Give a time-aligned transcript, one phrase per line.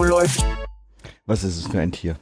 [0.00, 0.44] Läuft.
[1.26, 2.16] Was ist es für ein Tier?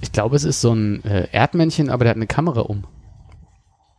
[0.00, 2.84] Ich glaube, es ist so ein äh, Erdmännchen, aber der hat eine Kamera um.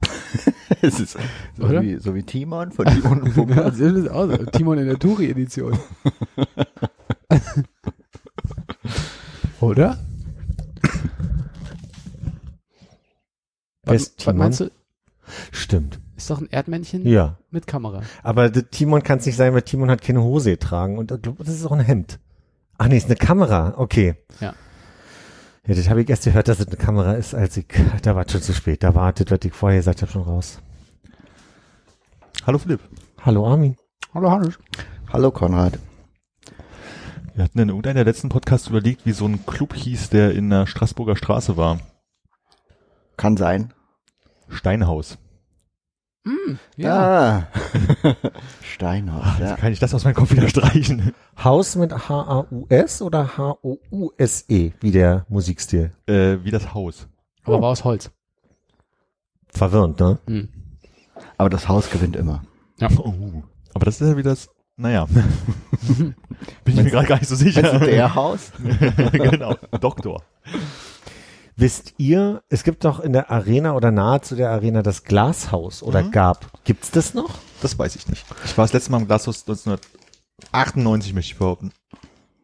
[0.82, 1.18] es ist
[1.58, 1.82] so Oder?
[1.82, 3.56] wie, so wie Timon von Timon und Pumba.
[3.56, 4.38] das ist auch so.
[4.38, 5.78] Timon in der Turi-Edition.
[9.62, 10.00] Oder?
[13.84, 14.38] Was, was Timon?
[14.38, 14.72] meinst du?
[15.52, 16.00] Stimmt.
[16.24, 17.38] Ist doch ein Erdmännchen Ja.
[17.52, 18.02] mit Kamera.
[18.24, 20.98] Aber Timon kann es nicht sein, weil Timon hat keine Hose getragen.
[20.98, 22.18] Und das ist auch ein Hemd.
[22.78, 23.74] Ach nee, ist eine Kamera.
[23.76, 24.16] Okay.
[24.40, 24.54] Ja.
[25.68, 27.66] Ja, das habe ich erst gehört, dass es eine Kamera ist, als ich,
[28.04, 28.84] da war es schon zu spät.
[28.84, 30.60] Da war das, was ich vorher gesagt habe, schon raus.
[32.48, 32.80] Hallo Philipp.
[33.22, 33.76] Hallo Armin.
[34.14, 34.58] Hallo Hannes.
[35.12, 35.78] Hallo Konrad.
[37.36, 40.50] Wir hatten in irgendeiner der letzten Podcasts überlegt, wie so ein Club hieß, der in
[40.50, 41.80] der Straßburger Straße war.
[43.18, 43.74] Kann sein.
[44.48, 45.18] Steinhaus.
[46.78, 47.48] Ja.
[48.62, 49.56] Steinhaus, Also ja.
[49.56, 51.14] kann ich das aus meinem Kopf wieder streichen.
[51.44, 55.92] Haus mit H-A-U-S oder H-O-U-S-E, wie der Musikstil.
[56.08, 57.08] Äh, wie das Haus.
[57.44, 58.12] Aber war aus Holz.
[59.48, 60.18] Verwirrend, ne?
[60.28, 60.50] Hm.
[61.38, 62.44] Aber das Haus gewinnt immer.
[62.98, 63.44] Oh.
[63.74, 65.06] Aber das ist ja wieder das, naja.
[65.96, 66.16] Bin
[66.66, 67.80] ich mir gerade gar nicht so sicher.
[67.80, 68.52] Du der Haus?
[69.12, 69.56] genau.
[69.80, 70.24] Doktor.
[71.56, 75.84] Wisst ihr, es gibt doch in der Arena oder nahe zu der Arena das Glashaus
[75.84, 76.12] oder Mhm.
[76.12, 76.64] gab.
[76.64, 77.30] Gibt's das noch?
[77.62, 78.26] Das weiß ich nicht.
[78.46, 81.72] Ich war das letzte Mal im Glashaus 1998, möchte ich behaupten.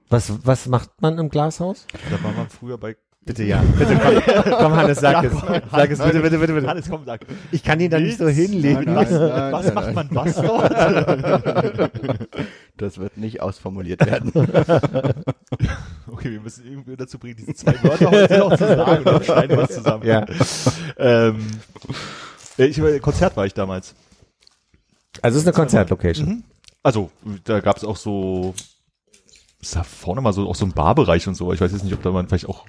[0.09, 1.85] Was, was macht man im Glashaus?
[2.09, 2.95] Da war man früher bei...
[3.25, 5.33] Bitte ja, bitte komm, komm Hannes, sag es.
[5.71, 6.67] Sag es bitte, bitte, bitte, bitte.
[6.67, 7.21] Hannes, komm, sag.
[7.51, 8.85] Ich kann ihn da nicht so hinlegen.
[8.85, 10.09] Nein, nein, Was nein, macht nein.
[10.11, 12.19] man was dort?
[12.77, 14.31] Das wird nicht ausformuliert werden.
[16.11, 19.23] Okay, wir müssen irgendwie dazu bringen, diese zwei Wörter heute noch zu sagen und dann
[19.23, 20.05] schneiden wir es zusammen.
[20.05, 20.25] Ja.
[20.97, 21.47] Ähm,
[22.57, 23.95] äh, ich, Konzert war ich damals.
[25.21, 26.43] Also es ist eine Konzertlocation.
[26.83, 27.11] Also,
[27.43, 28.53] da gab es auch so,
[29.61, 31.53] ist da vorne mal so auch so ein Barbereich und so.
[31.53, 32.65] Ich weiß jetzt nicht, ob da man vielleicht auch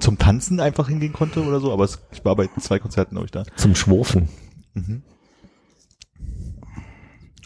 [0.00, 3.26] zum Tanzen einfach hingehen konnte oder so, aber es, ich war bei zwei Konzerten, glaube
[3.26, 3.44] ich, da.
[3.56, 4.28] Zum Schwurfen.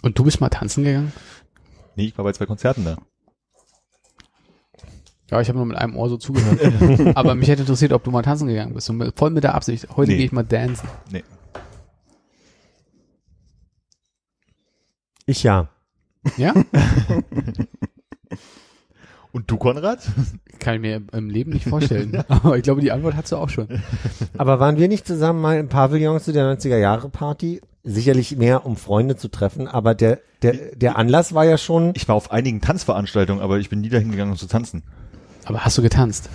[0.03, 1.13] Und du bist mal tanzen gegangen?
[1.97, 2.97] Nee, ich war bei zwei Konzerten da.
[5.31, 6.61] Ja, ich habe nur mit einem Ohr so zugehört.
[7.17, 8.91] Aber mich hätte interessiert, ob du mal tanzen gegangen bist.
[8.91, 9.89] Und voll mit der Absicht.
[9.97, 10.17] Heute Nee.
[10.19, 10.89] gehe ich mal dancen.
[11.11, 11.25] Nee.
[15.27, 15.69] Ich ja.
[16.37, 16.53] Ja?
[19.35, 19.99] Und du, Konrad?
[20.61, 22.23] Kann ich mir im Leben nicht vorstellen.
[22.29, 23.67] Aber ich glaube, die Antwort hast du auch schon.
[24.39, 27.61] Aber waren wir nicht zusammen mal im Pavillon zu der 90er Jahre Party?
[27.83, 32.09] Sicherlich mehr, um Freunde zu treffen, aber der, der, der Anlass war ja schon, Ich
[32.09, 34.85] war auf einigen Tanzveranstaltungen, aber ich bin nie dahin gegangen, um zu tanzen.
[35.45, 36.31] Aber hast du getanzt?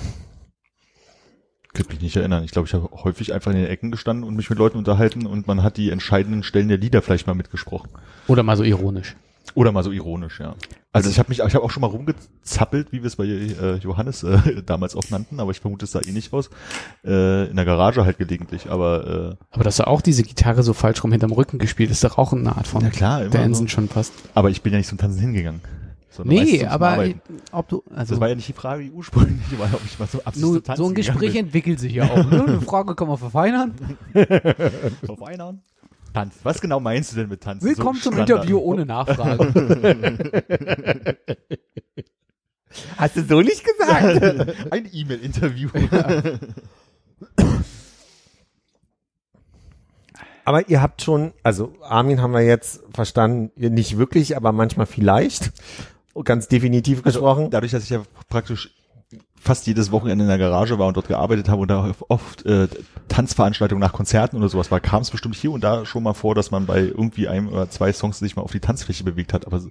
[1.74, 2.44] Könnte mich nicht erinnern.
[2.44, 5.26] Ich glaube, ich habe häufig einfach in den Ecken gestanden und mich mit Leuten unterhalten
[5.26, 7.90] und man hat die entscheidenden Stellen der Lieder vielleicht mal mitgesprochen.
[8.28, 9.16] Oder mal so ironisch?
[9.56, 10.56] Oder mal so ironisch, ja.
[10.92, 13.76] Also ich habe mich, ich habe auch schon mal rumgezappelt, wie wir es bei äh,
[13.76, 16.50] Johannes äh, damals auch nannten, aber ich vermute, es sah eh nicht aus.
[17.06, 20.74] Äh, in der Garage halt gelegentlich, aber äh, Aber dass du auch diese Gitarre so
[20.74, 23.68] falsch rum hinterm Rücken gespielt, ist doch auch eine Art von Na klar, immer Dancen
[23.68, 23.74] so.
[23.74, 24.14] schon fast.
[24.34, 25.62] aber ich bin ja nicht zum Tanzen hingegangen.
[26.10, 27.22] sondern Nee, aber Arbeiten.
[27.52, 30.08] ob du, also das war ja nicht die Frage die ursprünglich, war, ob ich mal
[30.08, 32.30] so absichtlich nur, Tanzen so ein Gespräch entwickelt sich ja auch.
[32.30, 32.44] Ne?
[32.48, 33.74] Eine Frage kann man verfeinern.
[34.14, 35.62] bin.
[36.14, 36.40] Tanzen.
[36.44, 37.68] Was genau meinst du denn mit Tanzen?
[37.68, 38.38] Willkommen So zum Standard.
[38.46, 39.52] Interview ohne Nachfrage.
[42.98, 44.22] hast du so nicht gesagt?
[44.72, 45.70] Ein E-Mail-Interview.
[50.46, 55.52] aber ihr habt schon, also Armin haben wir jetzt verstanden, nicht wirklich, aber manchmal vielleicht.
[56.26, 57.50] Ganz definitiv gesprochen.
[57.50, 58.76] Dadurch, dass ich ja praktisch
[59.40, 62.68] fast jedes Wochenende in der Garage war und dort gearbeitet habe und da oft äh,
[63.08, 66.36] Tanzveranstaltungen nach Konzerten oder sowas war, kam es bestimmt hier und da schon mal vor,
[66.36, 69.48] dass man bei irgendwie einem oder zwei Songs sich mal auf die Tanzfläche bewegt hat.
[69.48, 69.62] Aber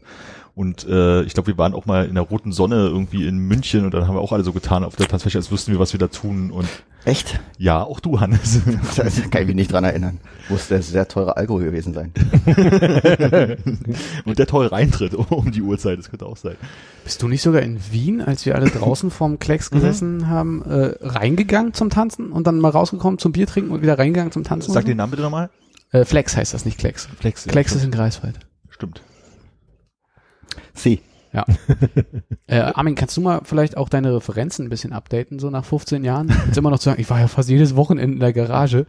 [0.58, 3.84] und äh, ich glaube, wir waren auch mal in der roten Sonne irgendwie in München
[3.84, 5.92] und dann haben wir auch alle so getan auf der Tanzfläche, als wüssten wir, was
[5.92, 6.50] wir da tun.
[6.50, 6.66] Und
[7.04, 7.38] Echt?
[7.58, 8.60] ja, auch du, Hannes.
[8.96, 10.18] Da kann ich mich nicht dran erinnern.
[10.48, 12.12] Muss der sehr teure Alkohol gewesen sein.
[14.24, 16.56] und der teure Eintritt um die Uhrzeit, das könnte auch sein.
[17.04, 20.94] Bist du nicht sogar in Wien, als wir alle draußen vorm Klecks gesessen haben, äh,
[21.00, 24.72] reingegangen zum Tanzen und dann mal rausgekommen zum Bier trinken und wieder reingegangen zum Tanzen?
[24.72, 25.50] Sag den Namen bitte nochmal.
[25.90, 27.08] äh, Flex heißt das, nicht Klecks.
[27.18, 27.44] Flex.
[27.44, 27.94] ja, Klecks ist stimmt.
[27.94, 28.38] in Greifswald.
[28.70, 29.02] Stimmt.
[30.74, 31.00] Sie.
[31.32, 31.44] Ja.
[32.46, 36.04] äh, Armin, kannst du mal vielleicht auch deine Referenzen ein bisschen updaten, so nach 15
[36.04, 36.32] Jahren?
[36.46, 38.86] Jetzt immer noch zu sagen, ich war ja fast jedes Wochenende in der Garage.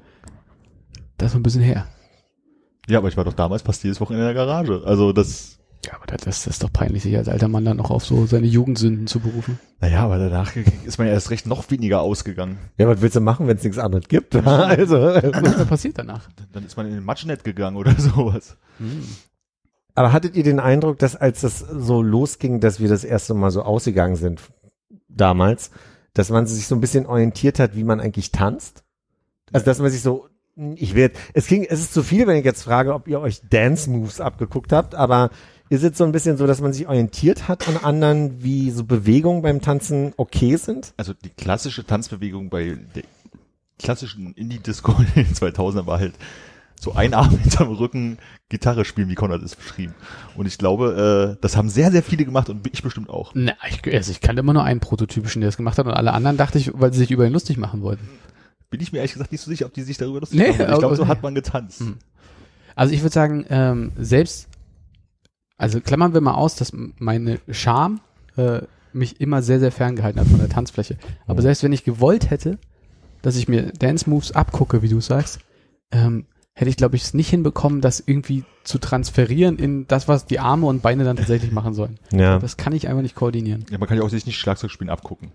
[1.18, 1.88] Das ist ein bisschen her.
[2.88, 4.84] Ja, aber ich war doch damals fast jedes Wochenende in der Garage.
[4.86, 7.90] Also das, Ja, aber das, das ist doch peinlich, sich als alter Mann dann noch
[7.90, 9.60] auf so seine Jugendsünden zu berufen.
[9.80, 10.54] naja, aber danach
[10.86, 12.58] ist man ja erst recht noch weniger ausgegangen.
[12.78, 14.36] Ja, was willst du machen, wenn es nichts anderes gibt?
[14.36, 16.28] also, Was ist passiert danach?
[16.52, 18.58] Dann ist man in den Matschnet gegangen oder sowas.
[19.96, 23.52] aber hattet ihr den Eindruck, dass als das so losging, dass wir das erste Mal
[23.52, 24.42] so ausgegangen sind
[25.08, 25.72] damals,
[26.14, 28.84] dass man sich so ein bisschen orientiert hat, wie man eigentlich tanzt?
[29.54, 30.28] Also, dass man sich so,
[30.76, 33.42] ich werde, es ging, es ist zu viel, wenn ich jetzt frage, ob ihr euch
[33.50, 35.30] Dance Moves abgeguckt habt, aber
[35.70, 38.84] ist es so ein bisschen so, dass man sich orientiert hat an anderen, wie so
[38.84, 40.94] Bewegungen beim Tanzen okay sind?
[40.98, 43.04] Also die klassische Tanzbewegung bei der
[43.78, 46.14] klassischen Indie-Disco in den 2000er war halt
[46.80, 48.18] so ein Arm hinterm Rücken
[48.50, 49.94] Gitarre spielen, wie Konrad es beschrieben.
[50.36, 53.32] Und ich glaube, äh, das haben sehr, sehr viele gemacht und ich bestimmt auch.
[53.36, 56.14] Na, ich, also ich kannte immer nur einen Prototypischen, der das gemacht hat und alle
[56.14, 58.10] anderen dachte ich, weil sie sich über ihn lustig machen wollten.
[58.70, 60.72] Bin ich mir ehrlich gesagt nicht so sicher, ob die sich darüber lustig Nee, machen.
[60.72, 61.82] Ich glaube, so hat man getanzt.
[61.82, 61.98] Hm.
[62.76, 64.48] Also ich würde sagen, ähm, selbst,
[65.60, 68.00] also klammern wir mal aus, dass meine Scham
[68.38, 68.62] äh,
[68.94, 70.98] mich immer sehr, sehr ferngehalten hat von der Tanzfläche.
[71.28, 72.58] Aber selbst wenn ich gewollt hätte,
[73.22, 75.40] dass ich mir Dance Moves abgucke, wie du sagst,
[75.92, 80.26] ähm, hätte ich, glaube ich, es nicht hinbekommen, das irgendwie zu transferieren in das, was
[80.26, 82.00] die Arme und Beine dann tatsächlich machen sollen.
[82.12, 82.40] Ja.
[82.40, 83.66] Das kann ich einfach nicht koordinieren.
[83.70, 85.32] Ja, man kann ja auch sich nicht Schlagzeug spielen abgucken.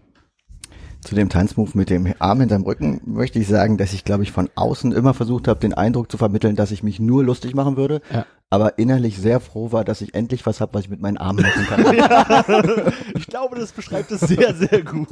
[1.04, 4.32] Zu dem Tanzmove mit dem Arm hinterm Rücken möchte ich sagen, dass ich, glaube ich,
[4.32, 7.76] von außen immer versucht habe, den Eindruck zu vermitteln, dass ich mich nur lustig machen
[7.76, 8.24] würde, Ja.
[8.48, 11.44] aber innerlich sehr froh war, dass ich endlich was habe, was ich mit meinen Armen
[11.44, 12.92] machen kann.
[13.16, 15.08] Ich glaube, das beschreibt es sehr, sehr gut.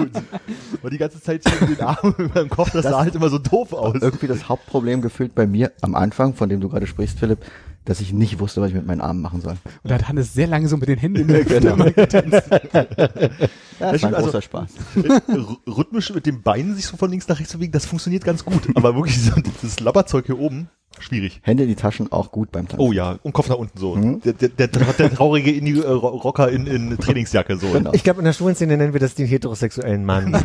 [0.80, 3.28] Weil die ganze Zeit hier mit den Armen über dem Kopf, das, sah halt immer
[3.28, 3.96] so doof aus.
[4.00, 7.38] Irgendwie das Hauptproblem gefühlt bei mir am Anfang, von dem du gerade sprichst, Philipp,
[7.84, 9.52] dass ich nicht wusste, was ich mit meinen Armen machen soll.
[9.82, 11.84] Und da hat Hannes sehr lange so mit den Händen in der Genau.
[11.84, 14.70] Hüfte Das war ein Also- großer Spaß.
[14.96, 18.44] R- rhythmisch mit den Beinen sich so von links nach rechts bewegen, das funktioniert ganz
[18.44, 18.62] gut.
[18.74, 19.32] Aber wirklich so
[19.62, 20.68] das Labberzeug hier oben,
[21.00, 21.40] schwierig.
[21.42, 22.80] Hände in die Taschen auch gut beim Tanzen.
[22.86, 23.96] Oh ja, und Kopf nach unten so.
[23.96, 24.20] Mhm.
[24.20, 27.68] Der, der, der, der traurige Indie-Rocker in, in Trainingsjacke so.
[27.70, 27.92] Genau.
[27.94, 30.34] Ich glaube, in der schwulen Szene nennen wir das den heterosexuellen Mann.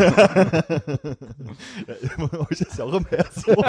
[2.50, 3.54] Euch ist ja auch im Herz so.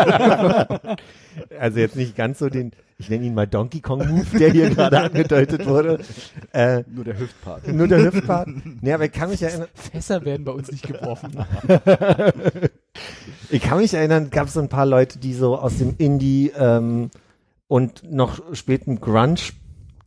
[1.61, 4.71] Also jetzt nicht ganz so den, ich nenne ihn mal Donkey Kong Move, der hier
[4.71, 6.00] gerade angedeutet wurde.
[6.53, 7.69] Äh, Nur der Hüftpart.
[7.69, 8.49] nur der Hüftpart.
[8.81, 11.33] Nee, aber ich kann mich erinnern, Fässer werden bei uns nicht geworfen.
[13.50, 16.53] ich kann mich erinnern, gab es so ein paar Leute, die so aus dem Indie
[16.59, 17.11] ähm,
[17.69, 19.37] und noch späten Grunge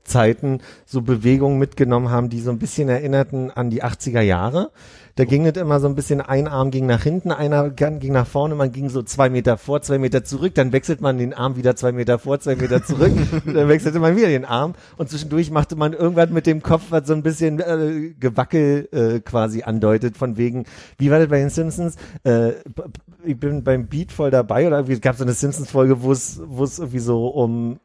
[0.03, 4.71] Zeiten so Bewegungen mitgenommen haben, die so ein bisschen erinnerten an die 80er Jahre.
[5.15, 8.13] Da ging es immer so ein bisschen, ein Arm ging nach hinten, einer ging ging
[8.13, 11.33] nach vorne, man ging so zwei Meter vor, zwei Meter zurück, dann wechselt man den
[11.33, 13.11] Arm wieder zwei Meter vor, zwei Meter zurück,
[13.45, 17.07] dann wechselte man wieder den Arm und zwischendurch machte man irgendwann mit dem Kopf, was
[17.07, 20.65] so ein bisschen äh, Gewackel äh, quasi andeutet, von wegen,
[20.97, 21.95] wie war das bei den Simpsons?
[22.23, 22.53] Äh,
[23.23, 26.37] ich bin beim Beat voll dabei oder irgendwie gab es so eine Simpsons-Folge, wo es
[26.79, 27.79] irgendwie so um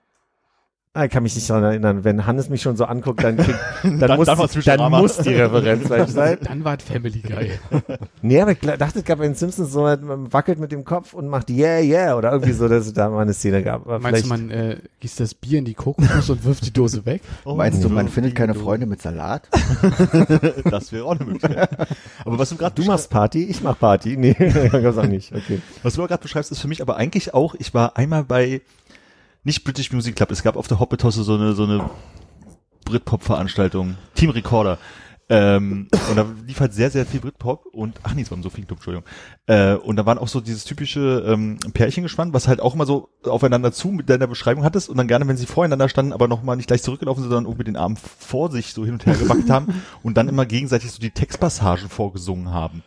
[1.04, 2.04] Ich kann mich nicht daran erinnern.
[2.04, 3.36] Wenn Hannes mich schon so anguckt, dann,
[3.82, 6.38] dann, Dann- muss, dann dann, muss die Referenz sein.
[6.42, 7.50] Dann war es Family Guy.
[8.22, 11.12] Nee, aber ich dachte, es gab bei den Simpsons so, man wackelt mit dem Kopf
[11.14, 13.82] und macht yeah, yeah oder irgendwie so, dass es da mal eine Szene gab.
[13.86, 17.04] Aber Meinst du, man äh, gießt das Bier in die Kokosnuss und wirft die Dose
[17.06, 17.22] weg?
[17.44, 19.48] Meinst du, man Oh, findet keine Freunde mit Salat?
[20.64, 21.68] Das wäre auch eine Möglichkeit.
[22.24, 24.16] Aber was du gerade Du machst Party, ich mach Party.
[24.16, 25.32] Nee, gab's auch nicht.
[25.34, 25.60] Okay.
[25.82, 28.60] Was du gerade beschreibst, ist für mich aber eigentlich auch, ich war einmal bei,
[29.46, 31.88] nicht British Music Club, es gab auf der Hoppetosse so eine, so eine
[32.84, 34.78] Britpop-Veranstaltung, Team Recorder.
[35.28, 38.42] Ähm, und da lief halt sehr, sehr viel Britpop und, ach nee, es war im
[38.42, 39.08] Sophie Club, Entschuldigung.
[39.46, 42.86] Äh, und da waren auch so dieses typische ähm, Pärchen gespannt, was halt auch immer
[42.86, 46.26] so aufeinander zu mit deiner Beschreibung hattest und dann gerne, wenn sie voreinander standen, aber
[46.26, 49.14] nochmal nicht gleich zurückgelaufen sind, sondern mit den Armen vor sich so hin und her
[49.18, 52.82] gewackt haben und dann immer gegenseitig so die Textpassagen vorgesungen haben.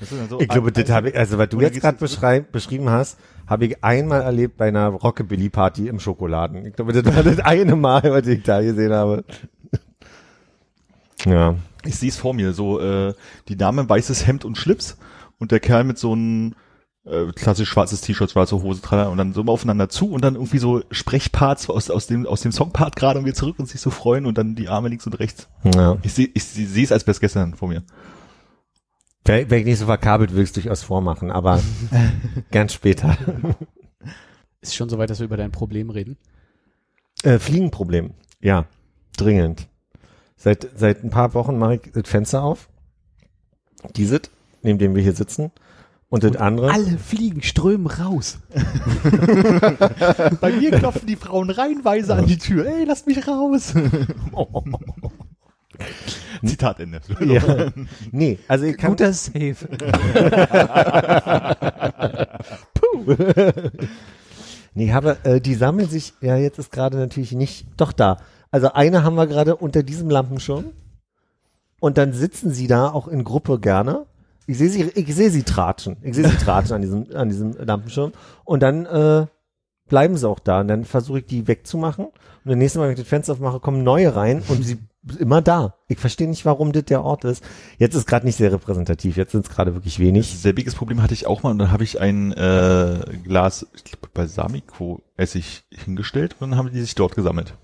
[0.00, 3.82] So Ich glaube, das habe ich, also was du jetzt gerade beschrieben hast, habe ich
[3.82, 6.66] einmal erlebt bei einer Rockabilly-Party im Schokoladen.
[6.66, 9.24] Ich glaube, das war das eine Mal, was ich da gesehen habe.
[11.24, 11.56] Ja.
[11.84, 13.12] ich sehe es vor mir, so äh,
[13.48, 14.96] die Dame weißes Hemd und Schlips
[15.38, 16.54] und der Kerl mit so einem
[17.04, 20.36] äh, klassisch schwarzes T-Shirt, schwarze Hose, tralala, und dann so immer aufeinander zu und dann
[20.36, 23.80] irgendwie so Sprechparts aus, aus dem aus dem Songpart gerade und wir zurück und sich
[23.80, 25.48] so freuen und dann die Arme links und rechts.
[25.64, 25.96] ja.
[26.02, 27.82] Ich sehe ich sehe es als wär's gestern vor mir.
[29.28, 31.60] Wäre wär ich nicht so verkabelt, würde ich es durchaus vormachen, aber
[32.50, 33.16] ganz später.
[34.62, 36.16] Ist schon soweit, dass wir über dein Problem reden.
[37.22, 38.14] Äh, Fliegenproblem.
[38.40, 38.64] Ja,
[39.18, 39.68] dringend.
[40.36, 42.70] Seit, seit ein paar Wochen mache ich das Fenster auf.
[43.96, 44.22] Dieses,
[44.62, 45.52] neben dem wir hier sitzen.
[46.08, 46.72] Und das andere.
[46.72, 48.38] Alle Fliegen strömen raus.
[50.40, 52.66] Bei mir klopfen die Frauen reihenweise an die Tür.
[52.66, 53.74] Ey, lass mich raus.
[56.44, 57.00] Zitat Ende.
[57.20, 57.72] Ja.
[58.10, 59.56] Nee, also ich kann, Guter Save.
[64.74, 68.18] nee, aber äh, die sammeln sich, ja, jetzt ist gerade natürlich nicht, doch da.
[68.50, 70.66] Also eine haben wir gerade unter diesem Lampenschirm
[71.80, 74.06] und dann sitzen sie da auch in Gruppe gerne.
[74.46, 75.98] Ich sehe sie, ich sehe sie tratschen.
[76.02, 78.12] Ich sehe sie tratschen an diesem, an diesem Lampenschirm
[78.44, 79.26] und dann äh,
[79.88, 82.92] bleiben sie auch da und dann versuche ich die wegzumachen und das nächste Mal, wenn
[82.92, 84.78] ich das Fenster aufmache, kommen neue rein und sie
[85.18, 85.74] immer da.
[85.88, 87.42] Ich verstehe nicht, warum das der Ort ist.
[87.78, 90.38] Jetzt ist gerade nicht sehr repräsentativ, jetzt sind es gerade wirklich wenig.
[90.38, 94.08] Selbiges Problem hatte ich auch mal und dann habe ich ein äh, Glas, ich glaube
[94.12, 97.54] Balsamico-Essig hingestellt und dann haben die sich dort gesammelt.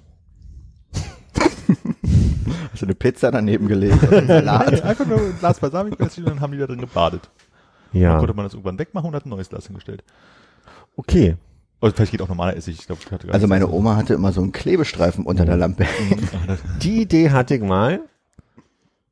[2.73, 4.01] Hast du eine Pizza daneben gelegt?
[4.27, 4.83] Salat?
[4.83, 7.31] Einfach nur ein Glas Balsamico-Essig und dann haben die da drin gebadet.
[7.93, 10.03] Dann Ja, konnte man das irgendwann wegmachen und hat ein neues Glas hingestellt.
[10.97, 11.37] okay.
[11.85, 12.79] Oder vielleicht geht auch normaler Essig.
[12.81, 15.59] Ich glaube, ich hatte gar Also meine Oma hatte immer so einen Klebestreifen unter der
[15.59, 15.85] Lampe.
[16.83, 18.01] Die Idee hatte ich mal,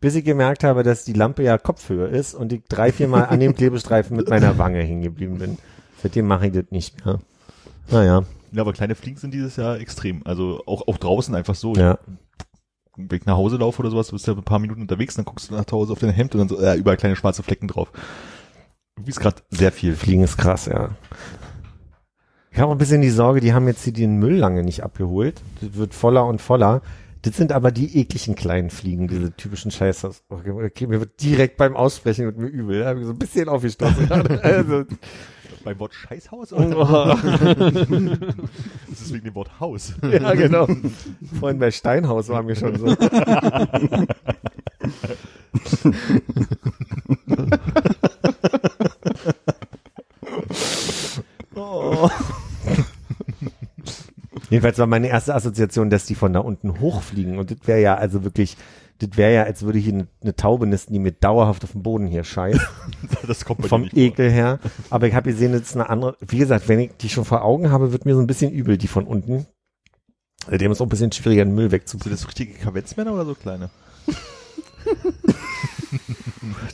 [0.01, 3.25] bis ich gemerkt habe, dass die Lampe ja Kopfhöhe ist und ich drei, vier Mal
[3.25, 5.59] an dem Klebestreifen mit meiner Wange hängen geblieben bin.
[6.03, 7.19] Seitdem mache ich das nicht mehr.
[7.91, 10.23] Naja, Ja, aber kleine Fliegen sind dieses Jahr extrem.
[10.25, 11.75] Also auch, auch draußen einfach so.
[11.75, 11.99] ja.
[12.97, 15.27] Wenn ich nach Hause laufe oder sowas, du bist ja ein paar Minuten unterwegs, dann
[15.27, 17.69] guckst du nach Hause auf dein Hemd und dann so, äh, überall kleine schwarze Flecken
[17.69, 17.91] drauf.
[18.97, 19.95] Irgendwie ist gerade sehr viel.
[19.95, 20.91] Fliegen ist krass, ja.
[22.53, 24.83] Ich habe auch ein bisschen die Sorge, die haben jetzt hier den Müll lange nicht
[24.83, 25.41] abgeholt.
[25.63, 26.83] Das wird voller und voller.
[27.23, 30.11] Das sind aber die ekligen kleinen Fliegen, diese typischen Scheiße.
[30.29, 32.81] Okay, mir wird direkt beim Aussprechen wird mir übel.
[32.81, 34.11] Da habe ich so ein bisschen aufgestoßen.
[34.43, 34.85] also,
[35.65, 36.53] Beim Wort Scheißhaus?
[36.53, 37.17] oh, Oder?
[38.91, 39.95] das ist wegen dem Wort Haus.
[40.03, 40.67] ja, genau.
[41.39, 42.87] Vorhin bei Steinhaus waren wir schon so.
[51.73, 52.11] Oh.
[54.51, 57.39] Jedenfalls war meine erste Assoziation, dass die von da unten hochfliegen.
[57.39, 58.59] Und das wäre ja also wirklich,
[58.99, 61.83] das wäre ja, als würde hier eine, eine Taube nisten, die mir dauerhaft auf dem
[61.83, 62.61] Boden hier scheißt.
[63.27, 64.59] Das kommt vom Ekel her.
[64.91, 66.17] Aber ich habe gesehen, das ist eine andere.
[66.21, 68.77] Wie gesagt, wenn ich die schon vor Augen habe, wird mir so ein bisschen übel,
[68.77, 69.47] die von unten.
[70.51, 72.19] Dem ist auch ein bisschen schwieriger, den Müll Sind wegzubringen.
[72.19, 73.71] das richtige Kavetzmänner oder so kleine?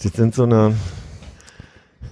[0.03, 0.75] Das sind so eine.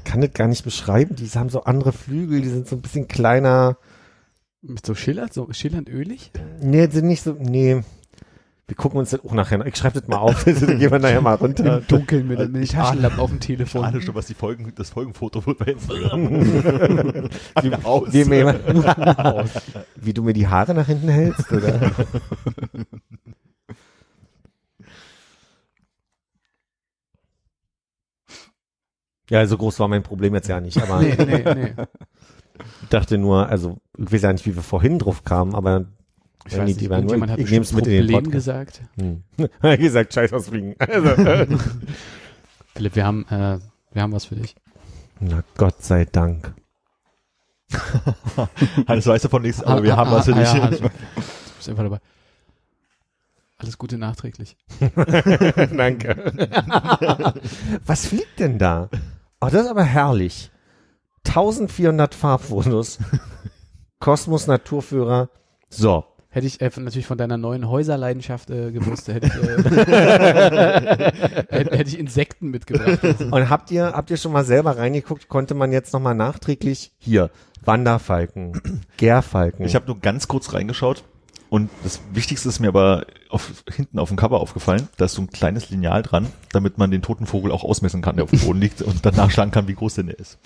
[0.07, 1.17] Kann das gar nicht beschreiben.
[1.17, 3.77] Die haben so andere Flügel, die sind so ein bisschen kleiner.
[4.63, 6.31] Mit so schillernd, so schillernd ölig?
[6.61, 7.37] Nee, die sind nicht so.
[7.39, 7.83] Nee.
[8.69, 9.61] Wir gucken uns das auch nachher.
[9.61, 9.67] an.
[9.67, 10.45] Ich schreibe das mal auf.
[10.45, 11.79] Dann gehen wir nachher mal runter.
[11.79, 13.85] Im Dunkeln mit, den Taschenlampen auf dem Telefon.
[13.85, 16.31] Alle schon, was die Folgen, das Folgenfoto wird bei Instagram.
[17.63, 18.13] Wie, Aus.
[18.13, 18.61] wie, mir jemand,
[19.97, 21.93] wie du mir die Haare nach hinten hältst, oder?
[29.31, 31.75] Ja, so groß war mein Problem jetzt ja nicht, aber Nee, nee, nee.
[32.83, 35.87] ich dachte nur, also ich weiß ja nicht, wie wir vorhin drauf kamen, aber
[36.47, 38.15] Ich Wenn weiß nicht, die waren nur- irgendjemand hat ich nehm's bestimmt mit in den
[38.23, 38.47] Problem Podcast.
[38.47, 38.81] gesagt.
[38.97, 39.79] hm.
[39.79, 40.75] gesagt, scheiß ausfliegen.
[40.79, 41.57] Also,
[42.75, 43.59] Philipp, wir haben, äh,
[43.93, 44.55] wir haben was für dich.
[45.19, 46.55] na Gott sei Dank.
[48.87, 50.53] Hannes weiß davon nichts, aber wir haben was für ah, dich.
[50.53, 50.91] Ja, also, du
[51.57, 51.99] bist einfach dabei.
[53.59, 54.57] Alles Gute nachträglich.
[55.77, 56.33] Danke.
[57.87, 58.89] Was fliegt denn da?
[59.47, 60.51] Oh, das ist aber herrlich.
[61.29, 62.99] 1400 Farbfotos.
[64.01, 65.31] Kosmos Naturführer.
[65.69, 66.05] So.
[66.29, 69.63] Hätte ich äh, von- natürlich von deiner neuen Häuserleidenschaft äh, gewusst, hätte ich, äh,
[71.49, 72.99] hätte, hätte ich Insekten mitgebracht.
[73.31, 75.29] Und habt ihr, habt ihr schon mal selber reingeguckt?
[75.29, 77.31] Konnte man jetzt nochmal nachträglich hier
[77.65, 79.65] Wanderfalken, Gärfalken.
[79.65, 81.05] Ich habe nur ganz kurz reingeschaut
[81.49, 84.89] und das Wichtigste ist mir aber auf, hinten auf dem Cover aufgefallen.
[84.97, 88.17] Da ist so ein kleines Lineal dran, damit man den toten Vogel auch ausmessen kann,
[88.17, 90.39] der auf dem Boden liegt und dann nachschlagen kann, wie groß denn der ist.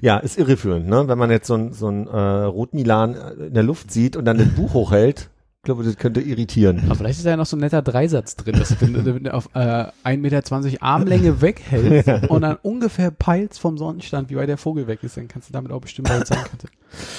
[0.00, 1.08] Ja, ist irreführend, ne?
[1.08, 3.14] Wenn man jetzt so ein, so ein äh, Rotmilan
[3.48, 5.30] in der Luft sieht und dann das Buch hochhält,
[5.64, 6.82] ich glaube, das könnte irritieren.
[6.84, 9.32] Aber vielleicht ist da ja noch so ein netter Dreisatz drin, dass du wenn, du
[9.32, 9.58] auf äh,
[10.04, 15.02] 1,20 Meter Armlänge weghältst und dann ungefähr peilst vom Sonnenstand, wie weit der Vogel weg
[15.02, 16.68] ist, dann kannst du damit auch bestimmen, wo sein könnte.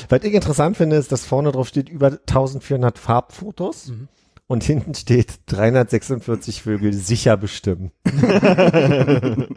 [0.10, 4.10] Was ich interessant finde, ist, dass vorne drauf steht über 1400 Farbfotos Mhm.
[4.46, 7.90] und hinten steht 346 Vögel sicher bestimmen.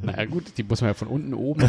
[0.02, 1.62] Naja gut, die muss man ja von unten oben.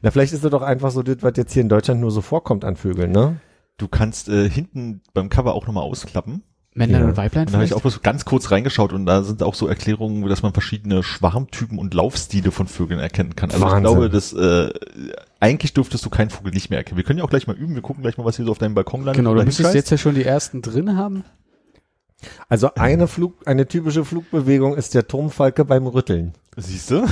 [0.00, 2.22] Na, vielleicht ist es doch einfach so das, was jetzt hier in Deutschland nur so
[2.22, 3.36] vorkommt an Vögeln, ne?
[3.78, 6.42] Du kannst äh, hinten beim Cover auch nochmal ausklappen.
[6.74, 7.08] Männlein Ja.
[7.08, 9.54] und Weiblein Und da habe ich auch bloß ganz kurz reingeschaut und da sind auch
[9.54, 13.50] so Erklärungen, dass man verschiedene Schwarmtypen und Laufstile von Vögeln erkennen kann.
[13.50, 13.76] Also Wahnsinn.
[13.78, 14.72] ich glaube, dass äh,
[15.38, 16.96] eigentlich dürftest du keinen Vogel nicht mehr erkennen.
[16.96, 17.74] Wir können ja auch gleich mal üben.
[17.74, 19.16] Wir gucken gleich mal, was hier so auf deinem Balkon landet.
[19.16, 21.24] Genau, du müsstest jetzt ja schon die ersten drin haben.
[22.48, 26.32] Also eine Flug, eine typische Flugbewegung ist der Turmfalke beim Rütteln.
[26.56, 27.04] Siehst du?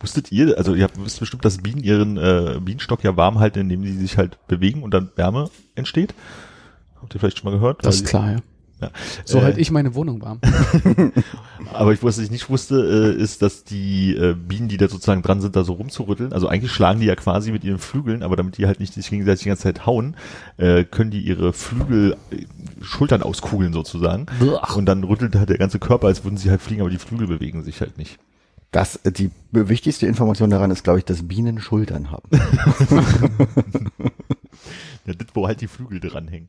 [0.00, 3.60] Wusstet ihr, also ihr habt- wisst bestimmt, dass Bienen ihren äh, Bienenstock ja warm halten,
[3.60, 6.14] indem sie sich halt bewegen und dann Wärme entsteht.
[7.00, 7.84] Habt ihr vielleicht schon mal gehört?
[7.84, 8.36] Das ist klar, ja.
[8.80, 8.90] Ja.
[9.26, 10.40] So Äh, halt ich meine Wohnung warm.
[11.74, 15.20] Aber ich, was ich nicht wusste, äh, ist, dass die äh, Bienen, die da sozusagen
[15.20, 18.36] dran sind, da so rumzurütteln, also eigentlich schlagen die ja quasi mit ihren Flügeln, aber
[18.36, 20.16] damit die halt nicht sich gegenseitig die ganze Zeit hauen,
[20.56, 22.46] äh, können die ihre Flügel, äh,
[22.80, 24.24] Schultern auskugeln sozusagen.
[24.76, 27.26] Und dann rüttelt halt der ganze Körper, als würden sie halt fliegen, aber die Flügel
[27.26, 28.18] bewegen sich halt nicht.
[28.70, 32.28] Das, die wichtigste Information daran ist, glaube ich, dass Bienen Schultern haben.
[35.06, 36.48] Ja, das, wo halt die Flügel dranhängen.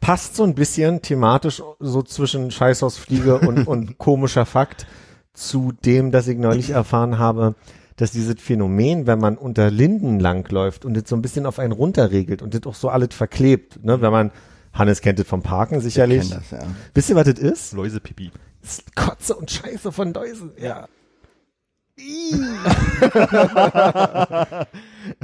[0.00, 4.86] Passt so ein bisschen thematisch so zwischen Scheißhausfliege und, und komischer Fakt
[5.32, 7.54] zu dem, dass ich neulich erfahren habe,
[7.96, 11.72] dass dieses Phänomen, wenn man unter Linden langläuft und das so ein bisschen auf einen
[11.72, 14.30] runterregelt und das auch so alles verklebt, ne, wenn man,
[14.72, 16.28] Hannes kennt das vom Parken Ich sicherlich.
[16.30, 16.66] kenn das, ja.
[16.94, 17.72] Wisst ihr, was das ist?
[17.72, 18.30] Läusepipi.
[18.60, 20.52] Das ist Kotze und Scheiße von Läusen.
[20.60, 20.88] Ja.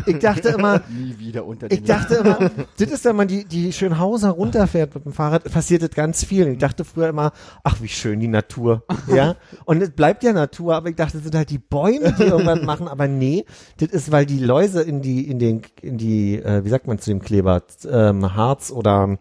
[0.06, 3.72] Ich dachte immer, Nie wieder unter ich dachte immer, das ist, wenn man die, die
[3.72, 6.46] Schönhauser runterfährt mit dem Fahrrad, passiert das ganz viel.
[6.48, 7.32] Ich dachte früher immer,
[7.64, 9.36] ach, wie schön die Natur, ja.
[9.64, 12.62] Und es bleibt ja Natur, aber ich dachte, das sind halt die Bäume, die irgendwas
[12.62, 13.46] machen, aber nee,
[13.78, 16.98] das ist, weil die Läuse in die, in den, in die, äh, wie sagt man
[16.98, 19.18] zu dem Kleber, ähm, Harz oder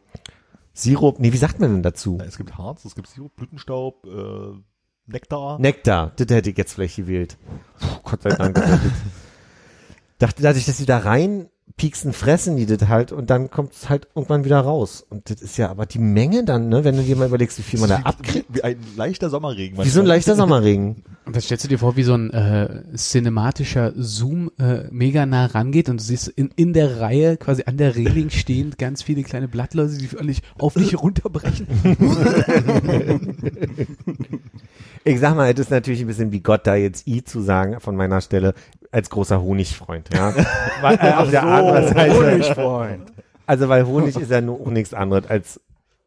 [0.73, 2.19] Sirup, nee, wie sagt man denn dazu?
[2.25, 4.59] Es gibt Harz, es gibt Sirup, Blütenstaub, äh,
[5.07, 5.59] Nektar.
[5.59, 7.37] Nektar, das hätte ich jetzt vielleicht gewählt.
[7.79, 8.61] Puh, Gott sei Dank.
[10.19, 13.87] Dachte, dadurch, dass sie da rein pieksen, fressen die das halt und dann kommt es
[13.87, 15.05] halt irgendwann wieder raus.
[15.07, 17.63] Und das ist ja aber die Menge dann, ne, wenn du dir mal überlegst, wie
[17.63, 18.47] viel man da abkriegt.
[18.49, 19.77] Wie ein leichter Sommerregen.
[19.83, 21.03] Wie so ein leichter Sommerregen.
[21.25, 25.45] Und das stellst du dir vor, wie so ein äh, cinematischer Zoom äh, mega nah
[25.45, 29.21] rangeht und du siehst in, in der Reihe, quasi an der Reling stehend, ganz viele
[29.23, 31.67] kleine Blattläuse, die völlig auf dich runterbrechen.
[35.03, 37.79] Ich sag mal, es ist natürlich ein bisschen wie Gott da jetzt I zu sagen
[37.79, 38.53] von meiner Stelle
[38.91, 40.33] als großer Honigfreund, ja.
[40.81, 42.13] weil, äh, auf der anderen Seite.
[42.13, 43.11] Honigfreund.
[43.45, 45.61] Also, weil Honig ist ja nur auch nichts anderes als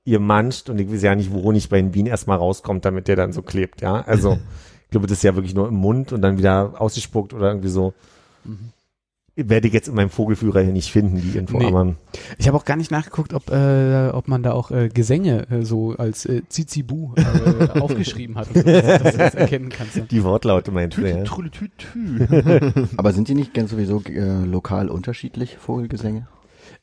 [0.04, 3.08] ihr manscht und ich weiß ja nicht, wo Honig bei den Bienen erstmal rauskommt, damit
[3.08, 4.02] der dann so klebt, ja.
[4.02, 4.38] Also,
[4.84, 7.68] ich glaube, das ist ja wirklich nur im Mund und dann wieder ausgespuckt oder irgendwie
[7.68, 7.94] so.
[9.48, 11.66] Werde ich jetzt in meinem Vogelführer hier nicht finden, die Info, Nee.
[11.66, 11.94] aber
[12.38, 15.62] Ich habe auch gar nicht nachgeguckt, ob, äh, ob man da auch äh, Gesänge äh,
[15.64, 19.96] so als äh, Zizibu äh, aufgeschrieben hat, dass, dass du das erkennen kannst.
[19.96, 20.02] Ja.
[20.10, 21.24] die Wortlaute meinst du, ja.
[22.96, 26.26] Aber sind die nicht ganz sowieso äh, lokal unterschiedlich, Vogelgesänge?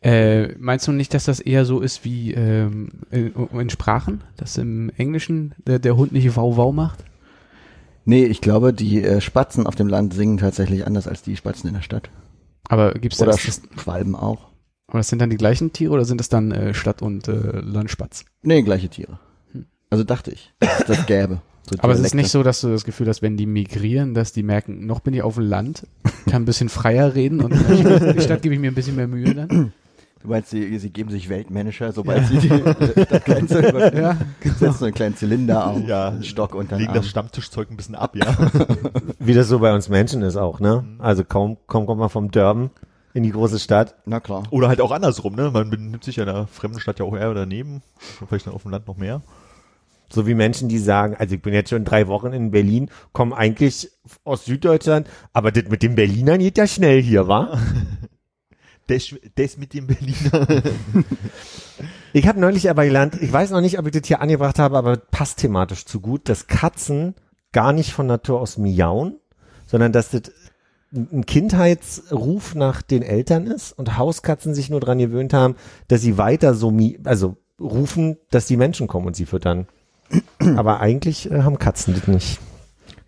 [0.02, 4.58] Äh, meinst du nicht, dass das eher so ist wie ähm, in, in Sprachen, dass
[4.58, 7.04] im Englischen der, der Hund nicht Wow-Wow macht?
[8.06, 11.68] Nee, ich glaube, die äh, Spatzen auf dem Land singen tatsächlich anders als die Spatzen
[11.68, 12.10] in der Stadt.
[12.70, 14.48] Aber gibt's Oder das, das, Schwalben auch.
[14.88, 17.60] aber das sind dann die gleichen Tiere oder sind das dann äh, Stadt- und äh,
[17.60, 18.26] Landspatz?
[18.42, 19.20] Nee, gleiche Tiere.
[19.90, 21.42] Also dachte ich, dass es das gäbe.
[21.70, 24.32] So Aber es ist nicht so, dass du das Gefühl hast, wenn die migrieren, dass
[24.32, 25.86] die merken, noch bin ich auf dem Land,
[26.30, 29.08] kann ein bisschen freier reden und in der Stadt gebe ich mir ein bisschen mehr
[29.08, 29.74] Mühe dann.
[30.22, 34.02] Du meinst, sie, sie geben sich Weltmanager, sobald sie die äh, Stadtgrenze überschreiten?
[34.02, 36.98] Ja, Setzen so einen kleinen Zylinder auf, Ja, einen Stock unter den Legen Arm.
[36.98, 38.36] das Stammtischzeug ein bisschen ab, ja.
[39.20, 40.84] Wie das so bei uns Menschen ist auch, ne?
[41.00, 42.72] Also kaum, kaum kommt man vom Dörben
[43.14, 43.96] in die große Stadt.
[44.06, 44.44] Na klar.
[44.50, 45.52] Oder halt auch andersrum, ne?
[45.52, 47.82] Man benimmt sich ja in einer fremden Stadt ja auch eher daneben.
[48.28, 49.22] Vielleicht dann auf dem Land noch mehr.
[50.10, 53.34] So wie Menschen, die sagen, also ich bin jetzt schon drei Wochen in Berlin, kommen
[53.34, 53.92] eigentlich
[54.24, 57.60] aus Süddeutschland, aber das mit den Berlinern geht ja schnell hier, wa?
[58.88, 60.48] Das, das mit dem Berliner.
[62.14, 64.76] Ich habe neulich aber gelernt, ich weiß noch nicht, ob ich das hier angebracht habe,
[64.76, 67.14] aber passt thematisch zu gut, dass Katzen
[67.52, 69.18] gar nicht von Natur aus miauen,
[69.68, 70.24] sondern dass das
[70.92, 75.56] ein Kindheitsruf nach den Eltern ist und Hauskatzen sich nur dran gewöhnt haben,
[75.90, 79.68] dass sie weiter so mi also rufen, dass die Menschen kommen und sie füttern.
[80.56, 82.40] Aber eigentlich äh, haben Katzen das nicht.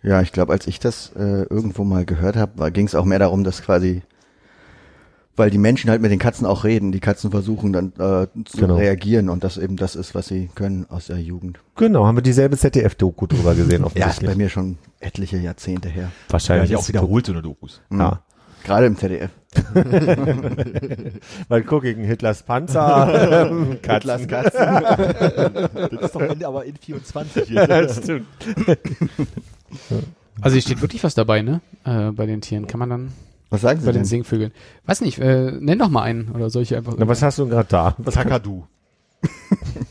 [0.02, 3.18] Ja, ich glaube, als ich das äh, irgendwo mal gehört habe, ging es auch mehr
[3.18, 4.02] darum, dass quasi,
[5.36, 8.58] weil die Menschen halt mit den Katzen auch reden, die Katzen versuchen dann äh, zu
[8.58, 8.76] Genau.
[8.76, 11.60] reagieren und das eben das ist, was sie können aus der Jugend.
[11.76, 16.04] Genau, haben wir dieselbe ZDF-Doku drüber gesehen, Ja, ist bei mir schon etliche Jahrzehnte her.
[16.04, 16.68] Ja, Wahrscheinlich.
[16.70, 17.80] die auch wiederholt so eine Dokus.
[17.92, 18.22] Ja.
[18.64, 19.30] Gerade im ZDF.
[21.48, 23.48] Mal gucken, Hitlers Panzer,
[23.82, 24.28] Hitlers Katzen.
[24.28, 25.88] Katzen.
[25.90, 27.54] Das ist doch Ende aber in 24.
[27.54, 28.26] Das stimmt.
[30.40, 31.60] also hier steht wirklich was dabei, ne?
[31.84, 32.66] Äh, bei den Tieren.
[32.66, 33.12] Kann man dann
[33.50, 34.04] Was sagen Sie bei den denn?
[34.08, 34.52] Singvögeln.
[34.86, 36.94] Weiß nicht, äh, nenn doch mal einen oder soll ich einfach.
[36.96, 37.94] Na, was hast du gerade da?
[37.98, 38.64] Was Kakadu.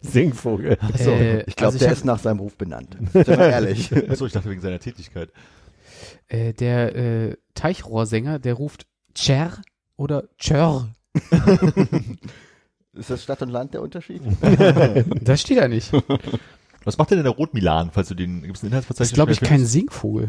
[0.00, 0.72] Singvogel.
[0.98, 2.96] äh, Ich glaube, also der hab- ist nach seinem Ruf benannt.
[3.12, 3.90] Sind wir ehrlich.
[4.10, 5.30] Achso, ich dachte wegen seiner Tätigkeit.
[6.28, 9.52] äh, der äh, Teichrohrsänger, der ruft Cher
[9.96, 10.88] oder Chör.
[12.94, 14.22] Ist das Stadt und Land der Unterschied?
[15.22, 15.92] Das steht da nicht.
[16.84, 19.10] Was macht denn der Rotmilan, falls du den, gibt's ein Das Inhaltsverzeichnis?
[19.10, 20.28] ist, glaube ich, kein Singvogel.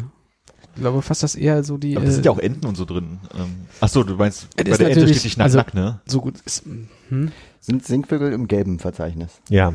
[0.76, 1.96] Ich glaube fast, dass eher so die.
[1.96, 3.20] Aber das äh, sind ja auch Enten und so drin.
[3.36, 6.02] Ähm, Achso, du meinst, bei der Ente steht nicht nack, also- nack, ne?
[6.06, 6.64] so gut ist.
[7.10, 7.32] Hm?
[7.60, 9.40] Sind Singvögel im gelben Verzeichnis?
[9.50, 9.74] Ja.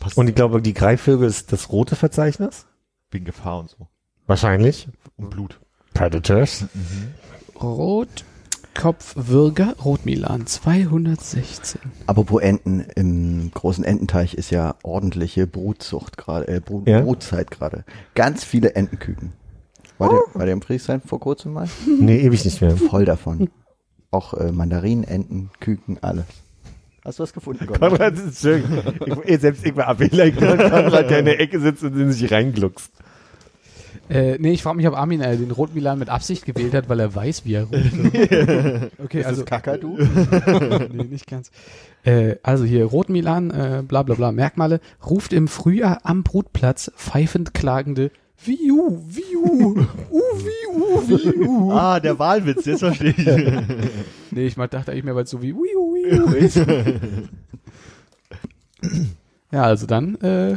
[0.00, 2.66] Passt Und ich glaube, die Greifvögel ist das rote Verzeichnis?
[3.12, 3.86] wegen Gefahr und so.
[4.26, 4.88] Wahrscheinlich.
[5.16, 5.60] Und Blut.
[5.94, 6.64] Predators.
[8.74, 11.80] Rotkopfwürger, Rotmilan, 216.
[12.06, 17.00] Apropos Enten, im großen Ententeich ist ja ordentliche Brutzucht gerade, äh, Brut, Ja?
[17.02, 17.84] Brutzeit gerade.
[18.14, 19.32] Ganz viele Entenküken.
[20.02, 21.68] War der, war der im Friedrichshain vor kurzem mal?
[22.00, 22.76] Nee, ewig nicht mehr.
[22.76, 23.48] Voll davon.
[24.10, 26.24] Auch äh, Mandarinen, Enten, Küken, alles.
[27.04, 27.80] Hast du was gefunden, Gott?
[27.80, 28.62] Konrad ist schön.
[29.24, 32.30] Ich, selbst ich war abgelenkt, wenn Konrad der in der Ecke sitzt und in sich
[32.30, 32.92] reingluckst.
[34.08, 37.00] Äh, nee, ich frage mich, ob Armin äh, den Rotmilan mit Absicht gewählt hat, weil
[37.00, 38.92] er weiß, wie er ruft.
[39.02, 39.44] okay, also.
[39.44, 39.96] Kakadu?
[40.92, 41.50] nee, nicht ganz.
[42.04, 47.54] Äh, also hier, Rotmilan, äh, bla bla bla, Merkmale, ruft im Frühjahr am Brutplatz pfeifend
[47.54, 49.76] klagende Viu, Viu, uh,
[50.10, 51.70] Viu, Viu.
[51.78, 53.26] Ah, der Wahlwitz, jetzt verstehe ich.
[54.34, 56.56] Nee, ich mal dachte eigentlich mehr, weil es so wie Viu, Viu ist.
[59.52, 60.56] ja, also dann äh,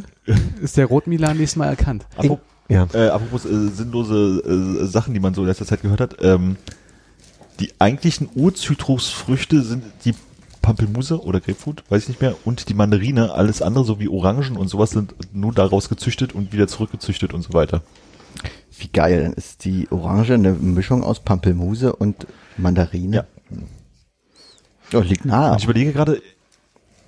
[0.61, 2.05] ist der Rotmilan nächstes Mal erkannt.
[2.15, 2.87] Apropos, Ja.
[2.93, 6.15] äh, apropos äh, sinnlose äh, Sachen, die man so in letzter Zeit gehört hat.
[6.21, 6.55] Ähm,
[7.59, 10.13] die eigentlichen Urzitrusfrüchte sind die
[10.65, 13.33] Pampelmuse oder Grapefruit, weiß ich nicht mehr, und die Mandarine.
[13.33, 17.43] Alles andere, so wie Orangen und sowas, sind nur daraus gezüchtet und wieder zurückgezüchtet und
[17.43, 17.83] so weiter.
[18.79, 22.25] Wie geil, dann ist die Orange eine Mischung aus Pampelmuse und
[22.57, 23.27] Mandarine.
[24.91, 24.99] Ja.
[24.99, 25.51] Oh, liegt nahe.
[25.51, 26.19] Und ich überlege gerade,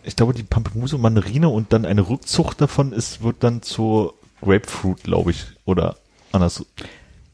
[0.04, 4.14] ich glaube, die Pampelmuse und Mandarine und dann eine Rückzucht davon ist, wird dann zur
[4.42, 5.98] Grapefruit, glaube ich, oder
[6.32, 6.64] anders,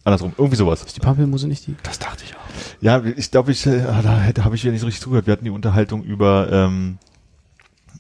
[0.04, 0.86] andersrum, irgendwie sowas.
[0.86, 1.76] Die Pampelmuse nicht die?
[1.84, 2.40] Das dachte ich auch.
[2.82, 5.28] Ja, ich glaube, ich, äh, da hätte- habe ich ja nicht so richtig zugehört.
[5.28, 6.98] Wir hatten die Unterhaltung über, ähm,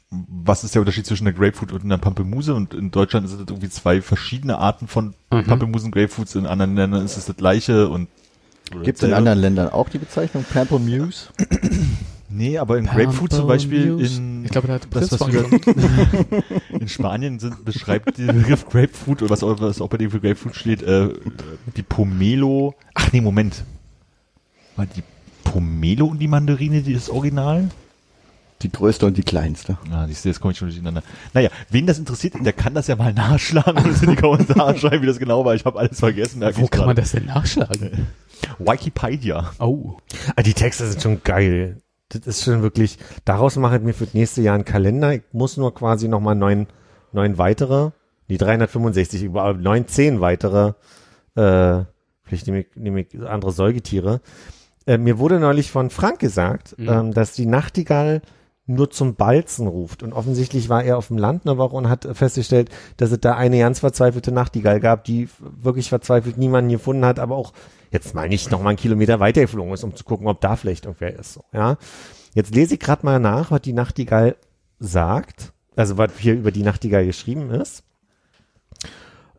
[0.09, 2.53] was ist der Unterschied zwischen einer Grapefruit und einer Pampelmuse?
[2.53, 5.45] Und in Deutschland sind es irgendwie zwei verschiedene Arten von Mhm.
[5.45, 6.35] Pampelmusen, Grapefruits.
[6.35, 8.07] In anderen Ländern ist es das gleiche und
[8.83, 11.27] Gibt es in anderen Ländern auch die Bezeichnung Pamplemuse?
[12.35, 15.45] Nee, aber in Grapefruit zum Beispiel in, Ich glaube, da hat das, was von wir-
[16.79, 20.19] in Spanien sind, beschreibt der Begriff Grapefruit oder was auch, was auch bei dem für
[20.19, 21.09] Grapefruit steht, äh,
[21.77, 22.73] die Pomelo.
[22.95, 23.63] Ach nee, Moment.
[24.75, 25.03] War die
[25.43, 27.69] Pomelo und die Mandarine die ist Original?
[28.63, 29.77] Die größte und die kleinste.
[29.91, 31.03] Ah, siehst du, jetzt komme ich schon durcheinander.
[31.33, 35.03] Naja, wen das interessiert, der kann das ja mal nachschlagen und in die Kommentare schreiben,
[35.03, 35.53] wie das genau war.
[35.53, 36.41] Ich habe alles vergessen.
[36.41, 37.01] Wo kann man gerade.
[37.01, 38.07] das denn nachschlagen?
[38.57, 39.51] Wikipedia.
[39.59, 39.97] Oh.
[40.35, 41.77] Ah, die Texte sind schon geil.
[42.09, 45.13] Das ist schon wirklich, daraus mache ich mir für das nächste Jahr einen Kalender.
[45.13, 46.67] Ich muss nur quasi nochmal neun,
[47.11, 47.91] neun weitere,
[48.29, 50.73] die 365, über neun, zehn weitere,
[51.35, 51.83] äh,
[52.23, 54.21] vielleicht nehme ich, nehme ich andere Säugetiere.
[54.85, 56.89] Äh, mir wurde neulich von Frank gesagt, Mhm.
[56.89, 58.21] ähm, dass die Nachtigall
[58.65, 60.03] nur zum Balzen ruft.
[60.03, 63.35] Und offensichtlich war er auf dem Land eine Woche und hat festgestellt, dass es da
[63.35, 67.51] eine ganz verzweifelte Nachtigall gab, die wirklich verzweifelt niemanden gefunden hat, aber auch
[67.93, 70.55] jetzt mal nicht noch mal einen Kilometer weiter geflogen ist, um zu gucken, ob da
[70.55, 71.39] vielleicht irgendwer ist.
[71.53, 71.77] Ja.
[72.33, 74.35] Jetzt lese ich gerade mal nach, was die Nachtigall
[74.79, 77.83] sagt, also was hier über die Nachtigall geschrieben ist.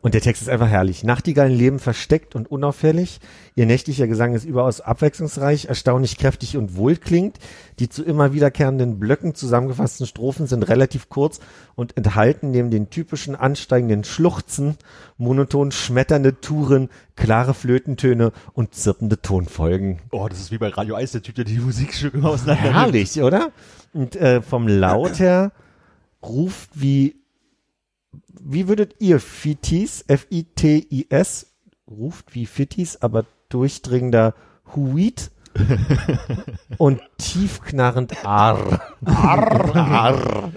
[0.05, 1.03] Und der Text ist einfach herrlich.
[1.03, 3.19] Nachtigallen leben versteckt und unauffällig.
[3.55, 7.39] Ihr nächtlicher Gesang ist überaus abwechslungsreich, erstaunlich kräftig und wohlklingend.
[7.79, 11.39] Die zu immer wiederkehrenden Blöcken zusammengefassten Strophen sind relativ kurz
[11.73, 14.77] und enthalten neben den typischen ansteigenden Schluchzen
[15.17, 20.03] monoton schmetternde Touren, klare Flötentöne und zirpende Tonfolgen.
[20.11, 23.19] Oh, das ist wie bei Radio Eis, der Typ, der die Musikstücke immer auseinander Herrlich,
[23.23, 23.51] oder?
[23.91, 25.51] Und äh, vom Laut her
[26.21, 27.15] ruft wie,
[28.43, 31.47] wie würdet ihr Fitis, F-I-T-I-S,
[31.89, 34.33] ruft wie Fitis, aber durchdringender
[34.75, 35.31] Huit
[36.77, 38.81] und tiefknarrend Arr.
[39.05, 40.51] Arr, Arr.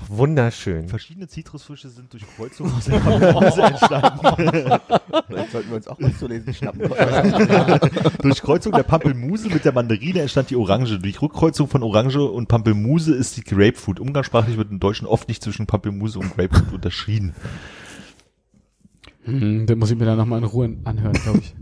[0.00, 0.88] Ach, wunderschön.
[0.88, 4.18] Verschiedene Zitrusfrüchte sind durch Kreuzung aus der Pampelmuse entstanden.
[5.26, 6.82] Vielleicht sollten wir uns auch was zu lesen schnappen.
[8.22, 10.98] durch Kreuzung der Pampelmuse mit der Mandarine entstand die Orange.
[10.98, 14.00] Durch Rückkreuzung von Orange und Pampelmuse ist die Grapefruit.
[14.00, 17.34] Umgangssprachlich wird im Deutschen oft nicht zwischen Pampelmuse und Grapefruit unterschieden.
[19.24, 21.54] Hm, den muss ich mir dann nochmal in Ruhe anhören, glaube ich.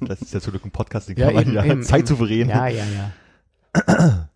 [0.00, 2.48] Das ist ja zum Glück ein Podcast, den Ja, kann man eben, ja eben, zeitsouverän.
[2.48, 4.28] Ja, ja, ja.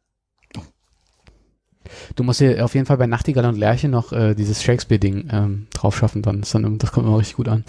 [2.17, 5.67] Du musst hier auf jeden Fall bei Nachtigall und Lerche noch äh, dieses Shakespeare-Ding ähm,
[5.73, 7.65] drauf schaffen, dann ist dann, das kommt immer richtig gut an.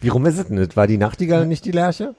[0.00, 0.76] Wie rum ist es denn?
[0.76, 2.14] War die Nachtigall nicht die Lerche?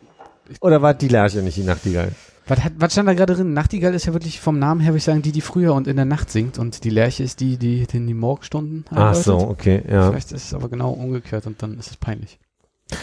[0.60, 2.12] Oder war die Lerche nicht die Nachtigall?
[2.48, 3.54] Was, hat, was stand da gerade drin?
[3.54, 5.96] Nachtigall ist ja wirklich vom Namen her, würde ich sagen, die, die früher und in
[5.96, 9.24] der Nacht singt und die Lerche ist die, die in die Morgenstunden Ach arbeitet.
[9.24, 10.10] so, okay, ja.
[10.10, 12.40] Vielleicht ist es aber genau umgekehrt und dann ist es peinlich.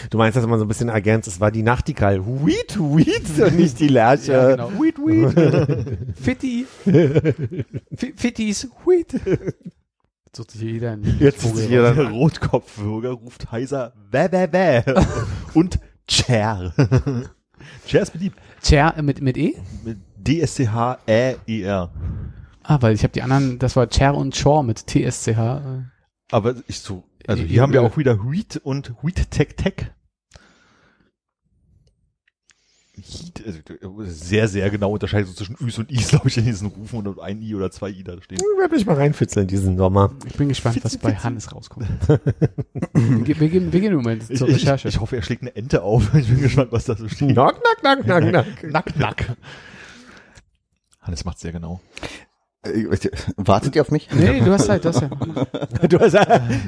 [0.09, 2.25] Du meinst, dass man so ein bisschen ergänzt, es war die Nachtigall.
[2.25, 4.31] Huit und nicht die Lerche.
[4.33, 4.71] Ja, genau.
[4.79, 5.97] Wheat, wheat.
[6.21, 6.65] Fitti.
[6.83, 9.13] Fi- Fittis, wheat.
[9.13, 11.95] Jetzt sucht sich jeder einen Jetzt Vogel ist hier raus.
[11.95, 14.83] dann- Der Rotkopfbürger ruft heiser bäh, bäh, bäh.
[15.55, 16.73] und Cher.
[17.85, 18.37] Cher ist beliebt.
[18.63, 19.55] Cher äh, mit, mit E?
[19.83, 21.91] Mit D-S-C-H-Ä-I-R.
[22.63, 25.59] Ah, weil ich habe die anderen, das war Cher und Shaw mit TSCH.
[26.31, 29.55] Aber ich so, also Äh, hier haben wir äh, auch wieder Wheat und Wheat Tech
[29.57, 29.91] Tech.
[33.01, 33.43] Heat,
[33.81, 37.07] also sehr, sehr genau unterscheidet so zwischen Üs und Is, glaube ich, in diesen Rufen
[37.07, 38.39] und ein I oder zwei I da stehen.
[38.39, 40.11] Ich werde mich mal reinfitzeln diesen Sommer.
[40.25, 41.87] Ich bin gespannt, was bei Hannes rauskommt.
[42.93, 44.89] wir, ge- wir, gehen, wir gehen im Moment Ich, zur ich, Recherche.
[44.89, 46.13] ich hoffe, er schlägt eine Ente auf.
[46.19, 47.29] Ich bin gespannt, was da so steht.
[47.31, 48.63] Knock, knock, knock, knock, knock.
[48.71, 49.37] Nack, nack.
[50.99, 51.79] Hannes macht sehr genau.
[52.63, 52.85] Äh,
[53.37, 54.09] Wartet ihr auf mich?
[54.11, 55.09] nee, du hast Zeit, du hast ja.
[55.87, 56.13] Du hast,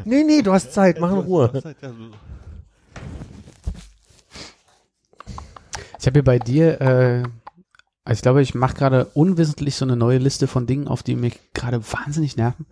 [0.05, 1.51] nee, nee, du hast Zeit, mach in Ruhe.
[5.99, 7.23] Ich habe hier bei dir, äh,
[8.05, 11.15] also ich glaube, ich mache gerade unwissentlich so eine neue Liste von Dingen, auf die
[11.15, 12.65] mich gerade wahnsinnig nerven.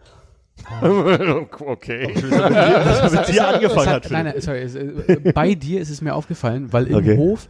[0.82, 2.14] okay.
[2.32, 4.12] Das mit dir angefangen Es hat.
[4.12, 4.60] nein, nein, sorry.
[4.60, 7.18] Es, äh, bei dir ist es mir aufgefallen, weil im Okay.
[7.18, 7.48] Hof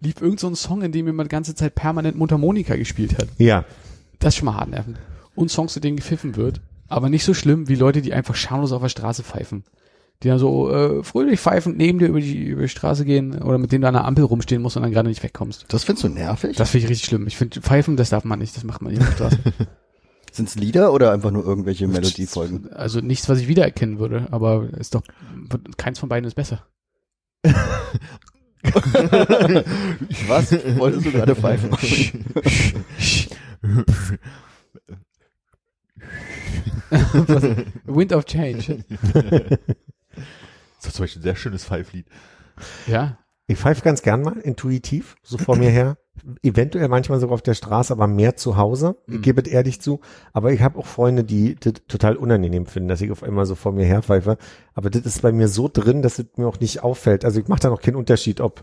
[0.00, 3.28] lief irgend so ein Song, in dem jemand die ganze Zeit permanent Mundharmonika gespielt hat.
[3.38, 3.64] Ja.
[4.20, 4.98] Das ist schon mal hart nervend.
[5.34, 6.60] Und Songs, zu denen gepfiffen wird.
[6.88, 9.64] Aber nicht so schlimm wie Leute, die einfach schamlos auf der Straße pfeifen.
[10.22, 13.58] Die dann so äh, fröhlich pfeifend neben dir über die, über die Straße gehen oder
[13.58, 15.64] mit denen du an der Ampel rumstehen musst und dann gerade nicht wegkommst.
[15.68, 16.56] Das findest du nervig?
[16.56, 17.26] Das finde ich richtig schlimm.
[17.26, 18.54] Ich finde, pfeifen, das darf man nicht.
[18.54, 19.38] Das macht man nicht auf der Straße.
[20.32, 22.70] Sind's Lieder oder einfach nur irgendwelche Melodiefolgen?
[22.72, 24.28] Also nichts, was ich wiedererkennen würde.
[24.30, 25.02] Aber ist doch,
[25.76, 26.66] keins von beiden ist besser.
[30.28, 31.70] Was wolltest du gerade pfeifen?
[37.84, 38.84] Wind of Change.
[40.80, 42.06] Das ist zum Beispiel ein sehr schönes Pfeiflied.
[42.86, 43.18] Ja.
[43.46, 45.98] Ich pfeife ganz gern mal intuitiv, so vor mir her.
[46.42, 48.96] Eventuell manchmal sogar auf der Straße, aber mehr zu Hause.
[49.08, 50.00] Ich gebe es ehrlich zu.
[50.32, 53.56] Aber ich habe auch Freunde, die das total unangenehm finden, dass ich auf einmal so
[53.56, 54.38] vor mir her pfeife.
[54.74, 57.24] Aber das ist bei mir so drin, dass es mir auch nicht auffällt.
[57.24, 58.62] Also ich mache da noch keinen Unterschied, ob,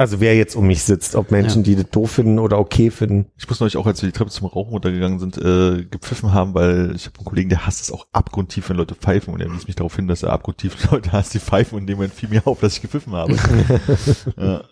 [0.00, 1.64] also wer jetzt um mich sitzt, ob Menschen, Ja.
[1.64, 3.26] die das doof finden oder okay finden.
[3.36, 6.54] Ich muss neulich auch, als wir die Treppe zum Rauchen runtergegangen sind, äh, gepfiffen haben,
[6.54, 9.52] weil ich habe einen Kollegen, der hasst es auch abgrundtief, wenn Leute pfeifen und er
[9.52, 12.14] wies mich darauf hin, dass er abgrundtief Leute hasst, die pfeifen und in dem Moment
[12.14, 13.34] fiel mir auf, dass ich gepfiffen habe.
[14.38, 14.62] ja.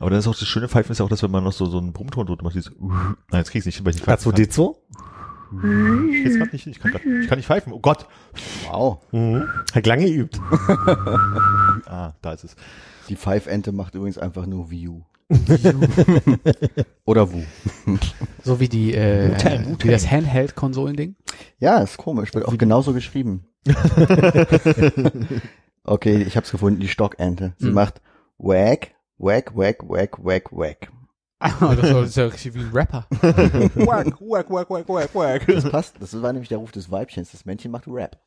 [0.00, 1.66] Aber dann ist auch das schöne Pfeifen ist ja auch, dass wenn man noch so,
[1.66, 4.04] so einen Brummton drunter macht, dieses Nein, jetzt krieg ich's nicht hin, weil ich nicht
[4.06, 4.74] pfeifen R2D2?
[5.60, 6.08] kann.
[6.10, 8.06] Ich geht's grad nicht hin, ich kann, grad, ich kann nicht pfeifen, oh Gott.
[8.68, 8.98] Wow.
[9.12, 9.44] Mhm.
[9.72, 10.40] Hat lange geübt.
[11.86, 12.56] Ah, da ist es.
[13.10, 15.00] Die Pfeifente macht übrigens einfach nur View.
[17.04, 17.42] Oder Wu.
[18.44, 19.32] So wie die, äh,
[19.80, 21.16] wie das Handheld-Konsolending.
[21.58, 23.46] Ja, ist komisch, wird auch genauso geschrieben.
[25.84, 27.52] okay, ich hab's gefunden, die Stockente.
[27.58, 27.74] Sie Hm.
[27.74, 28.00] macht
[28.38, 30.92] Wag, Wag, Wag, Wag, Wag, Wag.
[31.40, 33.06] Ah, das, war, das ist ja richtig wie ein Rapper.
[33.10, 35.46] Wack, wack, wack, wack, wack, wack.
[35.48, 37.32] Das passt, das war nämlich der Ruf des Weibchens.
[37.32, 38.18] Das Männchen macht Rap.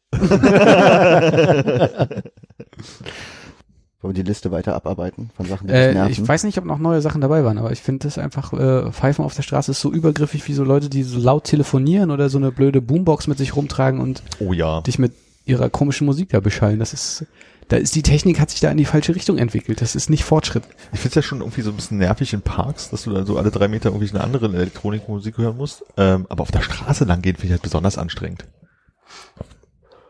[4.04, 6.12] Wollen wir die Liste weiter abarbeiten von Sachen, die uns Äh, nerven?
[6.12, 8.92] ich weiß nicht, ob noch neue Sachen dabei waren, aber ich finde das einfach, äh,
[8.92, 12.30] Pfeifen auf der Straße ist so übergriffig wie so Leute, die so laut telefonieren oder
[12.30, 14.82] so eine blöde Boombox mit sich rumtragen und Oh ja.
[14.82, 15.14] dich mit
[15.46, 16.80] ihrer komischen Musik da beschallen.
[16.80, 17.26] Das ist,
[17.70, 19.82] da ist die Technik hat sich da in die falsche Richtung entwickelt.
[19.82, 20.64] Das ist nicht Fortschritt.
[20.92, 23.38] Ich find's ja schon irgendwie so ein bisschen nervig in Parks, dass du da so
[23.38, 25.84] alle drei Meter irgendwie eine andere Elektronikmusik hören musst.
[25.98, 28.46] Ähm, aber auf der Straße lang gehen finde ich halt besonders anstrengend.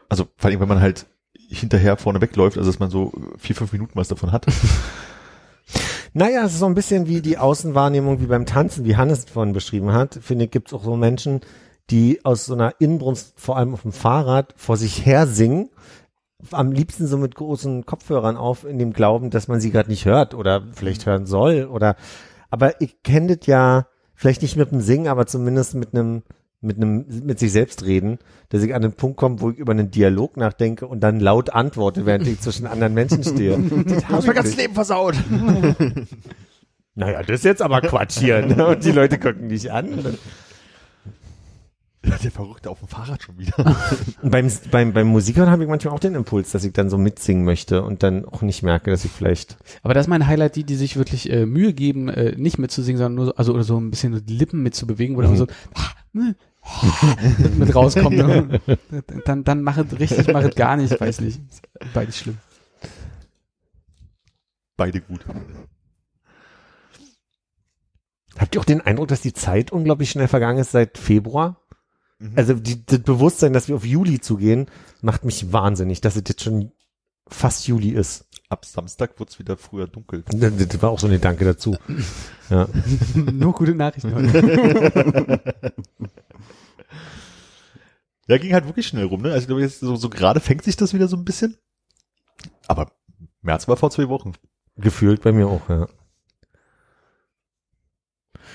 [0.09, 1.05] Also vor allem, wenn man halt
[1.59, 4.45] hinterher vorne wegläuft, also dass man so vier, fünf Minuten was davon hat.
[6.15, 9.53] Naja, es ist so ein bisschen wie die Außenwahrnehmung wie beim Tanzen, wie Hannes vorhin
[9.53, 10.19] beschrieben hat.
[10.21, 11.41] Finde ich, gibt es auch so Menschen,
[11.89, 15.71] die aus so einer Inbrunst, vor allem auf dem Fahrrad, vor sich her singen.
[16.51, 20.05] Am liebsten so mit großen Kopfhörern auf, in dem Glauben, dass man sie gerade nicht
[20.05, 21.65] hört oder vielleicht hören soll.
[21.65, 21.95] Oder
[22.51, 26.21] aber ich kenne das ja vielleicht nicht mit dem Singen, aber zumindest mit einem
[26.63, 29.71] mit einem mit sich selbst reden, dass ich an den Punkt komme, wo ich über
[29.71, 33.57] einen Dialog nachdenke und dann laut antworte, während ich zwischen anderen Menschen stehe.
[33.83, 34.57] Das hab ich nicht.
[34.57, 35.15] Leben versaut.
[36.95, 38.45] Naja, das ist jetzt aber Quatsch hier.
[38.45, 38.67] Ne?
[38.67, 40.17] Und die Leute gucken dich an.
[42.03, 43.77] Der Verrückte auf dem Fahrrad schon wieder.
[44.21, 47.45] Beim, beim, beim Musikhören habe ich manchmal auch den Impuls, dass ich dann so mitsingen
[47.45, 49.57] möchte und dann auch nicht merke, dass ich vielleicht.
[49.83, 52.97] Aber das ist mein Highlight, die, die sich wirklich äh, Mühe geben, äh, nicht mitzusingen,
[52.97, 55.47] sondern nur so, also oder so ein bisschen die Lippen mitzubewegen, wo dann so
[57.57, 58.17] mit rauskommt.
[58.17, 58.61] Ne?
[59.25, 61.41] Dann, dann mach es richtig, mach es gar nicht, weiß nicht.
[61.93, 62.37] Beides schlimm.
[64.77, 65.25] Beide gut.
[68.37, 71.61] Habt ihr auch den Eindruck, dass die Zeit unglaublich schnell vergangen ist seit Februar?
[72.19, 72.33] Mhm.
[72.35, 74.67] Also die, das Bewusstsein, dass wir auf Juli zugehen,
[75.01, 76.71] macht mich wahnsinnig, dass es jetzt schon
[77.27, 78.25] fast Juli ist.
[78.53, 80.23] Ab Samstag wird's wieder früher dunkel.
[80.31, 81.75] Das das war auch so ein Gedanke dazu.
[82.51, 82.67] Ja.
[83.15, 85.41] Nur gute Nachrichten heute.
[88.27, 89.29] Ja, ging halt wirklich schnell rum, ne?
[89.31, 91.57] Also ich glaube, jetzt so, so gerade fängt sich das wieder so ein bisschen.
[92.67, 92.93] Aber
[93.41, 94.31] März war vor zwei Wochen.
[94.77, 95.89] Gefühlt bei mir auch, ja.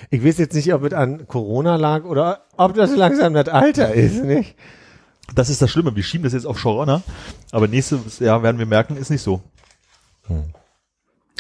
[0.09, 3.93] Ich weiß jetzt nicht, ob es an Corona lag oder ob das langsam das Alter
[3.93, 4.57] ist, nicht?
[5.35, 5.95] Das ist das Schlimme.
[5.95, 7.03] Wir schieben das jetzt auf Corona,
[7.51, 9.43] aber nächstes Jahr werden wir merken, ist nicht so.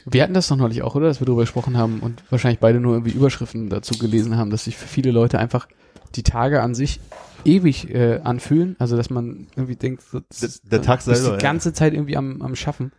[0.07, 1.07] Wir hatten das doch neulich auch, oder?
[1.09, 4.65] Dass wir darüber gesprochen haben und wahrscheinlich beide nur irgendwie Überschriften dazu gelesen haben, dass
[4.65, 5.69] sich für viele Leute einfach
[6.15, 7.01] die Tage an sich
[7.45, 8.77] ewig äh, anfühlen.
[8.79, 11.37] Also dass man irgendwie denkt, Der- der Tag selber, die ja.
[11.37, 12.93] ganze Zeit irgendwie am, am Schaffen.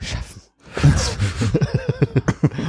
[0.00, 0.40] Schaffen.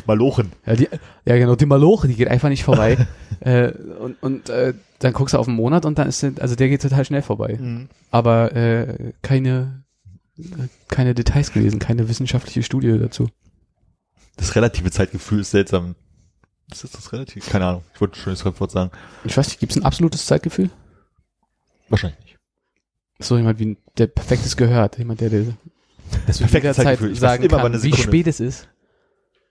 [0.06, 0.52] Malochen.
[0.66, 0.90] Ja, die,
[1.26, 2.98] ja genau, die Maloche, die geht einfach nicht vorbei.
[3.42, 6.56] äh, und und äh, dann guckst du auf einen Monat und dann ist der, also
[6.56, 7.60] der geht total schnell vorbei.
[8.12, 9.84] Aber äh, keine
[10.88, 13.30] keine Details gelesen, keine wissenschaftliche Studie dazu.
[14.36, 15.96] Das relative Zeitgefühl ist seltsam.
[16.70, 17.50] Was ist das relativ?
[17.50, 17.84] Keine Ahnung.
[17.94, 18.92] Ich wollte ein schönes Wort sagen.
[19.24, 20.70] Ich weiß nicht, gibt es ein absolutes Zeitgefühl?
[21.90, 22.38] Wahrscheinlich nicht.
[23.20, 25.46] So jemand wie der perfektes gehört, jemand, der, der
[26.28, 28.68] Das zu jeder Zeit sagen immer, kann, wie spät es ist.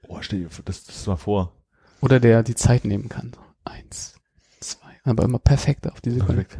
[0.09, 1.53] Oh, stell dir das, das mal vor.
[2.01, 3.33] Oder der die Zeit nehmen kann.
[3.64, 4.14] Eins,
[4.61, 6.44] zwei, aber immer perfekt auf die Sekunde.
[6.44, 6.59] Perfekt.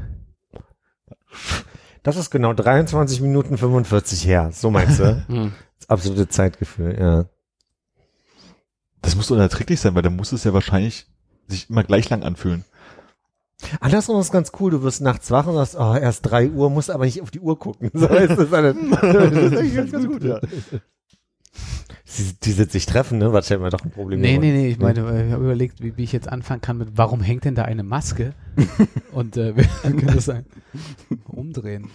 [2.07, 4.51] Das ist genau 23 Minuten 45 her.
[4.53, 5.25] So meinst du?
[5.27, 5.53] Hm.
[5.81, 7.25] Das absolute Zeitgefühl, ja.
[9.03, 11.09] Das muss unerträglich sein, weil dann muss es ja wahrscheinlich
[11.49, 12.65] sich immer gleich lang anfühlen.
[13.81, 16.93] Andersrum ist ganz cool, du wirst nachts wach und sagst, oh, erst drei Uhr, musst
[16.93, 17.91] aber nicht auf die Uhr gucken.
[17.93, 20.41] So ist das, das ist eigentlich ganz, ganz gut, ja.
[22.17, 23.33] Die, die sind sich treffen, ne?
[23.33, 25.83] Was stellt mir doch ein Problem Nee, nee, nee, ich meine, äh, ich habe überlegt,
[25.83, 28.33] wie, wie ich jetzt anfangen kann mit, warum hängt denn da eine Maske?
[29.13, 30.47] Und äh, wir können das sein.
[31.27, 31.91] Umdrehen.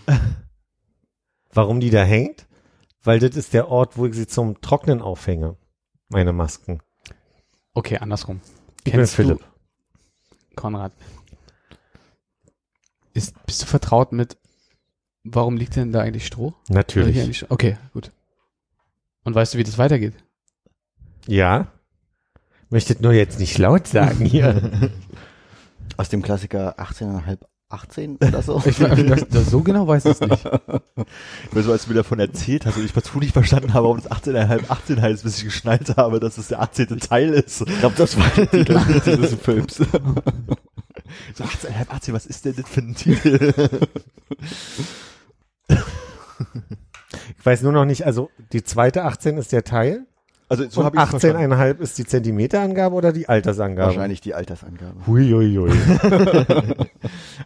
[1.53, 2.47] Warum die da hängt?
[3.03, 5.57] Weil das ist der Ort, wo ich sie zum Trocknen aufhänge.
[6.09, 6.81] Meine Masken.
[7.73, 8.41] Okay, andersrum.
[8.83, 9.39] Ich bin Philipp.
[9.39, 10.91] Du, Konrad.
[13.13, 14.37] Ist, bist du vertraut mit,
[15.23, 16.53] warum liegt denn da eigentlich Stroh?
[16.69, 17.19] Natürlich.
[17.19, 17.49] eigentlich?
[17.49, 18.11] Okay, gut.
[19.23, 20.13] Und weißt du, wie das weitergeht?
[21.27, 21.67] Ja.
[22.69, 24.89] Möchtet nur jetzt nicht laut sagen hier.
[25.97, 28.61] Aus dem Klassiker 18,5, 18 oder so.
[28.65, 30.45] Ich, das, das, so genau weiß ich es nicht.
[30.45, 34.01] Weil so als du mir davon erzählt hast und ich partout nicht verstanden habe, warum
[34.01, 36.99] das 18,5 18 heißt, bis ich geschnallt habe, dass es der 18.
[36.99, 37.61] Teil ist.
[37.61, 39.81] Ich glaube, das war der Titel dieses Films.
[41.35, 43.53] So 18,5 18, was ist denn das für ein Titel?
[47.41, 50.05] Ich weiß nur noch nicht, also die zweite 18 ist der Teil.
[50.47, 51.51] Also so habe ich verstanden.
[51.51, 53.87] 18,5 ist die Zentimeterangabe oder die Altersangabe?
[53.87, 55.07] Wahrscheinlich die Altersangabe.
[55.07, 55.71] Huiuiui.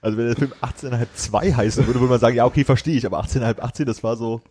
[0.02, 3.06] Also wenn der Film 18,5 2 heißen würde, würde man sagen, ja okay, verstehe ich,
[3.06, 4.42] aber 18,5 18, das war so,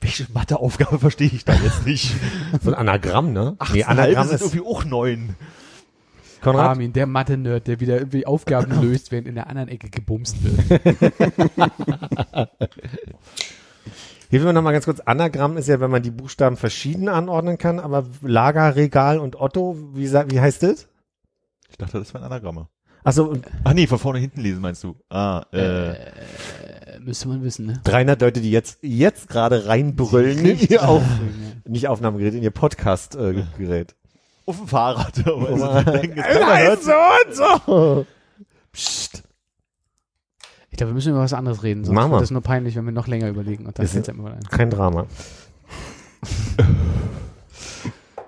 [0.00, 2.16] welche Matheaufgabe verstehe ich da jetzt nicht?
[2.60, 3.54] So ein Anagramm, ne?
[3.60, 5.36] 18,5 Anagramm sind ist, irgendwie auch neun.
[6.42, 10.38] Konrad, Armin, der Mathe-Nerd, der wieder irgendwie Aufgaben löst, während in der anderen Ecke gebumst
[10.42, 10.82] wird.
[14.30, 15.00] Hilf mir nochmal ganz kurz.
[15.00, 19.76] Anagramm ist ja, wenn man die Buchstaben verschieden anordnen kann, aber Lager, Regal und Otto,
[19.94, 20.88] wie, wie heißt das?
[21.70, 22.68] Ich dachte, das wären Anagramme.
[23.04, 24.96] Achso, Ach nee, von vorne hinten lesen meinst du?
[25.08, 27.80] Ah, äh, Äh, müsste man wissen, ne?
[27.84, 31.02] 300 Leute, die jetzt, jetzt gerade reinbrüllen in ihr auf,
[31.66, 33.94] nicht Aufnahmegerät, in ihr Podcast-Gerät.
[34.44, 35.26] auf dem Fahrrad.
[35.26, 36.22] Aber also, denken,
[36.82, 37.34] so und
[37.66, 38.06] so.
[38.72, 39.22] Psst.
[40.70, 42.10] Ich glaube, wir müssen über was anderes reden, sonst wir.
[42.10, 43.66] wird es nur peinlich, wenn wir noch länger überlegen.
[43.66, 44.42] Und dann einem immer ein.
[44.50, 45.06] Kein Drama.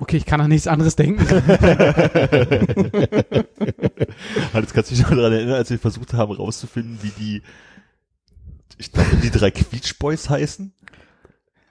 [0.02, 1.22] Okay, ich kann an nichts anderes denken.
[4.54, 7.42] Jetzt kannst du dich noch daran erinnern, als wir versucht haben rauszufinden, wie die,
[8.78, 10.72] ich glaube, die drei Quietschboys heißen.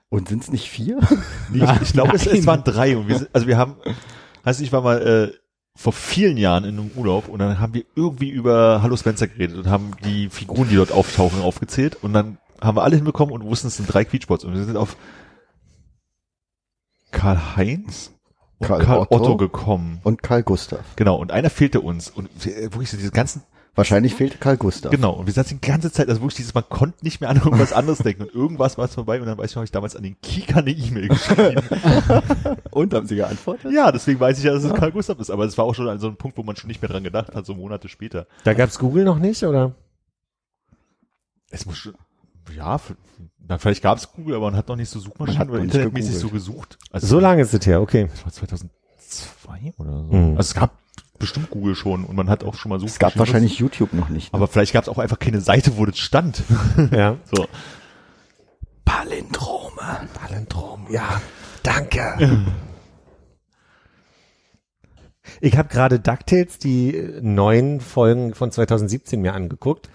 [0.10, 1.00] Und sind es nicht vier?
[1.52, 2.96] Nee, ich, ich glaube, es, es waren drei.
[2.98, 3.78] Und wir sind, also wir haben,
[4.46, 5.34] heißt ich war mal äh,
[5.80, 9.56] vor vielen Jahren in einem Urlaub und dann haben wir irgendwie über Hallo Spencer geredet
[9.56, 13.46] und haben die Figuren, die dort auftauchen, aufgezählt und dann haben wir alle hinbekommen und
[13.46, 14.98] wussten, es sind drei Quietschboys und wir sind auf
[17.12, 18.12] Karl-Heinz
[18.60, 19.16] und Karl Karl, Otto.
[19.16, 19.38] Otto.
[19.38, 20.02] gekommen.
[20.04, 20.82] Und Karl Gustav.
[20.98, 22.10] Genau, und einer fehlte uns.
[22.10, 23.44] Und wir- wirklich so diese ganzen
[23.80, 24.92] Wahrscheinlich fehlt Karl Gustav.
[24.92, 27.38] Genau, und wir saßen die ganze Zeit, also wirklich dieses, man konnte nicht mehr an
[27.38, 29.96] irgendwas anderes denken und irgendwas war es vorbei und dann weiß ich noch, ich damals
[29.96, 31.62] an den Kika eine E-Mail geschrieben.
[32.72, 33.72] Und haben sie geantwortet?
[33.72, 35.88] ja, deswegen weiß ich ja, dass es Karl Gustav ist, aber es war auch schon
[35.88, 38.28] an so einem Punkt, wo man schon nicht mehr dran gedacht hat, so Monate später.
[38.44, 39.72] Da gab's Google noch nicht, oder?
[41.50, 41.94] Es muss schon,
[42.54, 42.82] ja,
[43.48, 45.58] na, vielleicht gab es Google, aber man hat noch nicht so Man Suchmaschinen hat oder
[45.60, 46.46] noch nicht internetmäßig so gegoogelt.
[46.46, 46.78] gesucht.
[46.92, 48.10] Also, So lange ist es her, okay.
[48.12, 50.04] Das war 2002 oder so.
[50.12, 50.38] Mhm.
[50.38, 50.72] Also es gab
[51.20, 54.32] bestimmt Google schon und man hat auch schon mal Es gab wahrscheinlich YouTube noch nicht.
[54.32, 54.34] benutzt.
[54.34, 56.44] Aber vielleicht gab es auch einfach keine Seite, wo das stand.
[56.92, 57.18] Ja.
[57.32, 57.46] So.
[58.86, 60.08] Palindrome.
[60.14, 61.22] Palindrom, ja.
[61.64, 62.46] Danke.
[65.42, 69.88] Ich habe gerade DuckTales, die äh, neuen Folgen von 2017 mir angeguckt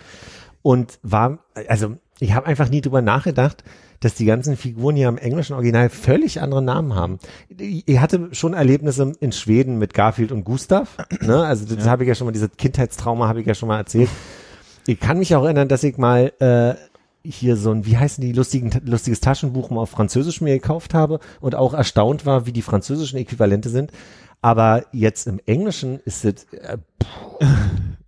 [0.62, 3.64] und war, also Ich habe einfach nie drüber nachgedacht,
[4.00, 7.18] dass die ganzen Figuren hier im englischen Original völlig andere Namen haben.
[7.58, 10.96] Ich hatte schon Erlebnisse in Schweden mit Garfield und Gustav.
[11.20, 11.44] Ne?
[11.44, 14.10] Also das habe ich ja schon mal, dieses Kindheitstrauma habe ich ja schon mal erzählt.
[14.86, 16.74] Ich kann mich auch erinnern, dass ich mal äh,
[17.26, 21.20] hier so ein, wie heißen die lustigen, lustiges Taschenbuch mal auf Französisch mir gekauft habe
[21.40, 23.92] und auch erstaunt war, wie die französischen Äquivalente sind.
[24.42, 26.76] Aber jetzt im Englischen ist es, äh,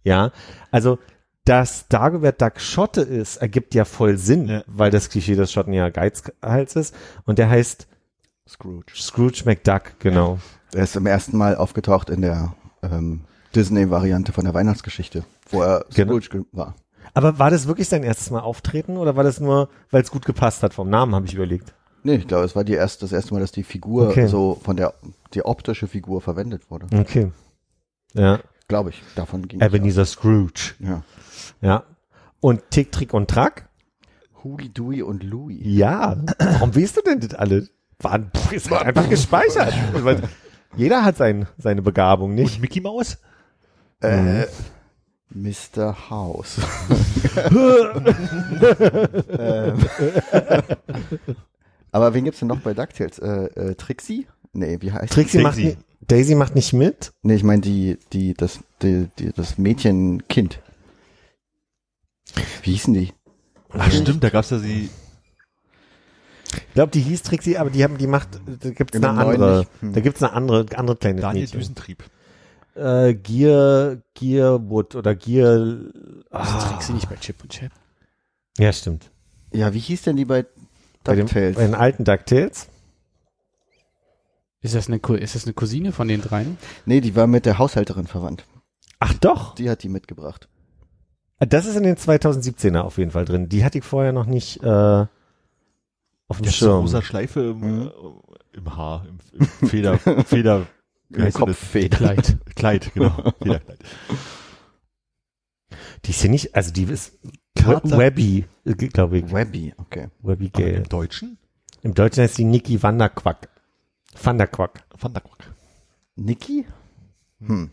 [0.04, 0.32] ja,
[0.70, 0.98] also
[1.46, 4.62] dass Dagobert Duck Schotte ist, ergibt ja voll Sinn, Ja.
[4.66, 6.94] weil das Klischee des Schotten ja Geizhals ist.
[7.24, 7.86] Und der heißt
[8.48, 8.92] Scrooge.
[8.94, 10.38] Scrooge McDuck, genau.
[10.74, 13.22] Er ist zum ersten Mal aufgetaucht in der ähm,
[13.54, 16.20] Disney-Variante von der Weihnachtsgeschichte, wo er Genau.
[16.20, 16.74] Scrooge ge- war.
[17.14, 20.26] Aber war das wirklich sein erstes Mal auftreten oder war das nur, weil es gut
[20.26, 20.74] gepasst hat?
[20.74, 21.72] Vom Namen habe ich überlegt.
[22.02, 24.26] Nee, ich glaube, es war die erste, das erste Mal, dass die Figur Okay.
[24.26, 24.94] so von der
[25.34, 26.86] die optische Figur verwendet wurde.
[26.96, 27.32] Okay.
[28.12, 28.40] Ja.
[28.68, 29.02] Glaube ich.
[29.14, 30.74] Davon ging Ebenezer Scrooge.
[30.80, 31.02] Ja.
[31.60, 31.84] Ja.
[32.40, 33.68] Und Tick, Trick und Track?
[34.44, 35.60] Huey, Dewey und Louie.
[35.62, 36.16] Ja.
[36.38, 37.68] Warum weißt du denn das alle?
[37.98, 39.74] War, pff, ist halt einfach gespeichert.
[39.92, 40.22] Weil
[40.76, 42.56] Jeder hat sein, seine Begabung, nicht?
[42.56, 43.18] Und Mickey Mouse?
[44.00, 44.44] Äh,
[45.30, 46.10] Mr.
[46.10, 46.58] House.
[49.38, 49.78] ähm,
[51.90, 53.18] aber wen gibt's denn noch bei DuckTales?
[53.18, 54.26] Äh, äh, Trixie?
[54.52, 55.64] Nee, wie heißt Trixie Daisy.
[55.64, 55.78] macht,
[56.08, 57.12] Daisy macht nicht mit.
[57.22, 60.60] Nee, ich meine die, die, das, die, die, das Mädchen-Kind.
[62.62, 63.12] Wie hießen die?
[63.70, 64.88] Ach stimmt, da gab's ja die,
[66.52, 68.28] Ich glaube, die hieß Trixie, aber die haben, die macht,
[68.60, 69.66] da gibt's In der eine andere.
[69.80, 69.92] Hm.
[69.92, 71.60] da gibt's eine andere, andere kleine Daniel Mädchen.
[71.60, 72.04] Düsentrieb.
[72.74, 75.78] Äh, Gear, Gearwood oder Gear,
[76.30, 77.72] ah, trägst du nicht bei Chip und Chap.
[78.58, 79.10] ja, stimmt.
[79.52, 80.44] Ja, wie hieß denn die bei
[81.04, 81.56] Bei, DuckTales?
[81.56, 82.68] bei den alten DuckTales.
[84.60, 86.58] Ist das eine, ist das eine Cousine von den dreien?
[86.84, 88.44] nee, die war mit der Haushälterin verwandt.
[88.98, 90.48] Ach doch, Die hat die mitgebracht.
[91.40, 93.48] Das ist in den 2017er auf jeden Fall drin.
[93.48, 94.66] Die hatte ich vorher noch nicht äh,
[96.28, 96.80] auf dem Die hat so Schirm.
[96.80, 97.86] rosa Schleife im, Mhm.
[97.88, 99.18] äh, im Haar, im,
[99.60, 100.66] im Feder, Feder,
[101.14, 101.34] Eine das?
[101.34, 101.96] Kopffeder.
[101.96, 102.36] Kleid.
[102.54, 103.32] Kleid, genau.
[103.42, 103.78] Federkleid.
[106.04, 107.18] Die ist ja nicht, also die ist
[107.54, 107.98] Carter.
[107.98, 109.32] Webby, glaube ich.
[109.32, 110.08] Webby, okay.
[110.22, 110.76] Webby Aber Gale.
[110.76, 111.38] Im Deutschen?
[111.82, 113.48] Im Deutschen heißt die Niki Vanderquack.
[114.20, 114.84] Vanderquack.
[114.98, 115.52] Van der Quack.
[116.16, 116.66] Niki?
[117.40, 117.70] Hm.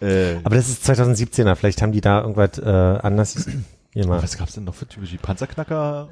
[0.00, 2.64] Äh, Aber das ist 2017er, vielleicht haben die da irgendwas äh,
[3.02, 3.46] anders
[3.94, 4.22] gemacht.
[4.22, 6.08] was gab's denn noch für typische Panzerknacker?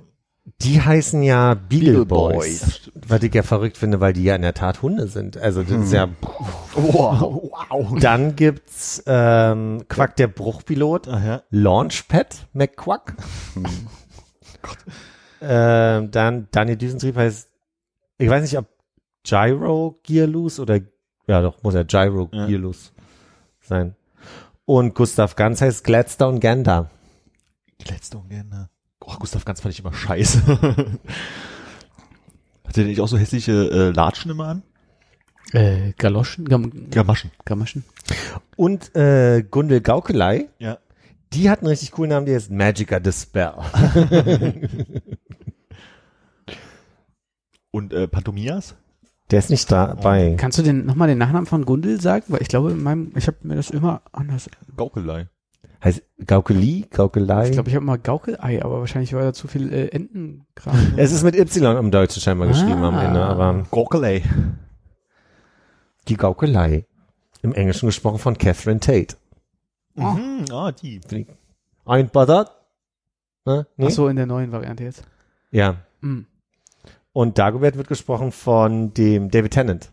[0.63, 2.35] Die heißen ja Beagle, Beagle Boys.
[2.61, 2.91] Boys.
[3.07, 5.37] Was ich ja verrückt finde, weil die ja in der Tat Hunde sind.
[5.37, 6.09] Also das ist ja.
[6.75, 7.99] Wow, wow.
[8.01, 11.43] Dann gibt's ähm, Quack der Bruchpilot, Ach ja.
[11.51, 13.15] Launchpad McQuack.
[15.43, 17.49] ähm, dann Daniel Düsentrieb heißt,
[18.19, 18.67] ich weiß nicht, ob
[19.25, 20.81] Gyro Gearloose oder
[21.27, 22.47] ja doch, muss ja Gyro Ja.
[22.47, 22.91] Gearloose
[23.69, 23.95] sein.
[24.65, 26.91] Und Gustav Ganz heißt Gladstone Gander.
[27.79, 28.69] Gladstone gerne.
[29.01, 30.43] Oh, Gustav Ganz fand ich immer scheiße.
[32.67, 34.63] Hat der nicht auch so hässliche äh, Latschen immer an?
[35.53, 36.45] Äh, Galoschen?
[36.47, 37.31] Gam Gamaschen.
[37.47, 37.85] Gamaschen?
[38.57, 40.77] Und äh, Gundel Gaukelei, Ja.
[41.33, 43.55] die hat einen richtig coolen Namen, der ist Magica Dispel.
[47.71, 48.75] Und äh, Pantomias?
[49.31, 50.35] Der ist nicht dabei.
[50.39, 52.25] Kannst du denn nochmal den Nachnamen von Gundel sagen?
[52.29, 54.49] Weil ich glaube, in meinem, ich habe mir das immer anders.
[54.77, 55.29] Gaukelei.
[55.85, 57.47] Heißt Gaukeli, Gaukelei.
[57.47, 60.77] Ich glaube, ich habe mal Gaukelei, aber wahrscheinlich war da zu viel äh, Entenkram.
[60.97, 63.05] es ist mit Y im Deutschen scheinbar geschrieben am Ah.
[63.05, 64.23] Ende, aber Gaukelei.
[66.09, 66.87] die Gaukelei.
[67.43, 69.15] Im Englischen gesprochen von Catherine Tate.
[69.95, 70.47] Mhm.
[70.51, 71.01] Ah, die.
[71.85, 72.51] Ein Butter?
[73.45, 73.67] Ne?
[73.77, 73.87] Nee?
[73.87, 75.05] Ach so, in der neuen Variante jetzt.
[75.53, 75.77] Ja.
[76.03, 76.27] Hm.
[77.19, 79.91] Und Dagobert wird gesprochen von dem David Tennant.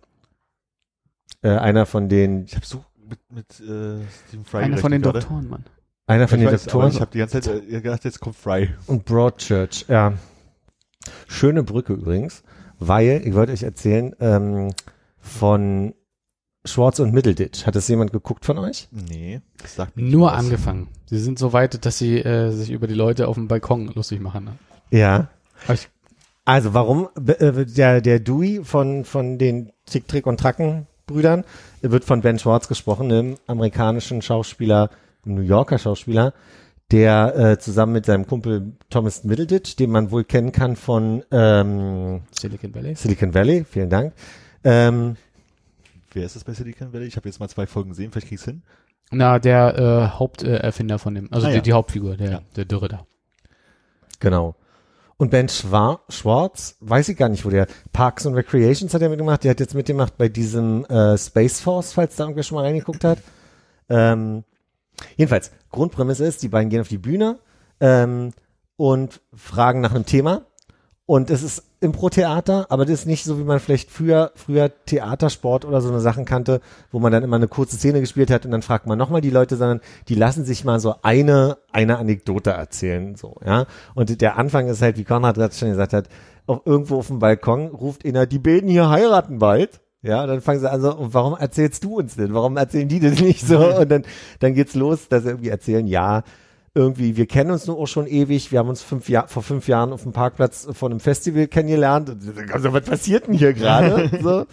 [1.41, 3.97] Äh, einer von den, Ich habe so mit, mit äh,
[4.27, 5.21] Stephen Fry Einer von den gerade.
[5.21, 5.63] Doktoren, Mann.
[6.05, 8.35] einer von Ich den weiß, Doktoren Ich habe die ganze Zeit äh, gedacht, jetzt kommt
[8.35, 8.69] Fry.
[8.85, 9.85] und Broadchurch.
[9.87, 10.13] Ja.
[11.27, 12.43] Schöne Brücke übrigens,
[12.77, 14.75] weil, ich wollte euch erzählen, ähm,
[15.17, 15.95] von
[16.63, 17.65] Schwarz und Middleditch.
[17.65, 18.87] Hat das jemand geguckt von euch?
[18.91, 20.37] Nee, das sagt mir Nur was.
[20.37, 20.89] angefangen.
[21.07, 24.21] Sie sind so weit, dass sie äh, sich über die Leute auf dem Balkon lustig
[24.21, 24.43] machen.
[24.45, 24.51] Ne?
[24.91, 25.29] Ja.
[25.63, 25.89] Aber ich,
[26.45, 31.43] Also warum äh, der der Dewey von von den Tick Trick und Tracken Brüdern
[31.81, 34.89] wird von Ben Schwartz gesprochen, einem amerikanischen Schauspieler,
[35.25, 36.33] einem New Yorker Schauspieler,
[36.91, 42.21] der äh, zusammen mit seinem Kumpel Thomas Middleditch, den man wohl kennen kann von ähm,
[42.31, 42.95] Silicon Valley.
[42.95, 44.13] Silicon Valley, vielen Dank.
[44.63, 45.15] Ähm,
[46.13, 47.07] Wer ist das bei Silicon Valley?
[47.07, 48.61] Ich habe jetzt mal zwei Folgen gesehen, vielleicht krieg's hin.
[49.11, 49.77] Na, der
[50.13, 51.61] äh, Haupterfinder äh, Erfinder von dem, also Ah, die, ja.
[51.61, 52.41] die Hauptfigur, der, Ja.
[52.55, 53.05] der Dürre da.
[54.19, 54.55] genau.
[55.17, 59.09] Und Ben Schwa Schwartz, weiß ich gar nicht, wo der Parks and Recreations hat er
[59.09, 59.43] mitgemacht.
[59.43, 63.05] Der hat jetzt mitgemacht bei diesem äh, Space Force, falls da irgendwer schon mal reingeguckt
[63.05, 63.19] hat.
[63.87, 64.43] Ähm,
[65.15, 67.39] jedenfalls, Grundprämisse ist, die beiden gehen auf die Bühne
[67.79, 68.31] ähm,
[68.75, 70.45] und fragen nach einem Thema.
[71.07, 75.63] Und es ist Impro-Theater, aber das ist nicht so, wie man vielleicht früher, früher Theatersport
[75.63, 78.51] oder so eine Sachen kannte, wo man dann immer eine kurze Szene gespielt hat und
[78.51, 82.49] dann fragt man nochmal die Leute, sondern die lassen sich mal so eine, eine Anekdote
[82.51, 83.67] erzählen, so, ja.
[83.93, 86.09] Und der Anfang ist halt, wie Konrad gerade schon gesagt hat,
[86.47, 89.81] auf, irgendwo auf dem Balkon ruft einer, die beten hier heiraten bald.
[90.01, 92.33] Ja, dann fangen sie an so, und warum erzählst du uns denn?
[92.33, 93.57] Warum erzählen die das nicht so?
[93.79, 94.03] Und dann,
[94.39, 96.21] dann geht's los, dass sie irgendwie erzählen, ja,
[96.75, 99.67] irgendwie, wir kennen uns nur auch schon ewig, wir haben uns fünf Jahr, vor fünf
[99.69, 102.09] Jahren auf dem Parkplatz von einem Festival kennengelernt.
[102.09, 104.11] Und dann kommt so, was passiert denn hier gerade?
[104.21, 104.45] so.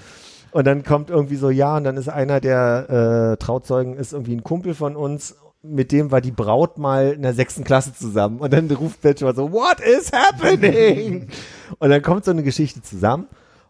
[0.52, 4.36] Und dann kommt irgendwie so, ja, und dann ist einer der äh, Trauzeugen, ist irgendwie
[4.36, 8.38] ein Kumpel von uns, mit dem war die Braut mal in der sechsten Klasse zusammen.
[8.38, 11.28] Und dann ruft Bachelor so, what is happening?
[11.78, 13.26] und dann kommt so eine Geschichte zusammen.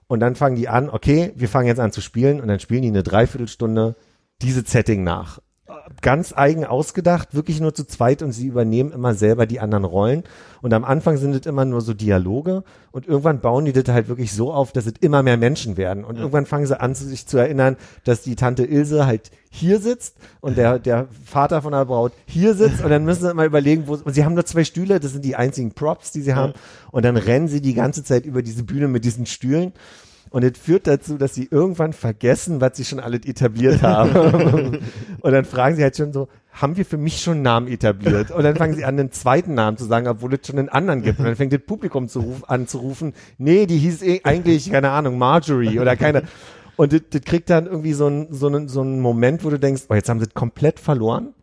[0.09, 2.41] Und dann fangen die an, okay, wir fangen jetzt an zu spielen.
[2.41, 3.97] Und dann spielen die eine Dreiviertelstunde
[4.43, 5.39] diese Setting nach
[6.01, 10.25] ganz eigen ausgedacht, wirklich nur zu zweit und sie übernehmen immer selber die anderen Rollen.
[10.61, 14.09] Und am Anfang sind es immer nur so Dialoge und irgendwann bauen die das halt
[14.09, 16.05] wirklich so auf, dass es immer mehr Menschen werden.
[16.05, 16.23] Und ja.
[16.23, 20.57] irgendwann fangen sie an, sich zu erinnern, dass die Tante Ilse halt hier sitzt und
[20.57, 23.95] der, der Vater von der Braut hier sitzt und dann müssen sie immer überlegen, wo,
[23.95, 26.55] und sie haben nur zwei Stühle, das sind die einzigen Props, die sie haben.
[26.91, 29.73] Und dann rennen sie die ganze Zeit über diese Bühne mit diesen Stühlen.
[30.33, 34.81] Und es führt dazu, dass sie irgendwann vergessen, was sie schon alles etabliert haben.
[35.21, 38.31] und dann fragen sie halt schon so, haben wir für mich schon einen Namen etabliert?
[38.31, 41.03] Und dann fangen sie an, einen zweiten Namen zu sagen, obwohl es schon einen anderen
[41.03, 41.19] gibt.
[41.19, 44.73] Und dann fängt das Publikum zu ruf, an zu rufen, nee, die hieß eh eigentlich,
[44.73, 46.23] keine Ahnung, Marjorie oder keine.
[46.77, 49.59] Und das, das kriegt dann irgendwie so einen, so, einen, so einen Moment, wo du
[49.59, 51.35] denkst, oh, jetzt haben sie es komplett verloren.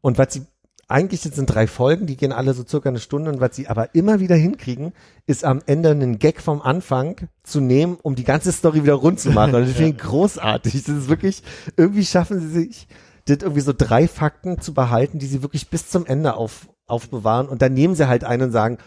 [0.00, 0.46] Und was sie
[0.88, 3.66] eigentlich jetzt sind drei Folgen, die gehen alle so circa eine Stunde und was sie
[3.66, 4.92] aber immer wieder hinkriegen,
[5.26, 9.18] ist am Ende einen Gag vom Anfang zu nehmen, um die ganze Story wieder rund
[9.18, 9.54] zu machen.
[9.54, 10.84] Und das finde ich großartig.
[10.84, 11.42] Das ist wirklich,
[11.76, 12.86] irgendwie schaffen sie sich,
[13.26, 17.48] das irgendwie so drei Fakten zu behalten, die sie wirklich bis zum Ende auf, aufbewahren
[17.48, 18.78] und dann nehmen sie halt einen und sagen,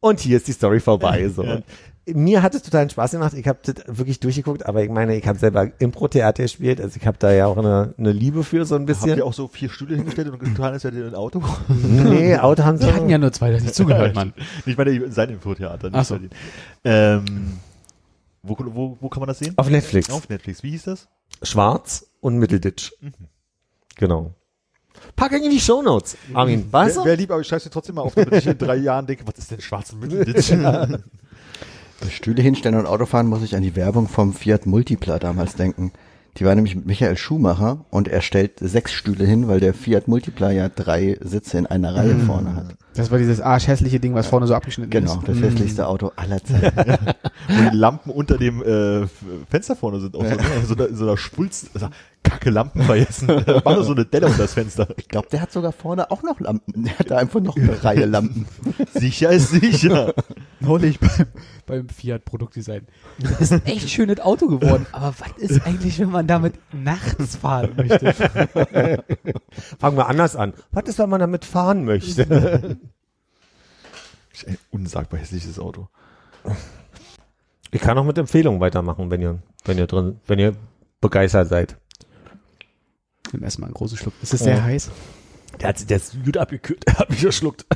[0.00, 1.28] und hier ist die Story vorbei.
[1.34, 1.44] So.
[1.44, 1.60] Ja
[2.06, 3.34] mir hat es totalen Spaß gemacht.
[3.34, 7.06] Ich habe das wirklich durchgeguckt, aber ich meine, ich habe selber Impro-Theater gespielt, also ich
[7.06, 9.10] habe da ja auch eine, eine Liebe für so ein bisschen.
[9.10, 11.42] Habt ihr auch so vier Stühle hingestellt und getan, als wäre ihr ein Auto?
[11.68, 12.86] nee, Auto haben sie.
[12.86, 14.32] Die hatten ja nur zwei, das nicht zugehört, Mann.
[14.66, 15.90] Ich meine, sein Impro-Theater.
[15.92, 16.18] Ach so.
[16.84, 17.58] Ähm,
[18.42, 19.54] wo, wo, wo kann man das sehen?
[19.56, 20.10] Auf Netflix.
[20.10, 20.62] Auf Netflix.
[20.62, 21.08] Wie hieß das?
[21.42, 22.92] Schwarz und Mittelditch.
[23.00, 23.12] Mhm.
[23.96, 24.34] Genau.
[25.16, 26.70] Pack in die Shownotes, Armin.
[26.70, 27.04] Weißt du?
[27.04, 29.38] Wäre lieb, aber ich scheiße trotzdem mal auf, damit ich in drei Jahren denke, was
[29.38, 30.52] ist denn schwarz und Mittelditch?
[32.10, 35.92] Stühle hinstellen und Autofahren muss ich an die Werbung vom Fiat Multipla damals denken.
[36.38, 40.08] Die war nämlich mit Michael Schumacher und er stellt sechs Stühle hin, weil der Fiat
[40.08, 42.26] Multipla ja drei Sitze in einer Reihe mm.
[42.26, 42.76] vorne hat.
[42.94, 45.24] Das war dieses arschhässliche Ding, was vorne so abgeschnitten genau, ist.
[45.24, 46.76] Genau, das hässlichste Auto aller Zeiten.
[47.48, 49.06] Wo die Lampen unter dem äh,
[49.50, 51.88] Fenster vorne sind, auch so, so, da, so da Spulz, also,
[52.22, 53.28] kacke Lampen vergessen.
[53.64, 54.88] Mach so eine Delle unter das Fenster.
[54.96, 56.84] Ich glaube, der hat sogar vorne auch noch Lampen.
[56.84, 58.46] Der hat da einfach noch eine Reihe Lampen.
[58.94, 60.14] Sicher ist sicher.
[60.60, 61.26] Neulich beim,
[61.66, 62.86] beim Fiat Produktdesign.
[63.18, 64.86] Das ist ein echt schönes Auto geworden.
[64.92, 68.12] Aber was ist eigentlich, wenn man damit nachts fahren möchte?
[69.78, 70.52] Fangen wir anders an.
[70.70, 72.78] Was ist, wenn man damit fahren möchte?
[74.46, 75.88] Ein unsagbar hässliches Auto.
[77.70, 80.54] Ich kann auch mit Empfehlungen weitermachen, wenn ihr, wenn ihr drin, wenn ihr
[81.00, 81.76] begeistert seid.
[83.32, 84.14] Nimm erstmal einen großen Schluck.
[84.22, 84.62] Ist es sehr oh.
[84.62, 84.90] heiß?
[85.60, 86.84] Der hat der ist gut abgekühlt.
[86.86, 87.66] Er hat mich verschluckt.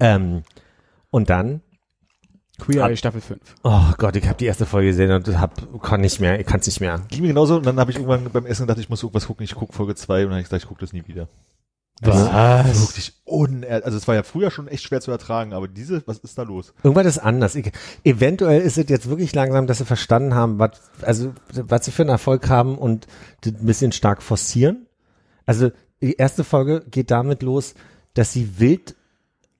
[0.00, 0.42] ähm,
[1.10, 1.62] und dann
[2.58, 3.40] Queer Eye Staffel 5.
[3.64, 6.60] Oh Gott, ich habe die erste Folge gesehen und hab, kann nicht mehr, ich kann
[6.60, 7.00] es nicht mehr.
[7.08, 9.42] Ging mir genauso und dann habe ich irgendwann beim Essen gedacht, ich muss irgendwas gucken,
[9.42, 11.28] ich gucke Folge 2 und dann habe ich gesagt, ich gucke das nie wieder.
[12.10, 12.80] Was?
[12.80, 16.18] Wirklich uner also es war ja früher schon echt schwer zu ertragen, aber diese, was
[16.18, 16.74] ist da los?
[16.82, 17.54] Irgendwas ist anders.
[17.54, 17.70] Ich,
[18.04, 22.02] eventuell ist es jetzt wirklich langsam, dass sie verstanden haben, was, also, was sie für
[22.02, 23.06] einen Erfolg haben und
[23.46, 24.86] ein bisschen stark forcieren.
[25.46, 27.74] Also, die erste Folge geht damit los,
[28.14, 28.96] dass sie wild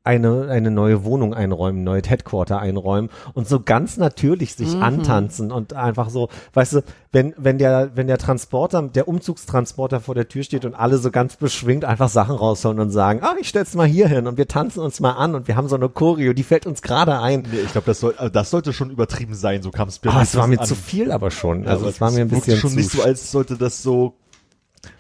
[0.05, 4.83] eine, eine neue Wohnung einräumen, neue Headquarter einräumen und so ganz natürlich sich mhm.
[4.83, 6.81] antanzen und einfach so, weißt du,
[7.13, 11.11] wenn, wenn der, wenn der Transporter, der Umzugstransporter vor der Tür steht und alle so
[11.11, 14.49] ganz beschwingt einfach Sachen rausholen und sagen, ah, ich stell's mal hier hin und wir
[14.49, 17.45] tanzen uns mal an und wir haben so eine Choreo, die fällt uns gerade ein.
[17.53, 20.13] Nee, ich glaube, das soll, also das sollte schon übertrieben sein, so kam es mir.
[20.13, 20.67] Ah, es war mir an.
[20.67, 21.67] zu viel aber schon.
[21.67, 24.15] Also, es war mir ein bisschen schon zu nicht so, als sollte das so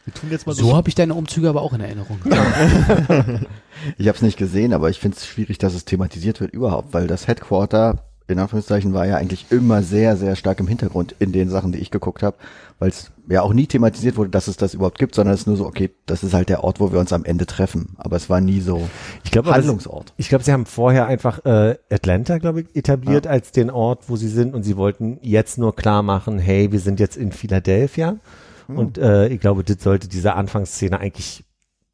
[0.04, 0.64] wir tun jetzt mal so.
[0.64, 2.18] So habe ich deine Umzüge aber auch in Erinnerung.
[3.98, 6.92] ich habe es nicht gesehen, aber ich finde es schwierig, dass es thematisiert wird überhaupt,
[6.92, 11.32] weil das Headquarter in Anführungszeichen war ja eigentlich immer sehr, sehr stark im Hintergrund in
[11.32, 12.36] den Sachen, die ich geguckt habe,
[12.78, 15.46] weil es ja auch nie thematisiert wurde, dass es das überhaupt gibt, sondern es ist
[15.46, 17.94] nur so, okay, das ist halt der Ort, wo wir uns am Ende treffen.
[17.98, 18.88] Aber es war nie so
[19.24, 20.10] ich glaub, Handlungsort.
[20.10, 23.30] Das, ich glaube, sie haben vorher einfach äh, Atlanta, glaube ich, etabliert ja.
[23.30, 26.80] als den Ort, wo sie sind und sie wollten jetzt nur klar machen, hey, wir
[26.80, 28.16] sind jetzt in Philadelphia.
[28.68, 28.78] Mhm.
[28.78, 31.44] Und äh, ich glaube, das sollte diese Anfangsszene eigentlich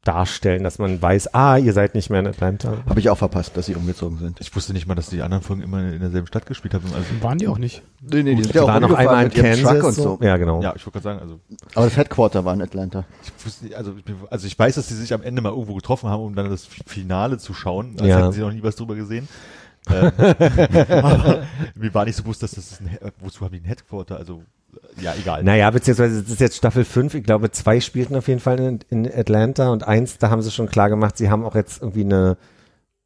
[0.05, 2.77] darstellen, dass man weiß, ah, ihr seid nicht mehr in Atlanta.
[2.87, 4.39] Habe ich auch verpasst, dass sie umgezogen sind.
[4.39, 6.85] Ich wusste nicht mal, dass die anderen Folgen immer in derselben Stadt gespielt haben.
[6.95, 7.83] Also, Waren die auch nicht.
[8.01, 9.69] Nee, nee, die sind Die waren noch einmal in Kansas.
[9.69, 10.17] Truck und so.
[10.21, 10.61] Ja, genau.
[10.61, 11.39] ja, ich wollte gerade sagen, also
[11.75, 13.03] Aber das Headquarter war in Atlanta.
[13.23, 13.93] ich wusste nicht, also,
[14.29, 16.65] also ich weiß, dass sie sich am Ende mal irgendwo getroffen haben, um dann das
[16.87, 17.97] Finale zu schauen.
[17.99, 18.19] Als Ja.
[18.19, 19.27] hätten sie noch nie was drüber gesehen.
[19.91, 20.11] Ähm,
[21.03, 21.43] aber
[21.75, 24.17] mir war nicht so bewusst, dass das ein, He- wozu haben die ein Headquarter?
[24.17, 24.43] Also,
[24.97, 25.43] äh, ja, egal.
[25.43, 27.13] Naja, beziehungsweise das ist jetzt Staffel 5.
[27.15, 30.51] Ich glaube, zwei spielten auf jeden Fall in, in Atlanta und eins, da haben sie
[30.51, 32.37] schon klar gemacht, sie haben auch jetzt irgendwie eine,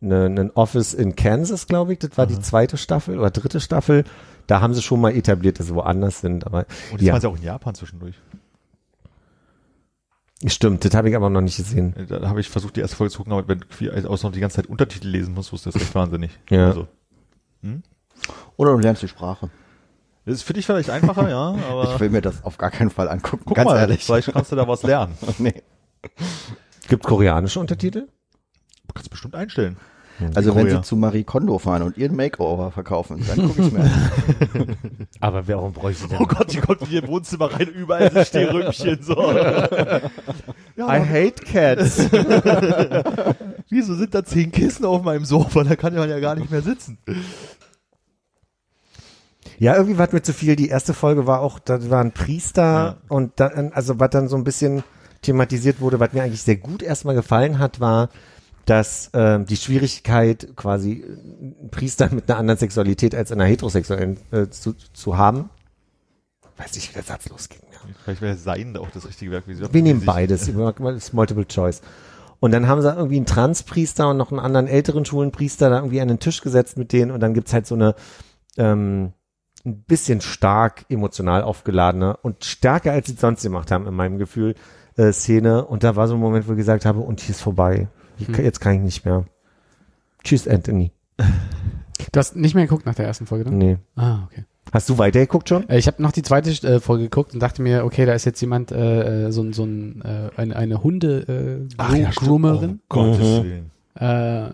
[0.02, 2.00] eine, einen Office in Kansas, glaube ich.
[2.00, 4.04] Das war die zweite Staffel oder dritte Staffel.
[4.48, 6.46] Da haben sie schon mal etabliert, dass sie woanders sind.
[6.46, 8.16] Aber Und jetzt ja, waren sie auch in Japan zwischendurch.
[10.52, 11.96] Stimmt, das habe ich aber noch nicht gesehen.
[11.96, 14.34] Äh, Da habe ich versucht, die erste Folge zu gucken, aber wenn ich außer noch
[14.34, 16.32] die ganze Zeit Untertitel lesen muss, wusste das echt wahnsinnig.
[16.50, 16.68] Ja.
[16.68, 16.88] Also,
[18.58, 19.50] Oder du lernst die Sprache.
[20.26, 22.90] das ist für dich vielleicht einfacher, ja, aber Ich will mir das auf gar keinen
[22.90, 24.04] Fall angucken, guck ganz mal, ehrlich.
[24.04, 25.14] vielleicht kannst du da was lernen.
[25.40, 25.62] nee.
[26.90, 28.08] Gibt koreanische Untertitel?
[28.88, 29.78] Du kannst bestimmt einstellen.
[30.36, 30.78] Also wenn Korea.
[30.78, 33.80] sie zu Marie Kondo fahren und ihren Makeover verkaufen, dann gucke ich mir
[34.54, 34.76] an.
[35.20, 36.20] Aber warum bräuchte ich denn?
[36.22, 39.16] Oh Gott, die kommt in ihr Wohnzimmer rein, überall sind Stehrümchen, so.
[40.78, 41.98] I hate cats.
[43.70, 45.64] Wieso sind da zehn Kissen auf meinem Sofa?
[45.64, 46.98] Da kann man ja gar nicht mehr sitzen.
[49.60, 50.56] Ja, irgendwie war es mir zu viel.
[50.56, 52.96] Die erste Folge war auch, da war ein Priester Ja.
[53.10, 54.84] und dann, also was dann so ein bisschen
[55.22, 58.10] thematisiert wurde, was mir eigentlich sehr gut erstmal gefallen hat, war,
[58.66, 64.18] dass ähm, die Schwierigkeit quasi äh, einen Priester mit einer anderen Sexualität als einer heterosexuellen
[64.32, 65.50] äh, zu, zu haben.
[66.58, 67.62] Weiß nicht, wie der Satz losging.
[67.72, 67.80] Ja.
[68.04, 69.48] Vielleicht wäre sein auch das richtige Werk.
[69.48, 70.50] Wie sie Wir nehmen sich- beides.
[70.54, 71.82] Das ist Multiple Choice.
[72.40, 76.02] Und dann haben sie irgendwie einen Transpriester und noch einen anderen älteren Schulenpriester da irgendwie
[76.02, 77.96] an den Tisch gesetzt mit denen und dann gibt's halt so eine
[78.58, 79.14] ähm,
[79.66, 84.18] ein bisschen stark emotional aufgeladene und stärker als sie es sonst gemacht haben in meinem
[84.18, 84.56] Gefühl
[84.98, 87.42] äh, Szene und da war so ein Moment, wo ich gesagt habe und hier ist
[87.42, 87.88] vorbei.
[88.18, 89.26] Ich, kann- Jetzt kann ich nicht mehr.
[90.24, 90.92] Tschüss, Anthony.
[91.18, 93.56] Du hast nicht mehr geguckt nach der ersten Folge, ne?
[93.56, 93.78] Nee.
[93.96, 94.46] Ah, okay.
[94.72, 95.70] Hast du weitergeguckt schon?
[95.70, 98.26] Äh, Ich habe noch die zweite äh, Folge geguckt und dachte mir, okay, da ist
[98.26, 102.80] jetzt jemand, äh, äh, so, ein- so ein, äh, eine, eine Hunde äh, Gro- Groomerin.
[102.82, 103.44] Oh, Gottes Mhm.
[103.44, 103.72] Willen.
[103.96, 104.54] Äh,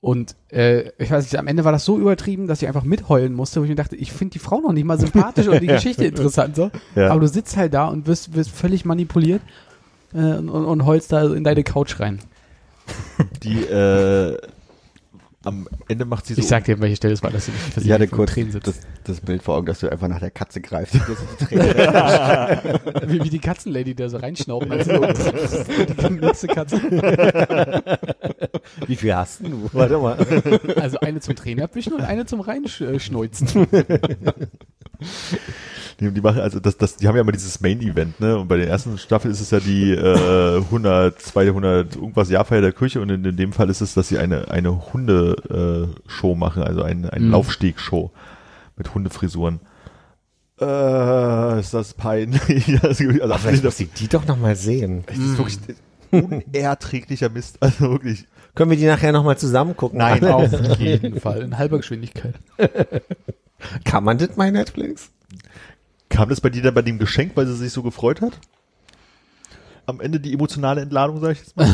[0.00, 3.34] und äh, ich weiß nicht, am Ende war das so übertrieben, dass ich einfach mitheulen
[3.34, 5.66] musste, wo ich mir dachte, ich finde die Frau noch nicht mal sympathisch oder die
[5.68, 6.56] Geschichte interessant.
[6.56, 6.70] So.
[6.96, 7.10] Ja.
[7.10, 9.42] Aber du sitzt halt da und wirst, wirst völlig manipuliert
[10.14, 12.18] äh, und, und, und heulst da in deine Couch rein.
[13.42, 14.36] Die, äh,
[15.44, 16.40] am Ende macht sie so.
[16.40, 18.66] Ich sag dir, welche Stelle es war, dass sie nicht vor kurz Tränen sitzt.
[18.66, 20.94] das, das Bild vor Augen, dass du einfach nach der Katze greifst.
[20.94, 24.70] und das die Tränen- Wie, wie die Katzenlady, der so reinschnaubt.
[24.70, 26.80] Also so, die nächste Katze.
[28.86, 29.68] Wie viel hast du?
[29.72, 30.16] Warte mal.
[30.80, 33.66] Also eine zum Tränen abwischen und eine zum Reinschneuzen.
[36.00, 38.38] Die, die machen also das, das, die haben ja immer dieses Main-Event, ne?
[38.38, 42.72] Und bei der ersten Staffel ist es ja die äh, 100, 200 irgendwas Jahrfeier der
[42.72, 46.82] Kirche und in, in dem Fall ist es, dass sie eine eine Hunde-Show machen, also
[46.82, 47.32] eine, eine Mhm.
[47.32, 48.10] Laufsteg-Show
[48.80, 49.60] mit Hundefrisuren.
[50.58, 52.42] Äh, ist das peinlich?
[52.82, 55.04] also, also, Vielleicht muss ich die doch noch mal sehen.
[55.06, 55.58] das ist wirklich
[56.10, 57.58] unerträglicher Mist.
[57.60, 58.26] Also wirklich.
[58.54, 59.98] Können wir die nachher noch mal zusammen gucken?
[59.98, 61.42] Nein, auf jeden Fall.
[61.42, 62.34] In halber Geschwindigkeit.
[63.84, 65.10] Kann man das bei Netflix?
[66.08, 68.32] Kam das bei dir dann bei dem Geschenk, weil sie sich so gefreut hat?
[69.86, 71.68] Am Ende die emotionale Entladung, sag ich jetzt mal.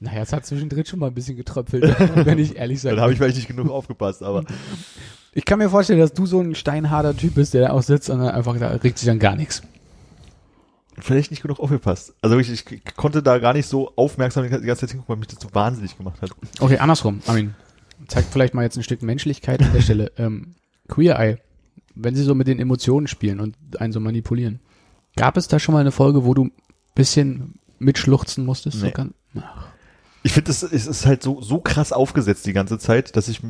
[0.00, 1.84] Naja, es hat zwischendrin schon mal ein bisschen getröpfelt,
[2.26, 3.00] wenn ich ehrlich Dann sage.
[3.00, 4.44] habe ich vielleicht nicht genug aufgepasst, aber
[5.36, 8.08] Ich kann mir vorstellen, dass du so ein steinharter Typ bist, der da auch sitzt
[8.08, 9.60] und dann einfach, da regt sich dann gar nichts.
[10.98, 12.14] vielleicht nicht genug aufgepasst.
[12.22, 12.64] Also ich, ich
[12.96, 15.98] konnte da gar nicht so aufmerksam die ganze Zeit hingucken, weil mich das so wahnsinnig
[15.98, 16.30] gemacht hat.
[16.58, 17.54] Okay, andersrum, Armin.
[18.08, 20.10] Zeigt vielleicht mal jetzt ein Stück Menschlichkeit an der Stelle.
[20.18, 20.54] Ähm,
[20.88, 21.36] Queer Eye,
[21.94, 24.60] wenn sie so mit den Emotionen spielen und einen so manipulieren.
[25.16, 26.52] Gab es da schon mal eine Folge, wo du ein
[26.94, 28.78] bisschen mitschluchzen musstest?
[28.78, 28.92] So Nee.
[28.92, 29.66] kann, ach,
[30.22, 33.42] Ich finde, es ist halt so, so krass aufgesetzt die ganze Zeit, dass ich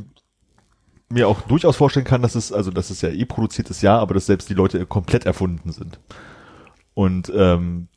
[1.09, 3.99] mir auch durchaus vorstellen kann, dass es, also dass es ja eh produziert ist, ja,
[3.99, 6.01] aber dass selbst die Leute komplett erfunden sind.
[6.95, 7.89] Und ähm,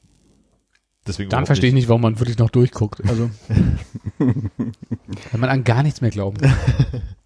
[1.08, 3.02] deswegen dann verstehe ich nicht, warum man wirklich noch durchguckt.
[3.08, 3.30] Also,
[4.18, 6.54] wenn man an gar nichts mehr glauben kann.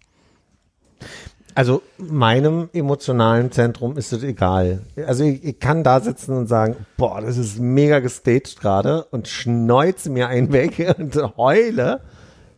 [1.56, 4.82] Also meinem emotionalen Zentrum ist es egal.
[5.06, 9.28] Also ich, ich kann da sitzen und sagen, boah, das ist mega gestaged gerade und
[9.28, 12.00] schneuze mir einen weg und heule.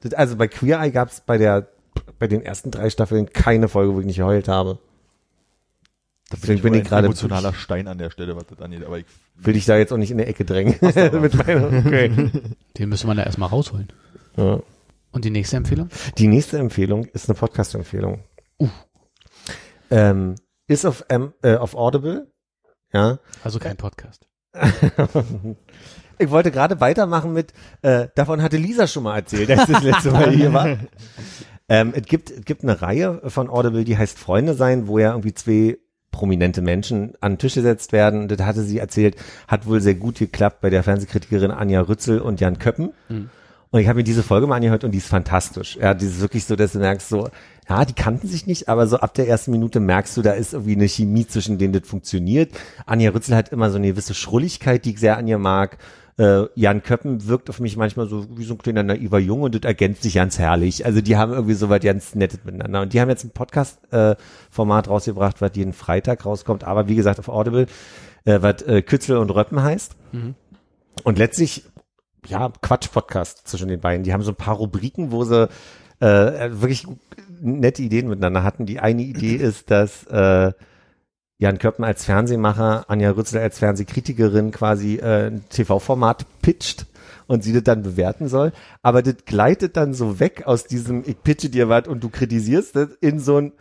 [0.01, 1.69] Das, also bei Queer Eye gab es bei der
[2.19, 4.79] bei den ersten drei Staffeln keine Folge, wo ich nicht geheult habe.
[6.33, 8.85] Deswegen bin ich ein gerade emotionaler Stein an der Stelle, was das angeht.
[8.85, 9.07] Aber ich,
[9.37, 10.75] will dich da jetzt auch nicht in der Ecke drängen.
[10.81, 12.31] Mit meiner, okay.
[12.77, 13.89] Den müsste man da erstmal rausholen.
[14.37, 14.61] ja.
[15.13, 15.89] Und die nächste Empfehlung?
[16.19, 18.25] Die nächste Empfehlung ist eine Podcast-Empfehlung.
[19.91, 20.35] Ähm,
[20.67, 22.31] ist auf, ähm, äh, auf Audible.
[22.93, 23.19] Ja.
[23.43, 24.27] Also kein Podcast.
[26.19, 30.11] ich wollte gerade weitermachen mit, äh, davon hatte Lisa schon mal erzählt, als das letzte
[30.11, 30.77] Mal hier war.
[31.69, 35.11] Ähm, es gibt, es gibt eine Reihe von Audible, die heißt Freunde sein, wo ja
[35.11, 35.79] irgendwie zwei
[36.13, 38.29] prominente Menschen an den Tisch gesetzt werden.
[38.29, 39.17] Das hatte sie erzählt,
[39.49, 42.93] hat wohl sehr gut geklappt bei der Fernsehkritikerin Anja Rützel und Jan Köppen.
[43.71, 45.77] Und ich habe mir diese Folge mal angehört und die ist fantastisch.
[45.77, 47.29] Ja, die ist wirklich so, dass du merkst so,
[47.69, 50.55] ja, die kannten sich nicht, aber so ab der ersten Minute merkst du, da ist
[50.55, 52.53] irgendwie eine Chemie zwischen denen, das funktioniert.
[52.87, 55.79] Anja Rützel hat immer so eine gewisse Schrulligkeit, die ich sehr an ihr mag.
[56.19, 59.55] Äh, Jan Köppen wirkt auf mich manchmal so wie so ein kleiner naiver Junge und
[59.55, 60.87] das ergänzt sich ganz herrlich.
[60.87, 62.83] Also die haben irgendwie so was ganz Nettes miteinander.
[62.83, 67.29] Und die haben jetzt ein Podcast-Format rausgebracht, was jeden Freitag rauskommt, aber wie gesagt auf
[67.29, 67.67] Audible,
[68.25, 69.95] äh, was äh, Kützel und Röppen heißt.
[71.05, 71.65] Und letztlich,
[72.27, 74.03] ja, Quatsch-Podcast zwischen den beiden.
[74.03, 75.49] Die haben so ein paar Rubriken, wo sie
[76.01, 76.87] äh, wirklich
[77.41, 78.67] nette Ideen miteinander hatten.
[78.67, 80.53] Die eine Idee ist, dass äh,
[81.39, 86.87] Jan Köppen als Fernsehmacher, Anja Rützel als Fernsehkritikerin quasi äh, ein TV-Format pitcht
[87.27, 88.53] und sie das dann bewerten soll.
[88.83, 92.75] Aber das gleitet dann so weg aus diesem, ich pitche dir was und du kritisierst
[92.77, 93.53] das in so ein,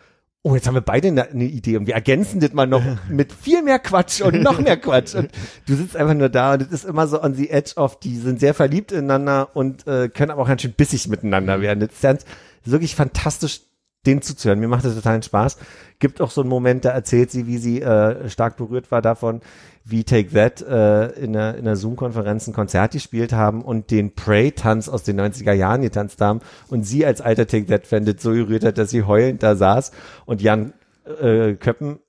[0.42, 3.62] oh, jetzt haben wir beide eine, Idee und wir ergänzen das mal noch mit viel
[3.62, 5.16] mehr Quatsch und noch mehr Quatsch.
[5.16, 5.32] Und
[5.68, 8.16] du sitzt einfach nur da und es ist immer so on the edge of, die
[8.16, 11.82] sind sehr verliebt ineinander und äh, können aber auch ganz schön bissig miteinander werden.
[11.82, 12.26] Das ist
[12.64, 13.62] wirklich fantastisch,
[14.06, 14.60] denen zuzuhören.
[14.60, 15.58] Mir macht das totalen Spaß.
[16.00, 19.42] Gibt auch so einen Moment, da erzählt sie, wie sie äh, stark berührt war davon,
[19.86, 24.16] wie Take That äh, in einer, in einer Zoom-Konferenz ein Konzert gespielt haben und den
[24.16, 28.66] Prey-Tanz aus den 90er Jahren getanzt haben und sie als alter Take That-Fan so gerührt
[28.66, 29.92] hat, dass sie heulend da saß
[30.26, 30.74] und Jan
[31.22, 32.00] äh, Köppen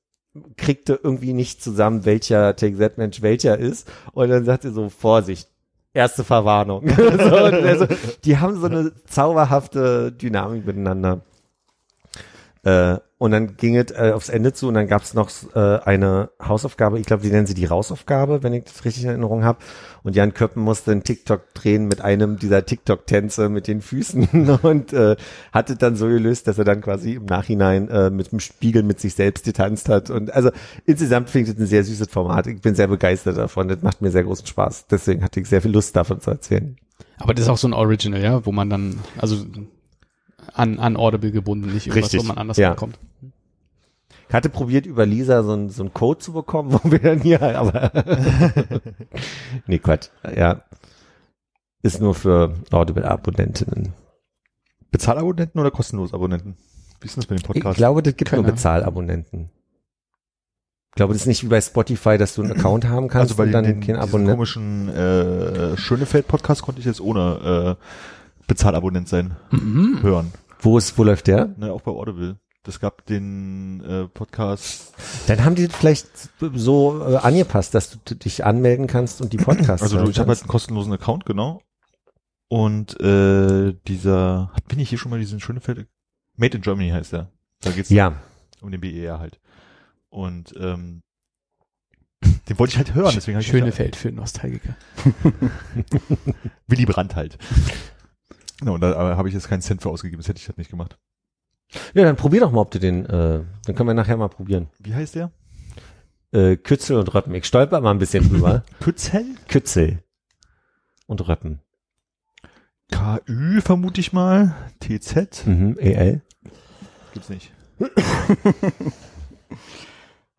[0.57, 4.89] kriegte irgendwie nicht zusammen, welcher Take That Mensch welcher ist und dann sagt sie so,
[4.89, 5.49] Vorsicht,
[5.93, 6.89] erste Verwarnung.
[6.97, 7.87] so, also,
[8.25, 11.23] die haben so eine zauberhafte Dynamik miteinander.
[12.67, 15.79] Äh, und dann ging es äh, aufs Ende zu und dann gab es noch äh,
[15.85, 19.45] eine Hausaufgabe, ich glaube, die nennen sie die Rausaufgabe, wenn ich das richtig in Erinnerung
[19.45, 19.61] habe.
[20.03, 24.93] Und Jan Köppen musste einen TikTok drehen mit einem dieser TikTok-Tänze mit den Füßen und
[24.93, 25.15] äh,
[25.53, 28.99] hatte dann so gelöst, dass er dann quasi im Nachhinein äh, mit dem Spiegel mit
[28.99, 30.11] sich selbst getanzt hat.
[30.11, 30.51] Und also
[30.87, 32.49] insgesamt finde ich das ein sehr süßes Format.
[32.49, 33.69] Ich bin sehr begeistert davon.
[33.69, 34.89] Das macht mir sehr großen Spaß.
[34.89, 36.77] Deswegen hatte ich sehr viel Lust davon zu erzählen.
[37.19, 39.37] Aber das ist auch so ein Original, ja, wo man dann, also
[40.57, 42.71] an, an Audible gebunden, nicht irgendwas, Richtig, wo man anders ja.
[42.71, 42.99] bekommt.
[44.29, 47.21] Ich hatte probiert, über Lisa so ein so ein Code zu bekommen, wo wir dann
[47.21, 47.93] hier, aber
[49.67, 50.09] nee, Quatsch.
[50.35, 50.63] Ja.
[51.83, 53.93] Ist nur für Audible-Abonnentinnen.
[54.91, 56.57] Bezahlabonnenten oder kostenlos Abonnenten?
[57.01, 57.77] Wie ist denn das mit dem Ich Podcast?
[57.77, 58.51] glaube, das gibt Keine nur.
[58.53, 59.51] Bezahlabonnenten.
[60.91, 63.37] Ich glaube, das ist nicht wie bei Spotify, dass du einen Account haben kannst also
[63.37, 64.31] bei und dann den, kein diesen Abonnent.
[64.31, 67.85] komischen äh, Schönefeld-Podcast konnte ich jetzt ohne äh,
[68.49, 69.99] Bezahlabonnent sein Mhm.
[70.03, 70.33] hören.
[70.61, 71.55] Wo ist, wo läuft der?
[71.57, 72.39] Ne, auch bei Audible.
[72.63, 74.93] Das gab den äh, Podcast,
[75.29, 76.09] Dann haben die vielleicht
[76.55, 80.31] so äh, angepasst, dass du dich anmelden kannst und die Podcasts also du, ich habe
[80.31, 81.63] halt einen kostenlosen Account, genau.
[82.49, 85.87] Und äh, dieser, bin ich hier schon mal diesen Schönefeld,
[86.37, 87.31] Made in Germany heißt der.
[87.61, 88.15] Da geht's Ja,
[88.61, 89.41] um den BER halt.
[90.09, 91.03] Und ähm,
[92.49, 94.77] den wollte ich halt hören, deswegen habe ich Schöne Feld für Nostalgiker.
[96.67, 97.39] Willy Brandt halt.
[98.63, 100.71] No, und da habe ich jetzt keinen Cent für ausgegeben, das hätte ich halt nicht
[100.71, 100.99] gemacht.
[101.95, 104.69] ja, dann probier doch mal, ob du den, äh, dann können wir nachher mal probieren.
[104.79, 105.31] Wie heißt der?
[106.33, 107.35] Äh, Kützel und Röppen.
[107.35, 108.65] Ich stolper mal ein bisschen drüber.
[108.81, 109.25] Kützel?
[109.49, 110.03] Kützel
[111.07, 111.61] und Röppen.
[112.91, 114.55] KÜ vermute ich mal.
[114.81, 115.47] TZ?
[115.47, 116.23] Mhm, EL.
[117.13, 117.53] Gibt's nicht.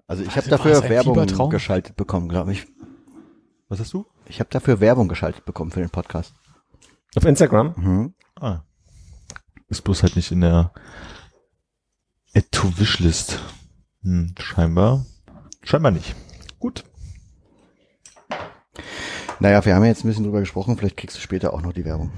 [0.09, 1.49] Also ich Was habe dafür Werbung Fiebertraum?
[1.49, 2.65] geschaltet bekommen, glaube ich.
[3.67, 4.05] Was hast du?
[4.27, 6.33] Ich habe dafür Werbung geschaltet bekommen für den Podcast.
[7.17, 7.73] Auf Instagram?
[7.75, 8.13] Mhm.
[8.39, 8.59] Ah.
[9.69, 10.71] Ist bloß halt nicht in der
[12.35, 13.39] Add to Wishlist.
[14.03, 15.03] Hm, scheinbar.
[15.63, 16.13] Scheinbar nicht.
[16.59, 16.83] Gut.
[19.39, 21.73] Naja, wir haben ja jetzt ein bisschen drüber gesprochen, vielleicht kriegst du später auch noch
[21.73, 22.11] die Werbung.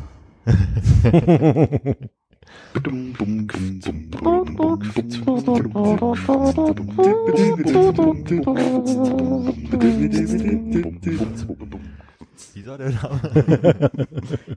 [12.56, 13.90] Dieser der Name.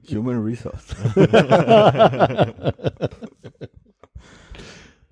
[0.11, 0.95] Human Resource.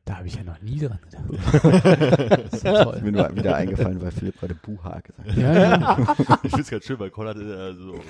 [0.03, 1.63] Da habe ich ja noch nie dran gedacht.
[2.41, 3.01] Das ist ja Ist toll.
[3.01, 5.37] mir nur wieder eingefallen, weil Philipp gerade Buha gesagt hat.
[5.37, 6.15] Ja, ja.
[6.43, 8.01] Ich find's ganz schön, weil Konrad äh, so ein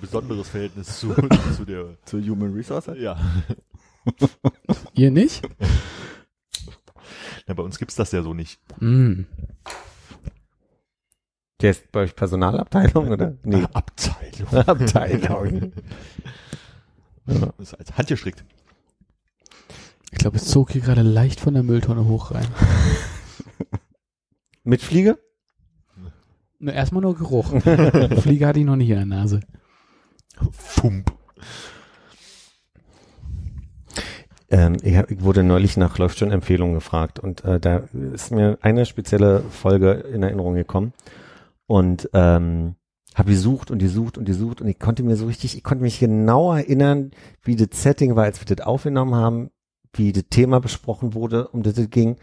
[0.00, 1.14] besonderes Verhältnis zu,
[1.54, 1.96] zu der.
[2.06, 2.90] Zu Human Resource?
[2.96, 3.16] Ja.
[4.94, 5.42] Ihr nicht?
[7.46, 7.54] ja.
[7.54, 8.58] Bei uns gibt's das ja so nicht.
[8.80, 9.22] Mm.
[11.60, 13.34] Der ist bei euch Personalabteilung oder?
[13.44, 14.48] Nee, Abteilung.
[14.66, 15.72] Abteilung.
[17.26, 18.44] Das ist als handgestrickt.
[20.10, 22.46] Ich glaube, es zog hier gerade leicht von der Mülltonne hoch rein.
[24.64, 25.18] Mit Fliege?
[26.58, 27.50] Ne, erstmal nur Geruch.
[28.20, 29.40] Fliege hatte ich noch nicht in der Nase.
[30.52, 31.12] Fump.
[34.50, 37.82] Ähm, ich, hab, ich wurde neulich nach Läuft schon Empfehlungen gefragt und äh, da
[38.12, 40.92] ist mir eine spezielle Folge in Erinnerung gekommen
[41.66, 42.74] und ähm,
[43.14, 45.98] habe gesucht und gesucht und gesucht und ich konnte mir so richtig, ich konnte mich
[46.00, 47.12] genau erinnern,
[47.42, 49.50] wie das Setting war, als wir das aufgenommen haben,
[49.92, 52.16] wie das Thema besprochen wurde, um das es ging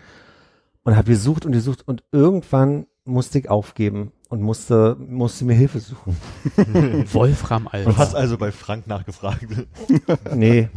[0.83, 5.79] und habe gesucht und gesucht und irgendwann musste ich aufgeben und musste musste mir Hilfe
[5.79, 6.15] suchen.
[7.11, 7.97] Wolfram Du Alves.
[7.97, 9.47] hast also bei Frank nachgefragt.
[10.35, 10.69] Nee.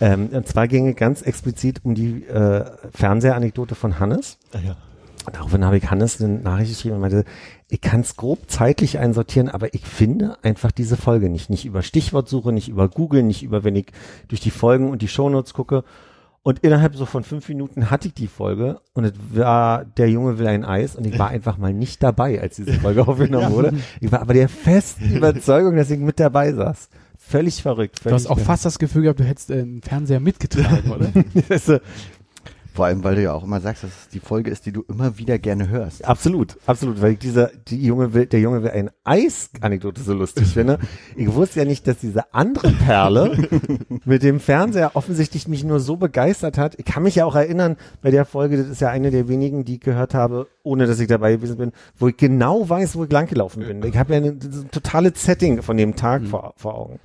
[0.00, 4.38] ähm, und zwar ging es ganz explizit um die äh, Fernsehanekdote von Hannes.
[4.52, 4.58] Ah,
[5.26, 5.32] ja.
[5.32, 7.24] Daraufhin habe ich Hannes eine Nachricht geschrieben und meinte,
[7.68, 11.50] ich kann es grob zeitlich einsortieren, aber ich finde einfach diese Folge nicht.
[11.50, 13.86] Nicht über Stichwortsuche, nicht über Google, nicht über, wenn ich
[14.28, 15.84] durch die Folgen und die Shownotes gucke.
[16.46, 20.38] Und innerhalb so von fünf Minuten hatte ich die Folge und es war Der Junge
[20.38, 23.72] will ein Eis und ich war einfach mal nicht dabei, als diese Folge aufgenommen wurde.
[24.00, 26.88] Ich war aber der festen Überzeugung, dass ich mit dabei saß.
[27.18, 27.98] Völlig verrückt.
[27.98, 31.08] Du Völlig hast auch fast das Gefühl gehabt, du hättest äh, einen Fernseher mitgetragen, oder?
[31.08, 31.80] Du,
[32.76, 34.84] Vor allem, weil du ja auch immer sagst, dass es die Folge ist, die du
[34.86, 36.04] immer wieder gerne hörst.
[36.04, 40.48] Absolut, absolut, weil ich dieser, die Junge will, der Junge will ein Eis-Anekdote so lustig
[40.48, 40.78] finde.
[41.16, 43.48] Ich wusste ja nicht, dass diese andere Perle
[44.04, 46.78] mit dem Fernseher offensichtlich mich nur so begeistert hat.
[46.78, 49.64] Ich kann mich ja auch erinnern, bei der Folge, das ist ja eine der wenigen,
[49.64, 53.04] die ich gehört habe, ohne dass ich dabei gewesen bin, wo ich genau weiß, wo
[53.04, 53.82] ich langgelaufen bin.
[53.84, 54.38] Ich habe ja ein
[54.70, 57.00] totales Setting von dem Tag vor, vor Augen.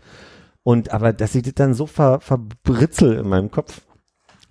[0.64, 3.82] Und aber, dass ich das dann so ver, verbritzel in meinem Kopf,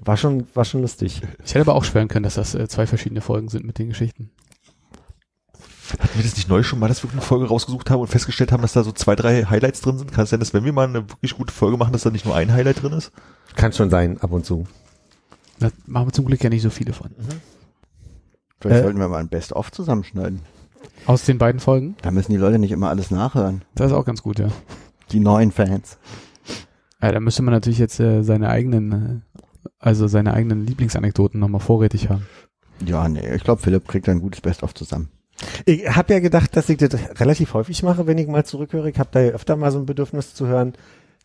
[0.05, 1.23] war schon, war schon lustig.
[1.45, 3.89] Ich hätte aber auch schwören können, dass das äh, zwei verschiedene Folgen sind mit den
[3.89, 4.31] Geschichten.
[5.99, 8.53] Hatten wir das nicht neu schon mal, dass wir eine Folge rausgesucht haben und festgestellt
[8.53, 10.13] haben, dass da so zwei, drei Highlights drin sind?
[10.13, 12.25] Kann es sein, dass wenn wir mal eine wirklich gute Folge machen, dass da nicht
[12.25, 13.11] nur ein Highlight drin ist?
[13.57, 14.67] Kann schon sein, ab und zu.
[15.59, 17.11] Da machen wir zum Glück ja nicht so viele von.
[18.61, 18.83] Vielleicht Äh.
[18.85, 20.41] sollten wir mal ein Best-of zusammenschneiden.
[21.07, 21.97] Aus den beiden Folgen?
[22.03, 23.63] Da müssen die Leute nicht immer alles nachhören.
[23.75, 24.49] Das ist auch ganz gut, ja.
[25.11, 25.99] Die neuen Fans.
[27.03, 29.30] Ja, da müsste man natürlich jetzt äh, seine eigenen, äh,
[29.79, 32.27] also seine eigenen Lieblingsanekdoten nochmal vorrätig haben.
[32.85, 35.11] Ja, nee, ich glaube, Philipp kriegt ein gutes Best-of zusammen.
[35.65, 38.91] Ich habe ja gedacht, dass ich das relativ häufig mache, wenn ich mal zurückhöre.
[38.91, 40.75] Ich habe da ja öfter mal so ein Bedürfnis zu hören,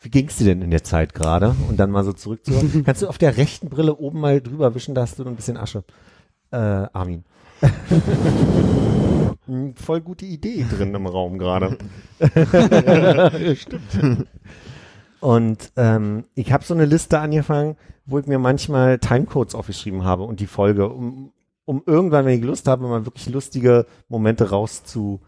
[0.01, 1.55] wie ging's dir denn in der Zeit gerade?
[1.69, 2.83] Und dann mal so zurückzuhören.
[2.85, 5.35] Kannst du auf der rechten Brille oben mal drüber wischen, da hast du noch ein
[5.35, 5.83] bisschen Asche.
[6.51, 7.23] Äh, Armin.
[9.47, 11.77] Hm, Voll gute Idee drin im Raum gerade.
[13.55, 14.25] Stimmt.
[15.19, 20.23] Und ähm, ich habe so eine Liste angefangen, wo ich mir manchmal Timecodes aufgeschrieben habe
[20.23, 21.31] und die Folge, um,
[21.65, 25.21] um irgendwann, wenn ich Lust habe, mal wirklich lustige Momente rauszu,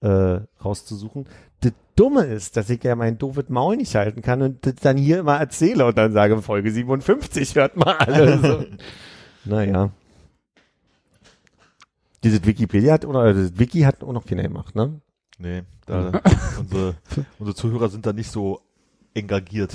[0.00, 1.26] äh, rauszusuchen.
[1.60, 4.96] Das Dumme ist, dass ich ja mein doofes Maul nicht halten kann und das dann
[4.96, 8.38] hier immer erzähle und dann sage, Folge 57, hört mal alle.
[9.44, 9.50] So.
[9.50, 9.90] naja.
[12.22, 15.00] Dieses Wikipedia hat, oder das Wiki hat auch noch keiner gemacht, ne?
[15.38, 16.20] Nee, da,
[16.58, 16.94] unsere,
[17.38, 18.60] unsere Zuhörer sind da nicht so
[19.14, 19.74] engagiert.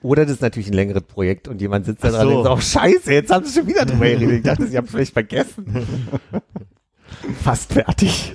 [0.00, 2.38] Oder das ist natürlich ein längeres Projekt und jemand sitzt da dran so.
[2.38, 4.32] und sagt, oh scheiße, jetzt haben sie schon wieder drüber geredet.
[4.38, 6.08] Ich dachte, sie haben es vielleicht vergessen.
[7.42, 8.32] Fast fertig.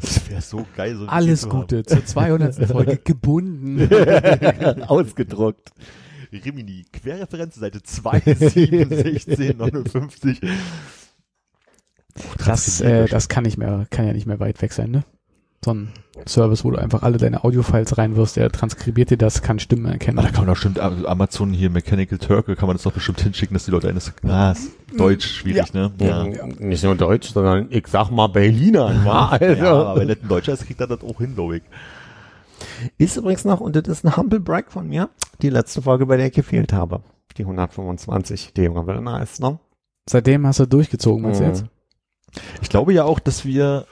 [0.00, 0.96] Das wäre so geil.
[0.96, 2.54] So ein Alles zu Gute zur 200.
[2.66, 3.88] Folge gebunden.
[4.86, 5.70] Ausgedruckt.
[5.70, 6.42] haben.
[6.44, 10.40] Rimini, Querreferenz, Seite 2, 7, 16, 59.
[12.44, 15.04] Das, äh, das kann nicht mehr, kann ja nicht mehr weit weg sein, ne?
[15.64, 15.92] So ein
[16.26, 20.18] Service, wo du einfach alle deine Audiofiles reinwirfst, der transkribiert dir das, kann Stimmen erkennen.
[20.18, 23.20] Ah, da kann man doch bestimmt, Amazon hier, Mechanical Turkle, kann man das doch bestimmt
[23.20, 25.92] hinschicken, dass die Leute eines, ah, ist Deutsch schwierig, ne?
[25.98, 26.24] Ja.
[26.60, 29.00] Nicht nur Deutsch, sondern ich sag mal Berliner.
[29.04, 29.28] wa?
[29.30, 29.62] Also.
[29.64, 31.62] Ja, aber wenn das ein Deutscher ist, kriegt er das auch hin, glaube ich.
[32.96, 35.10] Ist übrigens noch, und das ist ein Humble Brag von mir,
[35.42, 37.02] die letzte Folge, bei der ich gefehlt habe.
[37.36, 39.58] Die 125, die Junge will nice, ne?
[40.08, 41.50] Seitdem hast du durchgezogen, meinst du Mhm.
[41.50, 41.64] jetzt?
[42.62, 43.86] Ich glaube ja auch, dass wir,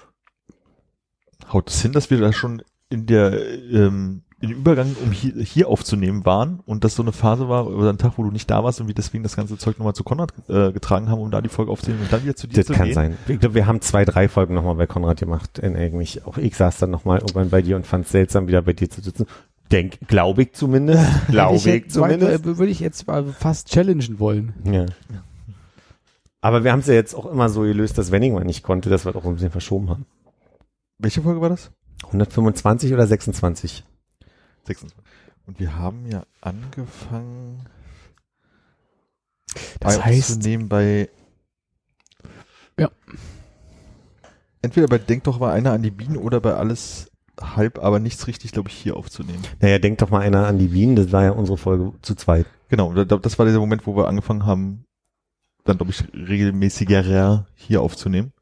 [1.52, 3.32] haut es hin, dass wir da schon in der,
[3.72, 7.90] ähm, im Übergang, um hier, hier aufzunehmen waren und das so eine Phase war, oder
[7.90, 10.04] ein Tag, wo du nicht da warst und wir deswegen das ganze Zeug nochmal zu
[10.04, 12.66] Konrad äh, getragen haben, um da die Folge aufzunehmen und dann wieder zu dir Das
[12.66, 12.94] zu kann gehen.
[12.94, 13.18] sein.
[13.28, 15.58] Ich glaube, wir haben zwei, drei Folgen nochmal bei Konrad gemacht.
[15.58, 16.20] In irgendwie.
[16.24, 18.90] Auch ich saß dann nochmal irgendwann bei dir und fand es seltsam, wieder bei dir
[18.90, 19.26] zu sitzen.
[19.72, 21.02] Denk, glaube ich zumindest.
[21.28, 22.44] glaube ich, jetzt, zumindest.
[22.44, 24.52] Würde ich jetzt mal fast challengen wollen.
[24.64, 24.86] Ja.
[26.42, 28.62] Aber wir haben es ja jetzt auch immer so gelöst, dass wenn ich mal nicht
[28.62, 30.06] konnte, dass wir das auch ein bisschen verschoben haben.
[30.98, 31.70] Welche Folge war das?
[32.06, 33.84] 125 oder 26?
[34.64, 35.04] 26.
[35.46, 37.64] Und wir haben ja angefangen,
[39.80, 41.08] Das bei heißt, aufzunehmen bei
[42.78, 42.90] Ja.
[44.62, 48.26] Entweder bei Denk doch mal einer an die Bienen oder bei alles halb, aber nichts
[48.26, 49.42] richtig, glaube ich, hier aufzunehmen.
[49.60, 52.46] Naja, denk doch mal einer an die Bienen, das war ja unsere Folge zu zweit.
[52.68, 54.84] Genau, da- da- das war der Moment, wo wir angefangen haben,
[55.64, 58.32] dann glaube ich regelmäßiger hier aufzunehmen.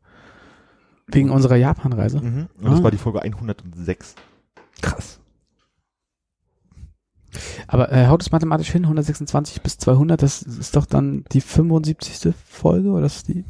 [1.07, 2.21] Wegen unserer Japan-Reise.
[2.21, 2.49] Mhm.
[2.59, 2.83] Und das Ah.
[2.85, 4.15] war die Folge 106.
[4.81, 5.21] Krass.
[7.67, 12.33] Aber äh, haut es mathematisch hin, 126 bis 200, das ist doch dann die 75.
[12.47, 13.45] Folge oder das ist die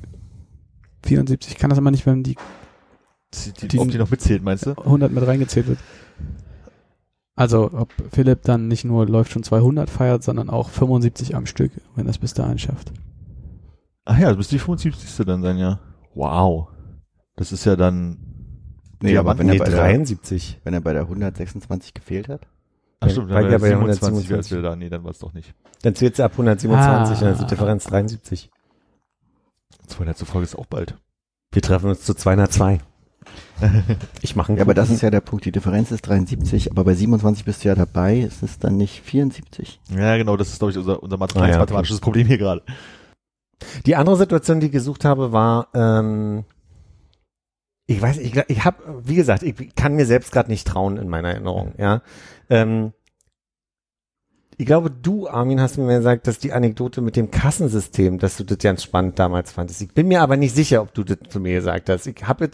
[1.04, 1.52] 74?
[1.52, 2.36] Ich kann das immer nicht, wenn die
[3.34, 4.70] Die, die, Die- ob die noch mitzählt, meinst du?
[4.72, 5.78] 100 mit reingezählt wird.
[7.36, 11.72] Also, ob Philipp dann nicht nur läuft schon 200 feiert, sondern auch 75 am Stück,
[11.96, 12.92] wenn das bis dahin schafft.
[14.04, 15.26] Ach ja, du bist die 75.
[15.26, 15.80] dann sein, ja.
[16.14, 16.68] Wow.
[17.36, 18.18] Das ist ja dann.
[19.02, 20.60] Nee, aber wenn Nee, er, bei der, 73.
[20.64, 22.46] wenn er bei der 126 gefehlt hat.
[23.00, 24.08] Ach stimmt, dann ja war bei 27 wäre
[24.38, 24.40] 127.
[24.40, 24.76] es wieder da.
[24.76, 25.54] Nee, dann war es doch nicht.
[25.82, 27.20] Dann zählt sie ab 127, Ah.
[27.20, 28.50] dann ist die Differenz 73.
[29.88, 30.18] 200.
[30.18, 30.96] Folge ist auch bald.
[31.52, 32.80] Wir treffen uns zu 202.
[34.20, 35.44] Ich mache einen Ja, aber das ist ja der Punkt.
[35.44, 38.18] Die Differenz ist 73, aber bei 27 bist du ja dabei.
[38.18, 39.80] Ist es dann nicht 74?
[39.96, 41.58] Ja, genau, das ist, glaube ich, unser, unser Ah, ja, okay.
[41.58, 42.62] mathematisches Problem hier gerade.
[43.86, 46.44] Die andere Situation, die ich gesucht habe, war, ähm,
[47.86, 51.08] ich weiß, ich, ich habe, wie gesagt, ich kann mir selbst gerade nicht trauen in
[51.08, 52.02] meiner Erinnerung, ja.
[52.50, 52.92] Ähm,
[54.56, 58.44] ich glaube, du, Armin, hast mir gesagt, dass die Anekdote mit dem Kassensystem, dass du
[58.44, 59.82] das ganz spannend damals fandest.
[59.82, 62.06] Ich bin mir aber nicht sicher, ob du das zu mir gesagt hast.
[62.06, 62.50] Ich habe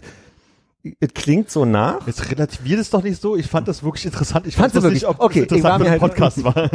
[0.83, 2.07] es, es klingt so nach.
[2.07, 3.37] Jetzt relativiert es doch nicht so.
[3.37, 4.47] Ich fand das wirklich interessant.
[4.47, 5.21] Ich fand du das nicht, wirklich?
[5.21, 6.71] ob Okay, das ich war interessant mir halt- Podcast war.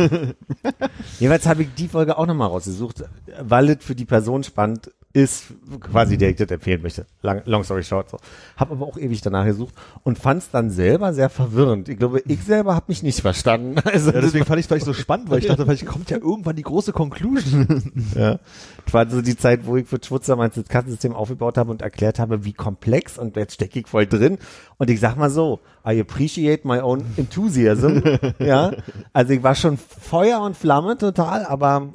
[1.20, 3.04] Jeweils habe ich die Folge auch nochmal rausgesucht,
[3.42, 5.46] weil es für die Person spannend ist,
[5.80, 7.06] quasi der ich das empfehlen möchte.
[7.22, 8.10] Long, long story short.
[8.10, 8.18] So.
[8.58, 11.88] Hab aber auch ewig danach gesucht und fand es dann selber sehr verwirrend.
[11.88, 13.76] Ich glaube, ich selber habe mich nicht verstanden.
[13.86, 16.18] Also Ja, deswegen fand ich es vielleicht so spannend, weil ich dachte, vielleicht kommt ja
[16.18, 17.94] irgendwann die große Conclusion.
[18.16, 18.40] Ja.
[18.84, 22.20] Das war so die Zeit, wo ich für Schwutzer mein Kassensystem aufgebaut habe und erklärt
[22.20, 24.38] habe, wie komplex und jetzt stecke ich voll drin.
[24.78, 28.02] Und ich sag mal so, I appreciate my own enthusiasm.
[28.40, 28.74] ja.
[29.14, 31.94] Also ich war schon Feuer und Flamme total, aber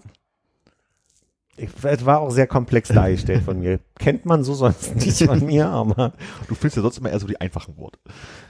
[1.60, 3.80] ich, es war auch sehr komplex dargestellt von mir.
[3.98, 6.12] Kennt man so sonst nicht von mir, aber
[6.48, 7.98] Du findest ja sonst immer eher so die einfachen Worte.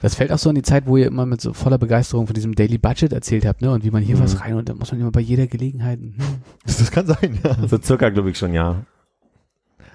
[0.01, 2.33] Das fällt auch so in die Zeit, wo ihr immer mit so voller Begeisterung von
[2.33, 3.71] diesem Daily Budget erzählt habt, ne?
[3.71, 4.21] Und wie man hier Mhm.
[4.23, 5.99] was rein und dann muss man immer bei jeder Gelegenheit.
[5.99, 6.15] Hm.
[6.65, 7.67] Das, das kann sein, ja.
[7.67, 8.83] so circa glaube ich schon, ja.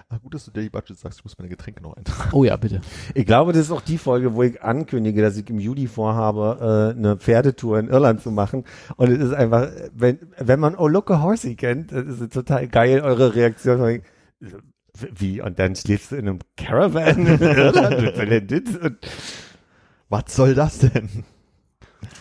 [0.08, 2.30] Ah, gut, dass du Daily Budget sagst, ich muss meine Getränke noch eintragen.
[2.32, 2.80] Oh ja, bitte.
[3.14, 6.94] Ich glaube, das ist auch die Folge, wo ich ankündige, dass ich im Juli vorhabe,
[6.94, 8.64] äh, eine Pferdetour in Irland zu machen.
[8.96, 12.68] Und es ist einfach, wenn, wenn man Oh Look a Horsey kennt, das ist total
[12.68, 14.02] geil, eure Reaktion.
[15.12, 15.42] Wie?
[15.42, 18.06] Und dann schläfst du in einem Caravan in Irland?
[18.06, 18.76] Was soll denn das?
[18.76, 18.98] Und
[20.08, 21.24] Was soll das denn?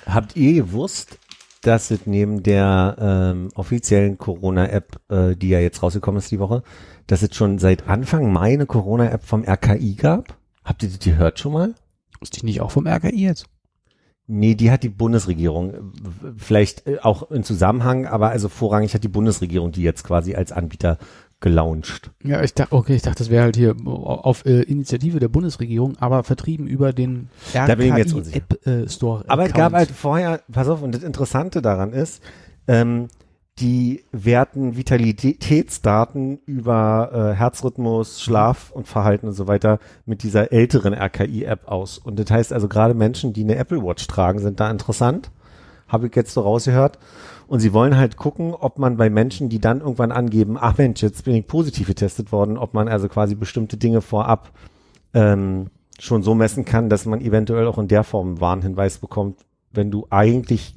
[0.07, 1.19] Habt ihr gewusst,
[1.61, 6.63] dass es neben der ähm, offiziellen Corona-App, äh, die ja jetzt rausgekommen ist die Woche,
[7.07, 10.37] dass es schon seit Anfang Mai eine Corona-App vom RKI gab?
[10.63, 11.75] Habt ihr das gehört schon mal?
[12.21, 13.45] Ist die nicht auch vom RKI jetzt?
[14.27, 15.93] Nee, die hat die Bundesregierung.
[16.37, 20.51] Vielleicht äh, auch in Zusammenhang, aber also vorrangig hat die Bundesregierung die jetzt quasi als
[20.51, 20.97] Anbieter
[21.41, 22.09] gelauncht.
[22.23, 25.95] Ja, ich dachte, okay, ich dachte, das wäre halt hier auf äh, Initiative der Bundesregierung,
[25.97, 27.29] aber vertrieben über den
[28.15, 28.37] unsicher.
[28.37, 29.25] App äh, Store.
[29.27, 29.57] Aber es Account.
[29.57, 32.23] gab halt vorher, pass auf, und das Interessante daran ist,
[32.67, 33.09] ähm,
[33.59, 40.93] die werten Vitalitätsdaten über äh, Herzrhythmus, Schlaf und Verhalten und so weiter mit dieser älteren
[40.93, 41.97] RKI-App aus.
[41.97, 45.31] Und das heißt also gerade Menschen, die eine Apple Watch tragen, sind da interessant.
[45.87, 46.99] Habe ich jetzt so rausgehört.
[47.47, 51.01] Und sie wollen halt gucken, ob man bei Menschen, die dann irgendwann angeben, ach Mensch,
[51.01, 54.51] jetzt bin ich positiv getestet worden, ob man also quasi bestimmte Dinge vorab
[55.13, 55.67] ähm,
[55.99, 59.91] schon so messen kann, dass man eventuell auch in der Form einen Warnhinweis bekommt, wenn
[59.91, 60.75] du eigentlich,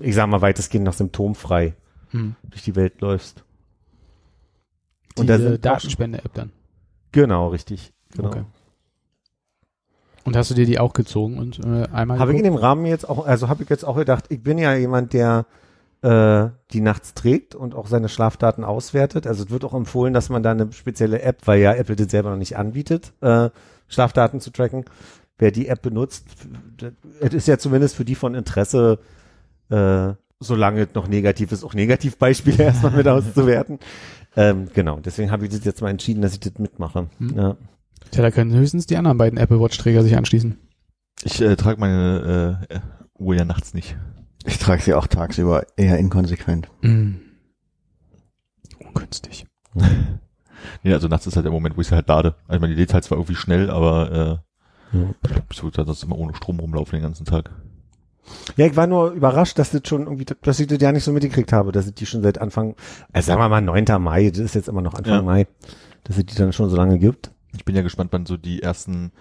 [0.00, 1.74] ich sag mal weitestgehend noch symptomfrei
[2.10, 2.36] Hm.
[2.50, 3.42] durch die Welt läufst.
[5.16, 6.52] Und da äh, sind Datenspende-App dann.
[7.10, 7.92] Genau, richtig.
[8.14, 8.28] Genau.
[8.28, 8.44] Okay.
[10.24, 12.86] Und hast du dir die auch gezogen und äh, einmal Habe ich in dem Rahmen
[12.86, 15.46] jetzt auch, also habe ich jetzt auch gedacht, ich bin ja jemand, der
[16.02, 19.26] äh, die nachts trägt und auch seine Schlafdaten auswertet.
[19.26, 22.10] Also es wird auch empfohlen, dass man da eine spezielle App, weil ja Apple das
[22.10, 23.50] selber noch nicht anbietet, äh,
[23.88, 24.84] Schlafdaten zu tracken.
[25.38, 26.26] Wer die App benutzt,
[27.20, 29.00] es ist ja zumindest für die von Interesse,
[29.72, 33.78] äh, solange noch negativ ist, auch Negativbeispiele erstmal mit auszuwerten.
[34.36, 37.08] Ähm, genau, deswegen habe ich das jetzt mal entschieden, dass ich das mitmache.
[37.18, 37.36] Hm.
[37.36, 37.56] Ja.
[38.10, 40.58] Tja, da können höchstens die anderen beiden Apple Watch-Träger sich anschließen.
[41.24, 42.78] Ich äh, trage meine äh,
[43.18, 43.96] Uhr ja nachts nicht.
[44.44, 46.68] Ich trage sie auch tagsüber eher inkonsequent.
[46.82, 47.12] Mm.
[48.78, 49.46] Ungünstig.
[50.84, 52.36] Nee, also nachts ist halt der Moment, wo ich sie halt lade.
[52.46, 54.42] Also ich meine, die lädt halt zwar irgendwie schnell, aber
[54.92, 55.10] äh, Ja.
[55.50, 57.50] ich würde sonst immer ohne Strom rumlaufen den ganzen Tag.
[58.56, 61.12] Ja, ich war nur überrascht, dass das schon irgendwie, dass ich das ja nicht so
[61.12, 62.74] mitgekriegt habe, dass ich die schon seit Anfang,
[63.12, 63.84] also sagen wir mal 9.
[64.00, 65.22] Mai, das ist jetzt immer noch Anfang Ja.
[65.22, 65.46] Mai,
[66.04, 67.30] dass es die dann schon so lange gibt.
[67.54, 69.12] Ich bin ja gespannt, wann so die ersten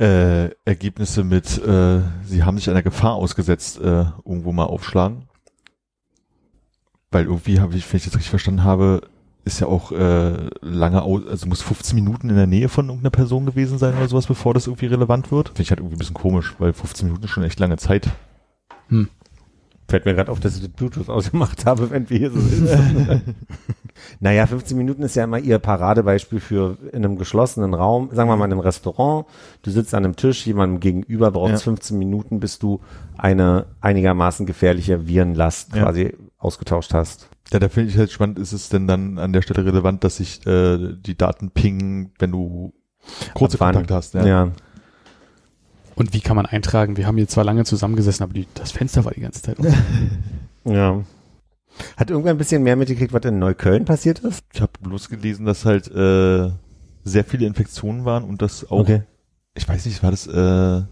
[0.00, 5.28] äh, Ergebnisse mit äh, sie haben sich einer Gefahr ausgesetzt äh, irgendwo mal aufschlagen.
[7.10, 9.02] Weil irgendwie habe ich, wenn ich das richtig verstanden habe,
[9.44, 13.44] ist ja auch äh, lange, also muss 15 Minuten in der Nähe von irgendeiner Person
[13.46, 15.48] gewesen sein oder sowas, bevor das irgendwie relevant wird.
[15.48, 18.08] Finde ich halt irgendwie ein bisschen komisch, weil 15 Minuten ist schon echt lange Zeit.
[19.86, 23.34] Fällt mir gerade auf, dass ich das Bluetooth ausgemacht habe, wenn wir hier so sitzen.
[24.20, 28.36] naja, 15 Minuten ist ja immer ihr Paradebeispiel für in einem geschlossenen Raum, sagen wir
[28.36, 29.26] mal in einem Restaurant,
[29.62, 31.58] du sitzt an einem Tisch, jemandem gegenüber, brauchst Ja.
[31.58, 32.80] 15 Minuten, bis du
[33.18, 35.82] eine einigermaßen gefährliche Virenlast Ja.
[35.82, 37.28] quasi ausgetauscht hast.
[37.52, 40.16] Ja, da finde ich halt spannend, ist es denn dann an der Stelle relevant, dass
[40.16, 42.72] sich äh, die Daten pingen, wenn du
[43.34, 43.58] kurze?
[43.58, 44.14] Kontakt hast.
[44.14, 44.50] Ja.
[45.94, 46.96] Und wie kann man eintragen?
[46.96, 49.74] Wir haben hier zwar lange zusammengesessen, aber die, das Fenster war die ganze Zeit offen.
[50.64, 51.02] ja.
[51.96, 54.44] Hat irgendwer ein bisschen mehr mitgekriegt, was in Neukölln passiert ist?
[54.52, 56.50] Ich habe bloß gelesen, dass halt äh,
[57.04, 58.88] sehr viele Infektionen waren und das auch,
[59.54, 60.82] ich weiß nicht, war das, äh,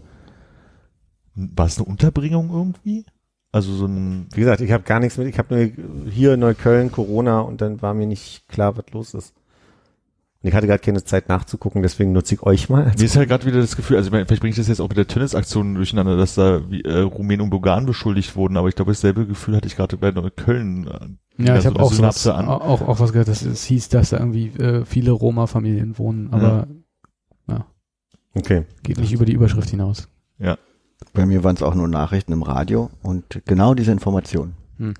[1.35, 3.05] war es eine Unterbringung irgendwie?
[3.53, 6.41] Also so ein, Wie gesagt, ich habe gar nichts mit, ich habe nur hier in
[6.41, 9.33] Neukölln Corona und dann war mir nicht klar, was los ist.
[10.41, 12.91] Und ich hatte gerade keine Zeit nachzugucken, deswegen nutze ich euch mal.
[12.97, 14.81] mir ist halt gerade wieder das Gefühl, also ich meine, vielleicht bringe ich das jetzt
[14.81, 18.67] auch mit der Tennisaktion durcheinander, dass da wie, äh, Rumänen und Bulgaren beschuldigt wurden, aber
[18.67, 20.87] ich glaube, dasselbe Gefühl hatte ich gerade bei Neukölln.
[20.87, 21.93] äh, Ja, ich so habe auch,
[22.35, 22.47] an.
[22.47, 26.67] auch, auch was gehört, dass es hieß, dass da irgendwie äh, viele Roma-Familien wohnen, aber
[28.35, 28.65] Okay.
[28.81, 30.07] geht nicht über die Überschrift hinaus.
[31.13, 34.53] Bei mir waren es auch nur Nachrichten im Radio und genau diese Informationen.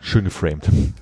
[0.00, 0.68] Schön geframed.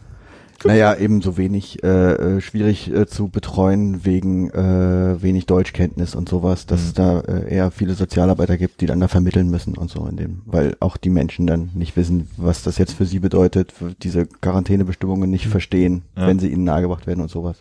[0.65, 6.29] Naja, eben so wenig äh, äh, schwierig äh, zu betreuen wegen äh, wenig Deutschkenntnis und
[6.29, 6.87] sowas, dass Mhm.
[6.87, 10.17] es da äh, eher viele Sozialarbeiter gibt, die dann da vermitteln müssen und so in
[10.17, 14.25] dem, weil auch die Menschen dann nicht wissen, was das jetzt für sie bedeutet, diese
[14.27, 16.29] Quarantänebestimmungen nicht verstehen, Ja.
[16.29, 17.57] wenn sie ihnen nahegebracht werden und sowas.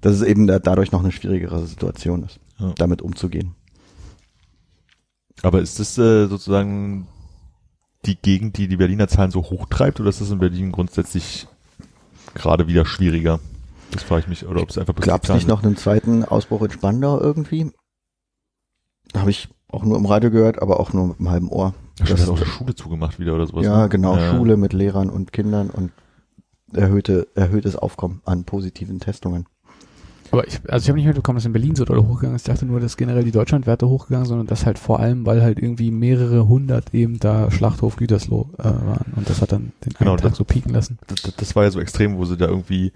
[0.00, 2.72] Dass es eben da, dadurch noch eine schwierigere Situation ist, Ja.
[2.78, 3.56] damit umzugehen.
[5.42, 7.06] Aber ist das äh, sozusagen
[8.06, 11.46] die Gegend, die die Berliner Zahlen so hochtreibt, oder ist das in Berlin grundsätzlich
[12.34, 13.40] gerade wieder schwieriger?
[13.92, 16.62] Das frage ich mich, oder ob es einfach Gab es nicht noch einen zweiten Ausbruch
[16.62, 17.72] in Spandau irgendwie?
[19.16, 21.74] Habe ich auch nur im Radio gehört, aber auch nur mit einem halben Ohr.
[21.94, 23.64] Stimmt, Das- hat auch die Schule zugemacht wieder oder sowas.
[23.64, 23.88] ja, ne?
[23.88, 24.30] genau, Ja.
[24.34, 25.92] Schule mit Lehrern und Kindern und
[26.72, 29.46] erhöhte, erhöhtes Aufkommen an positiven Testungen.
[30.32, 32.46] Aber ich, also ich habe nicht mitbekommen, dass in Berlin so doll hochgegangen ist.
[32.46, 35.42] Ich dachte nur, dass generell die Deutschlandwerte hochgegangen sind und das halt vor allem, weil
[35.42, 39.12] halt irgendwie mehrere hundert eben da Schlachthof Gütersloh äh, waren.
[39.16, 40.98] Und das hat dann den Genau, einen Tag das- so pieken lassen.
[41.08, 42.92] Das, das- war ja so extrem, wo sie da irgendwie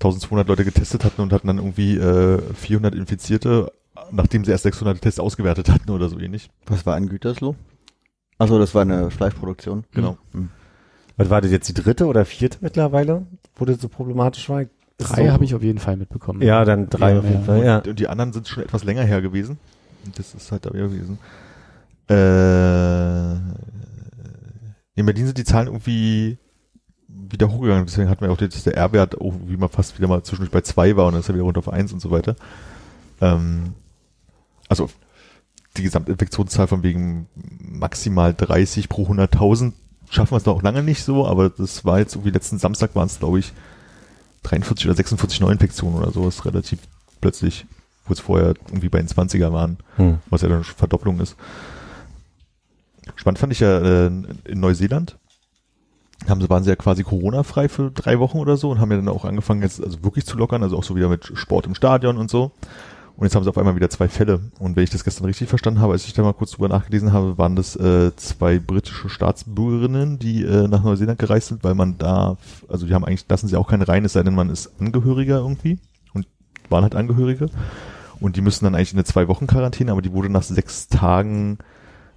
[0.00, 3.70] 1200 Leute getestet hatten und hatten dann irgendwie äh, 400 Infizierte,
[4.10, 6.50] nachdem sie erst 600 Tests ausgewertet hatten oder so ähnlich.
[6.66, 7.54] Was war in Gütersloh?
[8.38, 9.84] Achso, das war eine Fleischproduktion.
[9.92, 10.18] Genau.
[11.16, 14.64] Was war das jetzt die dritte oder vierte mittlerweile, wo das so problematisch war?
[14.98, 16.40] Drei so- habe ich auf jeden Fall mitbekommen.
[16.42, 17.42] Ja, dann drei Ja, auf jeden ja.
[17.42, 17.78] Fall, ja.
[17.78, 19.58] Und die anderen sind schon etwas länger her gewesen.
[20.06, 21.18] Und das ist halt da wieder gewesen.
[22.08, 23.34] Äh,
[24.96, 26.38] in Berlin sind die Zahlen irgendwie
[27.08, 27.86] wieder hochgegangen.
[27.86, 30.96] Deswegen hatten wir auch, dass der R-Wert irgendwie mal fast wieder mal zwischendurch bei zwei
[30.96, 32.36] war und dann ist er wieder runter auf eins und so weiter.
[33.20, 33.74] Ähm,
[34.68, 34.88] also
[35.76, 37.26] die Gesamtinfektionszahl von wegen
[37.58, 39.72] maximal 30 pro 100.000
[40.10, 43.06] schaffen wir es noch lange nicht so, aber das war jetzt irgendwie letzten Samstag waren
[43.06, 43.52] es, glaube ich,
[44.44, 46.78] 43 oder 46 Neuinfektionen oder sowas relativ
[47.20, 47.66] plötzlich,
[48.06, 50.18] wo es vorher irgendwie bei den 20er waren, Hm.
[50.30, 51.36] was ja dann schon Verdopplung ist.
[53.16, 55.18] Spannend fand ich ja äh, in Neuseeland.
[56.28, 58.96] Haben sie, waren sie ja quasi Corona-frei für drei Wochen oder so und haben ja
[58.96, 61.74] dann auch angefangen jetzt also wirklich zu lockern, also auch so wieder mit Sport im
[61.74, 62.52] Stadion und so.
[63.16, 64.40] Und jetzt haben sie auf einmal wieder zwei Fälle.
[64.58, 67.12] Und wenn ich das gestern richtig verstanden habe, als ich da mal kurz drüber nachgelesen
[67.12, 71.96] habe, waren das äh, zwei britische Staatsbürgerinnen, die äh, nach Neuseeland gereist sind, weil man
[71.96, 72.36] da,
[72.68, 75.38] also die haben eigentlich, lassen sie auch keine rein, es sei denn, man ist Angehöriger
[75.38, 75.78] irgendwie
[76.12, 76.26] und
[76.70, 77.50] waren halt Angehörige.
[78.18, 80.88] Und die müssen dann eigentlich in eine zwei Wochen Quarantäne, aber die wurde nach sechs
[80.88, 81.58] Tagen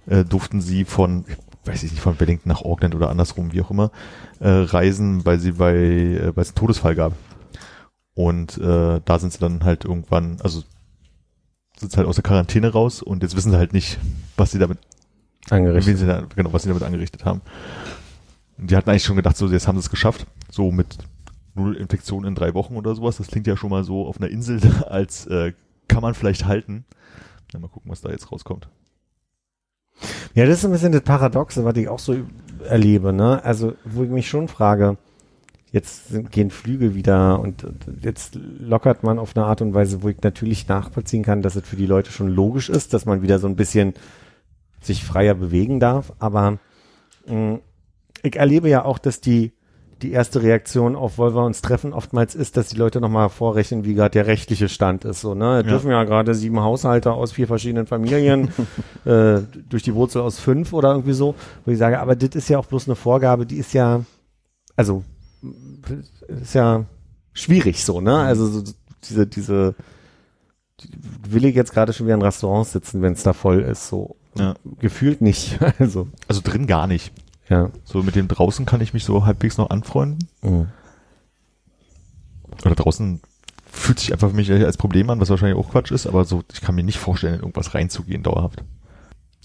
[0.06, 1.24] äh, durften sie von,
[1.64, 3.92] weiß ich nicht, von Wellington nach Auckland oder andersrum, wie auch immer,
[4.40, 7.12] äh, reisen, weil sie bei, äh, weil es einen Todesfall gab.
[8.14, 10.62] Und äh, da sind sie dann halt irgendwann, also
[11.78, 13.98] sind sie halt aus der Quarantäne raus und jetzt wissen sie halt nicht,
[14.36, 14.78] was sie damit,
[15.50, 15.98] Angerichtet.
[15.98, 17.40] sie da, genau, was sie damit angerichtet haben.
[18.58, 20.98] Und die hatten eigentlich schon gedacht, so jetzt haben sie es geschafft, so mit
[21.54, 23.16] null Infektionen in drei Wochen oder sowas.
[23.18, 25.52] Das klingt ja schon mal so auf einer Insel, als äh,
[25.86, 26.84] kann man vielleicht halten.
[27.52, 28.68] Ja, mal gucken, was da jetzt rauskommt.
[30.34, 32.16] Ja, das ist ein bisschen das Paradoxe, was ich auch so
[32.64, 33.42] erlebe, ne?
[33.44, 34.96] Also, wo ich mich schon frage,
[35.72, 40.02] jetzt sind, gehen Flüge wieder und, und jetzt lockert man auf eine Art und Weise,
[40.02, 43.22] wo ich natürlich nachvollziehen kann, dass es für die Leute schon logisch ist, dass man
[43.22, 43.94] wieder so ein bisschen
[44.80, 46.58] sich freier bewegen darf, aber
[47.26, 47.58] mh,
[48.22, 49.52] ich erlebe ja auch, dass die
[50.02, 53.84] die erste Reaktion auf wollen wir uns treffen oftmals ist, dass die Leute nochmal vorrechnen,
[53.84, 55.20] wie gerade der rechtliche Stand ist.
[55.20, 55.56] So, ne?
[55.56, 55.62] Ja.
[55.62, 58.48] Dürfen ja gerade sieben Haushalte aus vier verschiedenen Familien
[59.04, 61.34] äh, durch die Wurzel aus fünf oder irgendwie so,
[61.64, 64.04] wo ich sage, aber das ist ja auch bloß eine Vorgabe, die ist ja,
[64.76, 65.02] also
[66.28, 66.84] ist ja
[67.32, 68.18] schwierig so, ne?
[68.18, 68.72] Also so,
[69.04, 69.74] diese, diese,
[70.80, 70.88] die,
[71.28, 74.16] will ich jetzt gerade schon wieder in Restaurants sitzen, wenn es da voll ist, so.
[74.36, 74.54] Ja.
[74.78, 75.58] Gefühlt nicht.
[75.78, 77.12] Also, Also drin gar nicht.
[77.48, 77.70] ja.
[77.84, 80.28] So mit dem draußen kann ich mich so halbwegs noch anfreunden.
[80.42, 80.68] Mhm.
[82.64, 83.20] Oder draußen
[83.70, 86.42] fühlt sich einfach für mich als Problem an, was wahrscheinlich auch Quatsch ist, aber so,
[86.52, 88.64] ich kann mir nicht vorstellen, in irgendwas reinzugehen dauerhaft.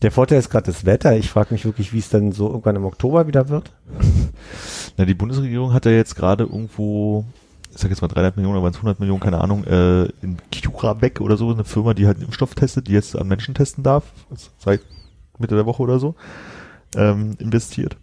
[0.02, 1.16] Der Vorteil ist gerade das Wetter.
[1.16, 3.72] Ich frage mich wirklich, wie es dann so irgendwann im Oktober wieder wird.
[4.98, 7.26] Na, die Bundesregierung hat ja jetzt gerade irgendwo,
[7.72, 11.38] ich sag jetzt mal 300 Millionen, aber 100 Millionen, keine Ahnung, äh, in CureVac oder
[11.38, 14.04] so, eine Firma, die halt einen Impfstoff testet, die jetzt an Menschen testen darf,
[14.60, 14.82] seit
[15.40, 16.16] Mitte der Woche oder so,
[16.96, 17.96] ähm, investiert.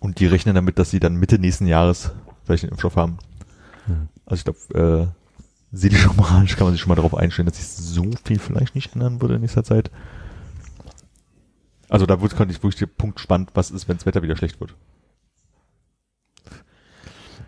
[0.00, 2.12] Und die rechnen damit, dass sie dann Mitte nächsten Jahres
[2.44, 3.18] vielleicht einen Impfstoff haben.
[4.24, 7.66] Also ich glaube, äh, seelisch moralisch kann man sich schon mal darauf einstellen, dass sich
[7.68, 9.90] so viel vielleicht nicht ändern würde in nächster Zeit.
[11.88, 14.60] Also da kann ich wirklich der Punkt spannend, was ist, wenn das Wetter wieder schlecht
[14.60, 14.74] wird.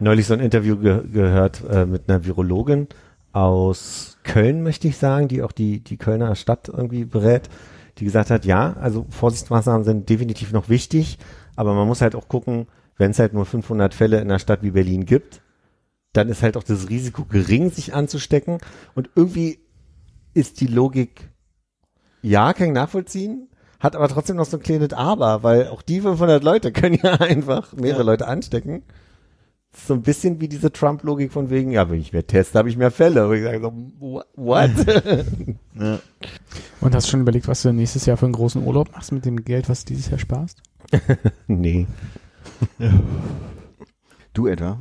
[0.00, 2.86] Neulich so ein Interview ge gehört äh, mit einer Virologin
[3.32, 7.48] aus Köln, möchte ich sagen, die auch die, die Kölner Stadt irgendwie berät,
[7.98, 11.18] die gesagt hat, ja, also Vorsichtsmaßnahmen sind definitiv noch wichtig,
[11.56, 14.62] aber man muss halt auch gucken, wenn es halt nur 500 Fälle in einer Stadt
[14.62, 15.40] wie Berlin gibt,
[16.12, 18.58] dann ist halt auch das Risiko gering, sich anzustecken.
[18.94, 19.60] Und irgendwie
[20.34, 21.28] ist die Logik,
[22.22, 23.48] ja, kann ich nachvollziehen,
[23.80, 27.14] hat aber trotzdem noch so ein kleines Aber, weil auch die 500 Leute können ja
[27.14, 28.82] einfach mehrere Leute anstecken.
[29.86, 32.76] So ein bisschen wie diese Trump-Logik von wegen, ja, wenn ich mehr teste, habe ich
[32.78, 33.28] mehr Fälle.
[33.28, 34.70] Und ich sage so, wha- what?
[36.80, 39.24] Und hast du schon überlegt, was du nächstes Jahr für einen großen Urlaub machst mit
[39.26, 40.62] dem Geld, was du dieses Jahr sparst?
[41.46, 41.86] nee.
[44.32, 44.80] Du etwa?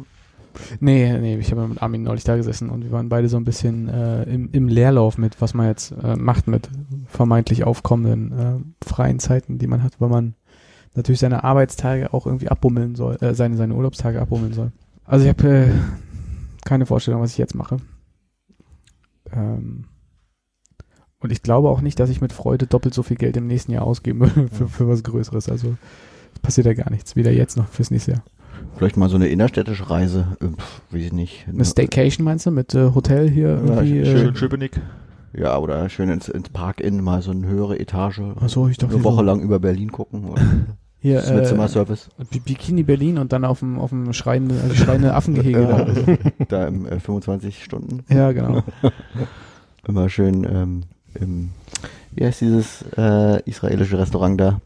[0.80, 3.44] Nee, nee, ich habe mit Armin neulich da gesessen und wir waren beide so ein
[3.44, 6.70] bisschen äh, im, im Leerlauf mit, was man jetzt äh, macht mit
[7.08, 10.36] vermeintlich aufkommenden äh, freien Zeiten, die man hat, weil man
[10.96, 14.72] natürlich seine Arbeitstage auch irgendwie abbummeln soll, äh, seine, seine Urlaubstage abbummeln soll.
[15.06, 15.72] Also ich habe äh,
[16.66, 17.78] keine Vorstellung, was ich jetzt mache.
[19.32, 19.86] Ähm,
[21.20, 23.72] und ich glaube auch nicht, dass ich mit Freude doppelt so viel Geld im nächsten
[23.72, 25.50] Jahr ausgeben würde für, für was Größeres.
[25.50, 25.78] Also
[26.34, 28.24] es passiert ja gar nichts, weder jetzt noch fürs nächste Jahr.
[28.76, 31.46] Vielleicht mal so eine innerstädtische Reise, äh, pf, weiß ich nicht.
[31.48, 34.06] Eine Staycation meinst du mit äh, Hotel hier irgendwie?
[34.06, 34.80] schön- äh, Schön Schöpenick.
[35.34, 38.22] Ja, oder schön ins, ins Park-In mal so eine höhere Etage.
[38.40, 40.26] Ach so, ich dachte, eine so- Woche lang über Berlin gucken.
[40.26, 40.42] Oder
[41.00, 42.10] hier das mit äh, Zimmerservice.
[42.46, 45.68] Bikini Berlin und dann auf dem auf dem schreiende, also schreiende Affengehege
[46.40, 46.46] da.
[46.62, 48.04] da im äh, 25 Stunden.
[48.10, 48.64] Ja, genau.
[49.88, 50.84] Immer schön ähm,
[51.20, 51.50] im,
[52.12, 54.62] wie heißt dieses äh, israelische Restaurant da?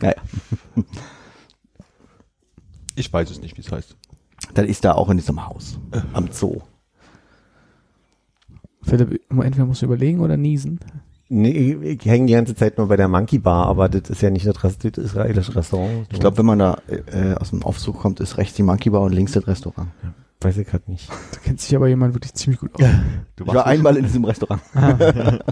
[0.00, 0.14] naja,
[2.94, 3.96] Ich weiß es nicht, wie es heißt.
[4.54, 5.78] dann ist da auch in diesem Haus
[6.12, 6.60] am Zoo.
[8.82, 10.78] Philipp, entweder musst du überlegen oder niesen.
[11.30, 14.28] Nee, ich hänge die ganze Zeit nur bei der Monkey Bar, aber das ist ja
[14.30, 16.06] nicht das, Rest, das israelische Restaurant.
[16.12, 19.00] Ich glaube, wenn man da äh, aus dem Aufzug kommt, ist rechts die Monkey Bar
[19.00, 19.88] und links das Restaurant.
[20.42, 21.08] weiß ich gerade nicht.
[21.32, 22.88] Da kennt sich aber jemand wirklich ziemlich gut aus.
[23.36, 24.60] Du Ich war einmal in diesem Restaurant.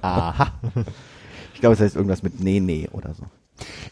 [0.02, 0.52] Aha.
[1.55, 3.24] Ich glaube, es heißt irgendwas mit Nee, Nee oder so.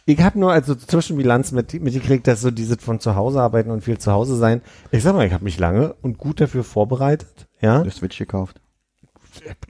[0.07, 3.83] Ich habe nur also Zwischenbilanz mit, mitgekriegt, dass so dieses von zu Hause arbeiten und
[3.85, 4.61] viel zu Hause sein.
[4.91, 7.49] Ich sag mal, ich habe mich lange und gut dafür vorbereitet.
[7.61, 8.61] Ja, Der Switch gekauft.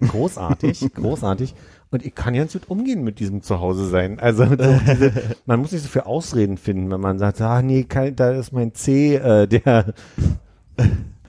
[0.01, 1.55] großartig, großartig.
[1.91, 4.21] Und ich kann ganz gut umgehen mit diesem Zuhause sein.
[4.21, 5.13] Also so diese,
[5.47, 8.53] man muss nicht so viel Ausreden finden, wenn man sagt, ah nee, kein, da ist
[8.53, 9.95] mein C, äh, der.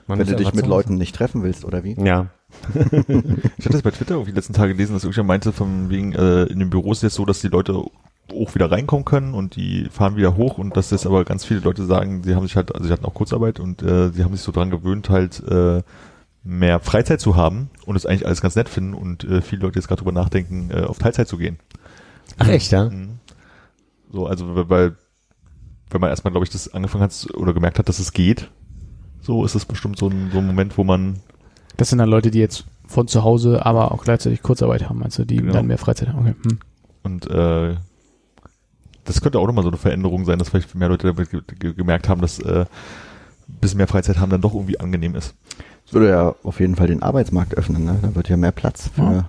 [0.08, 1.94] Man Wenn du dich mit Leuten nicht treffen willst, oder wie?
[1.94, 2.26] Ja.
[2.74, 6.12] Ich hatte das bei Twitter irgendwie die letzten Tage gelesen, dass irgendjemand meinte, von wegen,
[6.12, 7.82] äh, in den Büros ist es so, dass die Leute
[8.30, 11.60] auch wieder reinkommen können und die fahren wieder hoch und dass jetzt aber ganz viele
[11.60, 14.32] Leute sagen, sie haben sich halt, also sie hatten auch Kurzarbeit und äh, sie haben
[14.34, 15.82] sich so dran gewöhnt, halt äh,
[16.44, 19.78] mehr Freizeit zu haben und es eigentlich alles ganz nett finden und äh, viele Leute
[19.78, 21.58] jetzt gerade drüber nachdenken, äh, auf Teilzeit zu gehen.
[22.38, 22.88] Ach echt, ja?
[22.88, 23.18] Mhm.
[24.10, 24.96] So, also weil- weil
[25.90, 28.50] wenn man erstmal, glaube ich, das angefangen hat oder gemerkt hat, dass es geht,
[29.20, 31.20] so ist es bestimmt so ein, so ein Moment, wo man
[31.76, 35.24] Das sind dann Leute, die jetzt von zu Hause, aber auch gleichzeitig Kurzarbeit haben, also
[35.24, 35.52] die Genau.
[35.52, 36.20] dann mehr Freizeit haben.
[36.20, 36.34] Okay.
[36.48, 36.58] Hm.
[37.04, 37.76] Und äh,
[39.04, 41.72] das könnte auch nochmal so eine Veränderung sein, dass vielleicht mehr Leute damit ge ge
[41.74, 42.60] gemerkt haben, dass äh,
[43.48, 45.34] ein bisschen mehr Freizeit haben dann doch irgendwie angenehm ist.
[45.84, 47.84] Das würde ja auf jeden Fall den Arbeitsmarkt öffnen.
[47.84, 47.98] Ne?
[48.00, 49.24] Da wird ja mehr Platz für Ja.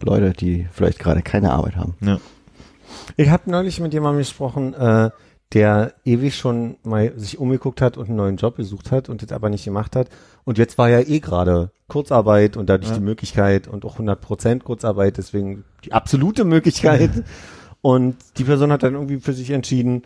[0.00, 1.94] Leute, die vielleicht gerade keine Arbeit haben.
[2.00, 2.18] Ja.
[3.16, 5.10] Ich habe neulich mit jemandem gesprochen, äh,
[5.52, 9.32] der ewig schon mal sich umgeguckt hat und einen neuen Job gesucht hat und das
[9.32, 10.08] aber nicht gemacht hat.
[10.44, 12.96] Und jetzt war ja eh gerade Kurzarbeit und dadurch Ja.
[12.96, 17.10] die Möglichkeit und auch 100% Kurzarbeit, deswegen die absolute Möglichkeit.
[17.82, 20.04] und die Person hat dann irgendwie für sich entschieden,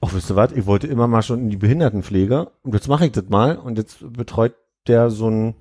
[0.00, 3.06] ach, wisst ihr was, ich wollte immer mal schon in die Behindertenpflege und jetzt mache
[3.06, 4.54] ich das mal und jetzt betreut
[4.86, 5.54] der so ein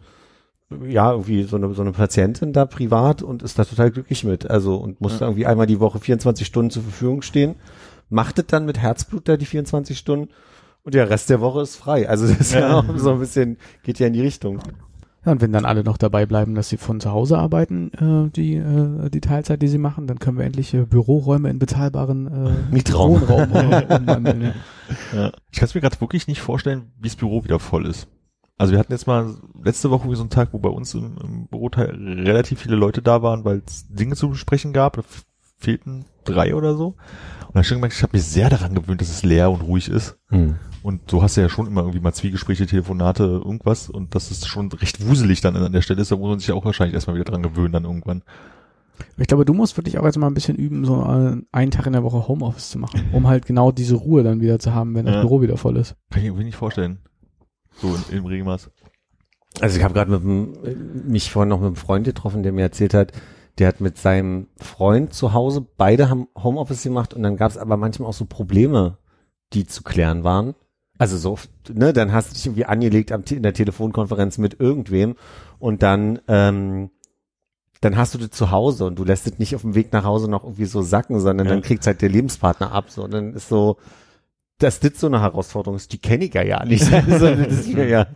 [0.88, 4.50] ja, irgendwie so eine, so eine Patientin da privat und ist da total glücklich mit.
[4.50, 7.56] Also und muss da irgendwie einmal die Woche 24 Stunden zur Verfügung stehen,
[8.10, 10.30] macht es dann mit Herzblut da die 24 Stunden
[10.84, 12.10] Und der Rest der Woche ist frei.
[12.10, 14.60] Also das ist ja auch so ein bisschen, geht ja in die Richtung.
[15.26, 18.30] Ja, und wenn dann alle noch dabei bleiben, dass sie von zu Hause arbeiten, äh,
[18.32, 22.28] die, äh, die Teilzeit, die sie machen, dann können wir endlich äh, Büroräume in bezahlbaren
[22.28, 23.22] äh, Mietraum.
[23.22, 24.42] Wohnraum äh, umwandeln.
[24.42, 24.54] Ja.
[25.14, 25.32] Ja.
[25.52, 28.08] Ich kann es mir gerade wirklich nicht vorstellen, wie das Büro wieder voll ist.
[28.58, 31.48] Also wir hatten jetzt mal letzte Woche so einen Tag, wo bei uns im, im
[31.48, 34.96] Büroteil relativ viele Leute da waren, weil es Dinge zu besprechen gab.
[34.96, 35.04] Da
[35.58, 36.96] fehlten drei oder so.
[37.56, 39.50] Und da hab ich schon gemerkt, ich habe mich sehr daran gewöhnt, dass es leer
[39.50, 40.18] und ruhig ist.
[40.28, 40.56] Hm.
[40.84, 43.90] Und so hast du ja schon immer irgendwie mal Zwiegespräche, Telefonate, irgendwas.
[43.90, 46.50] Und dass es schon recht wuselig dann an der Stelle ist, da muss man sich
[46.50, 48.24] ja auch wahrscheinlich erstmal wieder dran gewöhnen dann irgendwann.
[49.18, 51.86] Ich glaube, du musst wirklich auch jetzt mal ein bisschen üben, so äh, einen Tag
[51.88, 54.94] in der Woche Homeoffice zu machen, um halt genau diese Ruhe dann wieder zu haben,
[54.94, 55.22] wenn das Ja.
[55.22, 55.96] Büro wieder voll ist.
[56.12, 57.00] Kann ich irgendwie nicht vorstellen.
[57.78, 58.70] So in, im Regelmaß.
[59.62, 60.58] Also ich habe gerade mit dem,
[61.10, 63.14] mich vorhin noch mit einem Freund getroffen, der mir erzählt hat,
[63.58, 67.58] der hat mit seinem Freund zu Hause, beide haben Homeoffice gemacht und dann gab es
[67.58, 68.98] aber manchmal auch so Probleme,
[69.54, 70.56] die zu klären waren.
[70.98, 71.38] Also so,
[71.74, 75.16] ne, dann hast du dich irgendwie angelegt am, in der Telefonkonferenz mit irgendwem
[75.60, 76.90] und dann, ähm,
[77.82, 80.06] dann hast du das zu Hause und du lässt es nicht auf dem Weg nach
[80.06, 81.54] Hause noch irgendwie so sacken, sondern Ja.
[81.54, 83.78] dann kriegt halt der Lebenspartner ab, so, und dann ist so,
[84.58, 86.90] dass das so eine Herausforderung ist, die kenne ich ja ja nicht.
[87.10, 88.08] Also, das ist mir ja,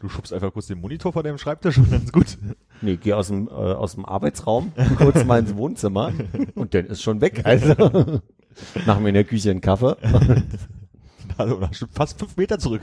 [0.00, 2.38] Du schubst einfach kurz den Monitor vor deinem Schreibtisch und dann ist gut.
[2.82, 6.12] Nee, geh aus dem, äh, aus dem Arbeitsraum, kurz mal ins Wohnzimmer
[6.54, 7.42] und dann ist schon weg.
[7.44, 7.74] Also
[8.86, 9.96] machen wir in der Küche einen Kaffee.
[11.38, 12.82] Also da hast du fast fünf Meter zurück.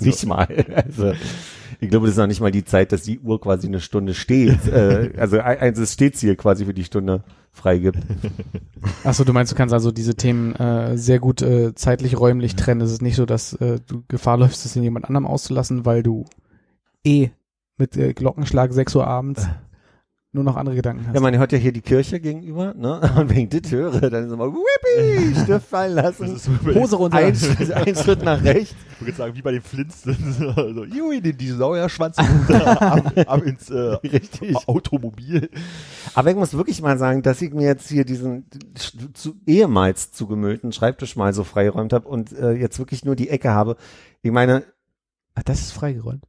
[0.00, 0.48] nicht mal.
[0.74, 1.12] Also
[1.78, 4.14] ich glaube, das ist noch nicht mal die Zeit, dass die Uhr quasi eine Stunde
[4.14, 4.66] steht.
[4.66, 7.22] Äh, also ein- eins ist Stehziel quasi für die Stunde
[7.56, 7.98] freigibt.
[9.04, 12.80] Achso, du meinst, du kannst also diese Themen äh, sehr gut äh, zeitlich, räumlich trennen.
[12.80, 16.02] Es ist nicht so, dass äh, du Gefahr läufst, es in jemand anderem auszulassen, weil
[16.02, 16.24] du
[17.04, 17.30] eh
[17.78, 19.48] mit äh, Glockenschlag 6 Uhr abends
[20.36, 21.14] nur noch andere Gedanken hast.
[21.14, 23.00] Ja, man hört ja hier die Kirche gegenüber, ne?
[23.16, 26.36] Und wenn ich das höre, dann ist immer Whippy, Stift fallen lassen.
[26.38, 27.16] so Hose runter.
[27.16, 28.76] Ein Schritt, ein Schritt nach rechts.
[29.00, 30.40] Ich würde sagen, wie bei den Flintstones.
[30.56, 32.18] Also, Jui, den Dinosaurierschwanz
[32.48, 34.56] runter, ab, ab ins äh, Richtig.
[34.68, 35.50] Automobil.
[36.14, 38.46] Aber ich muss wirklich mal sagen, dass ich mir jetzt hier diesen
[39.14, 43.50] zu, ehemals zugemüllten Schreibtisch mal so freigeräumt habe und äh, jetzt wirklich nur die Ecke
[43.50, 43.76] habe.
[44.22, 44.64] Ich meine,
[45.36, 46.24] Ach, das ist freigeräumt.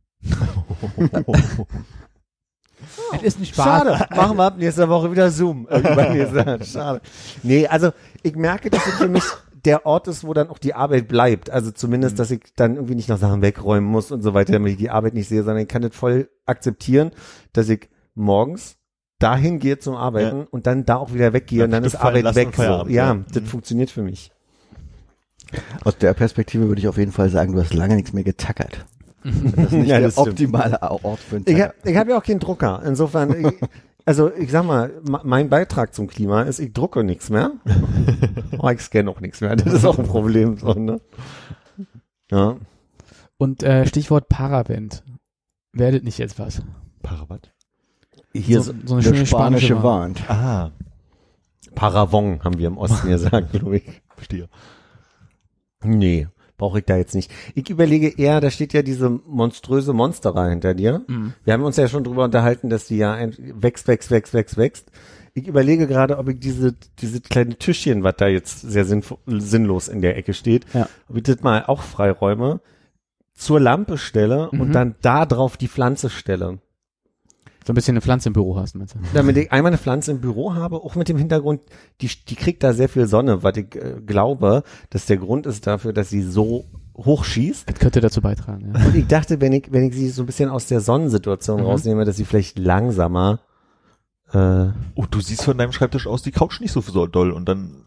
[3.16, 3.66] Es ist nicht Spaß.
[3.66, 5.68] schade, machen wir ab nächster Woche wieder Zoom.
[5.70, 7.02] Äh, schade.
[7.44, 7.92] Nee, also
[8.24, 9.24] ich merke, dass es für mich
[9.66, 11.50] der Ort ist, wo dann auch die Arbeit bleibt.
[11.50, 14.72] Also zumindest, dass ich dann irgendwie nicht noch Sachen wegräumen muss und so weiter, damit
[14.74, 17.12] ich die Arbeit nicht sehe, sondern ich kann das voll akzeptieren,
[17.54, 18.78] dass ich morgens
[19.20, 20.48] dahin gehe zum Arbeiten Ja.
[20.52, 22.56] und dann da auch wieder weggehe Ja, und dann ist Arbeit weg.
[22.56, 22.62] So.
[22.64, 23.18] Ja, ja.
[23.34, 23.48] das Mhm.
[23.48, 24.32] funktioniert für mich.
[25.84, 28.86] Aus der Perspektive würde ich auf jeden Fall sagen, du hast lange nichts mehr getackert.
[29.56, 30.28] Das ist nicht Ja, der stimmt.
[30.30, 31.74] optimale Ort für einen Ich Tacker.
[31.80, 32.82] habe ich hab ja auch keinen Drucker.
[32.86, 33.54] Insofern, ich,
[34.06, 37.52] also ich sag mal, ma- mein Beitrag zum Klima ist, ich drucke nichts mehr.
[38.58, 39.56] Aber ich scanne auch nichts mehr.
[39.56, 40.58] Das ist auch ein Problem.
[40.58, 41.02] So, ne?
[42.32, 42.56] Ja.
[43.38, 45.04] Und äh, Stichwort Paravent.
[45.74, 46.62] Werdet nicht jetzt was?
[47.04, 47.52] Parabat?
[48.34, 50.28] Hier so, so, eine schöne spanische, spanische Wand.
[50.28, 50.30] Wand.
[50.30, 50.72] Ah,
[51.76, 54.02] Paravon haben wir im Osten gesagt, glaube ich.
[54.16, 54.48] verstehe.
[55.84, 57.32] Nee, brauche ich da jetzt nicht.
[57.56, 61.04] Ich überlege eher, da steht ja diese monströse Monstera hinter dir.
[61.08, 61.34] Mhm.
[61.44, 64.58] Wir haben uns ja schon drüber unterhalten, dass die ja ein, wächst, wächst, wächst, wächst,
[64.58, 64.92] wächst.
[65.36, 69.88] Ich überlege gerade, ob ich diese, diese kleine Tischchen, was da jetzt sehr sinnvo- sinnlos
[69.88, 70.90] in der Ecke steht, Ja.
[71.08, 72.60] ob ich das mal auch freiräume,
[73.36, 74.62] zur Lampe stelle Mhm.
[74.62, 76.58] und dann da drauf die Pflanze stelle.
[77.68, 79.00] So ein bisschen eine Pflanze im Büro hast, meinst du?
[79.14, 81.60] Damit ich einmal eine Pflanze im Büro habe, auch mit dem Hintergrund,
[82.00, 85.68] die, die kriegt da sehr viel Sonne, was ich äh, glaube, dass der Grund ist
[85.68, 86.64] dafür, dass sie so
[86.96, 87.70] hoch schießt.
[87.70, 88.86] Das könnte dazu beitragen, ja.
[88.86, 91.66] Und ich dachte, wenn ich, wenn ich sie so ein bisschen aus der Sonnensituation Mhm.
[91.66, 93.40] rausnehme, dass sie vielleicht langsamer,
[94.32, 97.84] äh, Oh, du siehst von deinem Schreibtisch aus die Couch nicht so doll und dann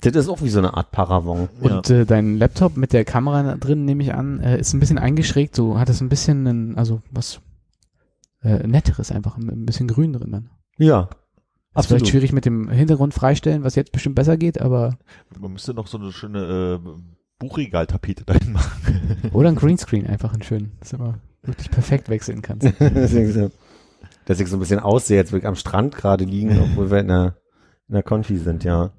[0.00, 1.48] das ist auch wie so eine Art Paravon.
[1.60, 4.98] Und äh, dein Laptop mit der Kamera drin, nehme ich an, äh, ist ein bisschen
[4.98, 5.58] eingeschrägt.
[5.58, 7.40] Du hattest ein bisschen, ein, also was
[8.46, 10.50] äh, netteres einfach, ein bisschen grün drin dann.
[10.78, 11.08] Ja.
[11.76, 14.96] Ist vielleicht schwierig mit dem Hintergrund freistellen, was jetzt bestimmt besser geht, aber
[15.38, 16.88] man müsste noch so eine schöne äh,
[17.38, 19.30] Buchregaltapete dahin machen.
[19.32, 22.66] oder ein Greenscreen einfach ein schön, dass du immer wirklich perfekt wechseln kannst.
[22.80, 23.50] Deswegen so,
[24.24, 27.00] dass ich so ein bisschen aussehe, als würde ich am Strand gerade liegen, obwohl wir
[27.00, 27.36] in der,
[27.88, 28.90] in der Konfi sind, ja.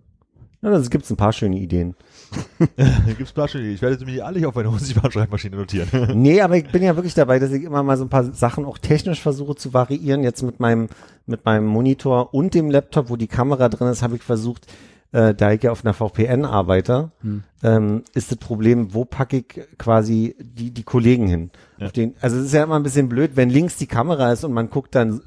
[0.61, 1.95] Ja, da gibt's ein paar schöne Ideen.
[3.17, 3.59] Gibt's Flasche?
[3.59, 5.87] Ich werde sie mir alle auf meine unsichtbare Schreibmaschine notieren.
[6.15, 8.65] Nee, aber ich bin ja wirklich dabei, dass ich immer mal so ein paar Sachen
[8.65, 10.23] auch technisch versuche zu variieren.
[10.23, 10.87] Jetzt mit meinem,
[11.25, 14.67] mit meinem Monitor und dem Laptop, wo die Kamera drin ist, habe ich versucht,
[15.11, 17.43] äh, da ich ja auf einer VPN arbeite, Hm.
[17.63, 21.51] ähm, ist das Problem, wo packe ich quasi die, die Kollegen hin?
[21.77, 21.87] Ja.
[21.87, 24.43] Auf den, also es ist ja immer ein bisschen blöd, wenn links die Kamera ist
[24.43, 25.21] und man guckt dann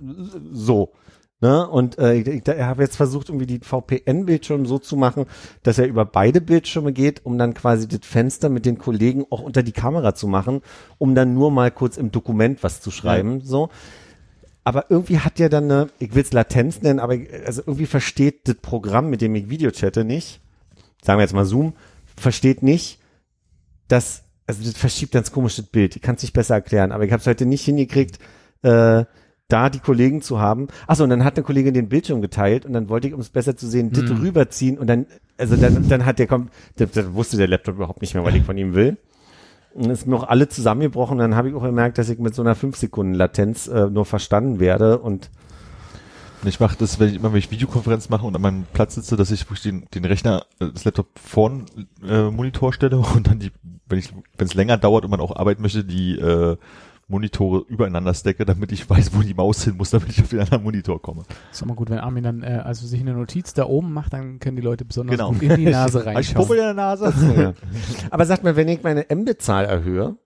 [0.52, 0.92] so.
[1.40, 1.66] Ne?
[1.66, 5.24] Und äh, ich, ich, ich habe jetzt versucht, irgendwie die VPN-Bildschirme so zu machen,
[5.62, 9.40] dass er über beide Bildschirme geht, um dann quasi das Fenster mit den Kollegen auch
[9.40, 10.60] unter die Kamera zu machen,
[10.98, 13.40] um dann nur mal kurz im Dokument was zu schreiben.
[13.40, 13.70] So.
[14.64, 18.46] Aber irgendwie hat ja dann eine, ich will es Latenz nennen, aber also irgendwie versteht
[18.46, 20.40] das Programm, mit dem ich Video chatte, nicht,
[21.02, 21.72] sagen wir jetzt mal Zoom,
[22.16, 23.00] versteht nicht,
[23.88, 25.96] dass, also das verschiebt ganz komisch das Bild.
[25.96, 28.18] Ich kann es nicht besser erklären, aber ich habe es heute nicht hingekriegt,
[28.62, 29.04] äh,
[29.52, 30.68] da die Kollegen zu haben.
[30.86, 33.28] Achso, und dann hat eine Kollegin den Bildschirm geteilt und dann wollte ich, um es
[33.28, 34.20] besser zu sehen, das Mhm.
[34.22, 35.06] rüberziehen und dann,
[35.36, 38.42] also dann, dann hat der kommt, der wusste der Laptop überhaupt nicht mehr, was ich
[38.42, 38.96] von ihm will.
[39.72, 41.18] Und es ist mir auch alle zusammengebrochen.
[41.18, 44.04] Dann habe ich auch gemerkt, dass ich mit so einer 5 Sekunden Latenz äh, nur
[44.04, 45.30] verstanden werde und
[46.44, 49.16] Ich mache das, wenn ich immer wenn ich Videokonferenz mache und an meinem Platz sitze,
[49.16, 51.66] dass ich den, den Rechner, äh, das Laptop vorn
[52.02, 53.52] äh, Monitor stelle und dann die,
[53.88, 56.56] wenn ich, wenn es länger dauert und man auch arbeiten möchte, die äh,
[57.10, 60.40] Monitore übereinander stecke, damit ich weiß, wo die Maus hin muss, damit ich auf den
[60.40, 61.24] anderen Monitor komme.
[61.52, 64.12] Ist auch mal gut, wenn Armin dann äh, also sich eine Notiz da oben macht,
[64.12, 65.32] dann können die Leute besonders Genau.
[65.32, 66.46] gut in die Nase ich reinschauen.
[66.46, 67.12] Puppe in der Nase?
[67.36, 67.52] ja.
[68.10, 70.16] Aber sag mal, wenn ich meine Mbit-Zahl erhöhe,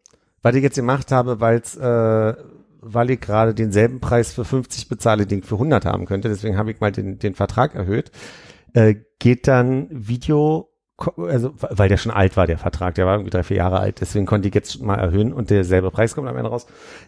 [0.43, 2.35] was ich jetzt gemacht habe, weil's, äh,
[2.81, 6.59] weil ich gerade denselben Preis für 50 bezahle, den ich für 100 haben könnte, deswegen
[6.59, 8.11] habe ich mal den, den Vertrag erhöht,
[8.75, 10.69] äh, geht dann Video,
[11.17, 14.01] also weil der schon alt war, der Vertrag, der war irgendwie drei, vier Jahre alt,
[14.01, 16.67] deswegen konnte ich jetzt mal erhöhen und derselbe Preis kommt am Ende raus.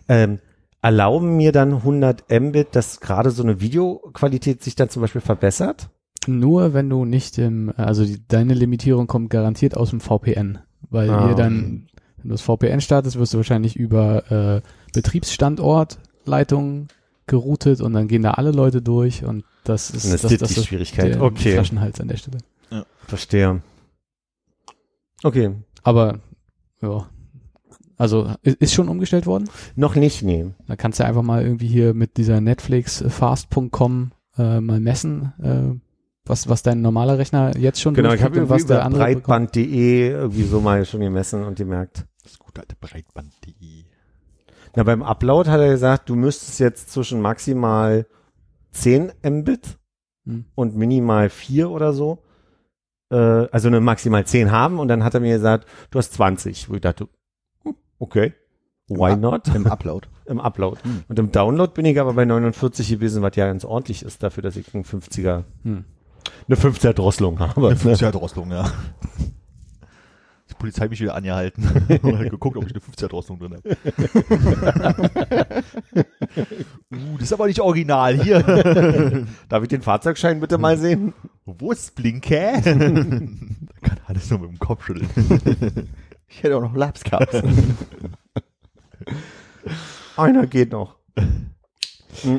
[0.09, 0.41] Ähm,
[0.83, 5.89] erlauben mir dann 100 Mbit, dass gerade so eine Videoqualität sich dann zum Beispiel verbessert?
[6.27, 10.59] Nur wenn du nicht im, also die, deine Limitierung kommt garantiert aus dem VPN,
[10.91, 11.29] weil Ah.
[11.31, 11.87] ihr dann,
[12.17, 14.61] wenn du das VPN startest, wirst du wahrscheinlich über äh,
[14.93, 16.89] Betriebsstandortleitung
[17.27, 20.43] geroutet und dann gehen da alle Leute durch und das ist, Und das das, ist
[20.43, 21.15] das, die Schwierigkeit.
[21.15, 21.53] der Okay.
[21.53, 22.39] Flaschenhals an der Stelle.
[23.07, 23.61] Verstehe.
[25.23, 25.53] Okay.
[25.83, 26.21] Aber
[26.83, 27.09] ja,
[27.97, 29.49] also ist schon umgestellt worden.
[29.75, 30.47] Noch nicht, nee.
[30.67, 35.33] Da kannst du einfach mal irgendwie hier mit dieser Netflix äh, fast.com äh, mal messen,
[35.43, 35.81] äh,
[36.27, 38.85] was, was dein normaler Rechner jetzt schon Genau, ich durchkriegt habe und was irgendwie der
[38.85, 42.05] andere breitband.de irgendwie so mal schon gemessen und gemerkt.
[42.23, 43.85] Das gute alte Breitband.de.
[44.75, 48.07] Na, beim Upload hat er gesagt, du müsstest jetzt zwischen maximal
[48.73, 49.79] 10 Mbit
[50.27, 50.45] Hm.
[50.57, 52.19] und minimal 4 oder so,
[53.11, 56.69] äh, also eine maximal 10 haben und dann hat er mir gesagt, du hast 20.
[56.71, 57.09] Wo ich dachte,
[57.63, 58.33] hm, okay,
[58.89, 59.49] why Im not?
[59.55, 60.09] Im Upload.
[60.27, 60.81] Im Upload.
[60.83, 61.05] Hm.
[61.09, 64.43] Und im Download bin ich aber bei 49 gewesen, was ja ganz ordentlich ist dafür,
[64.43, 65.85] dass ich einen 50er, Hm.
[66.49, 67.69] eine 50er Drosselung habe.
[67.69, 67.95] Eine Ne?
[67.95, 68.71] 50er Drosselung, ja.
[70.57, 71.65] Die Polizei mich wieder angehalten
[72.03, 73.77] und hat geguckt, ob ich eine 50er Drosselung drin habe.
[76.93, 78.23] uh, das ist aber nicht original.
[78.23, 78.43] Hier.
[79.49, 81.13] Darf ich den Fahrzeugschein bitte mal sehen?
[81.45, 82.53] Wo ist Blinke?
[82.65, 85.11] da kann alles nur mit dem Kopf schütteln.
[86.29, 87.43] Ich hätte auch noch Labs gehabt.
[90.17, 90.97] Einer geht noch.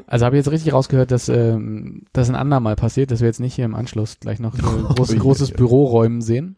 [0.08, 3.40] Also habe ich jetzt richtig rausgehört, dass ähm, das ein andermal passiert, dass wir jetzt
[3.40, 6.58] nicht hier im Anschluss gleich noch ein groß, großes Büroräumen sehen.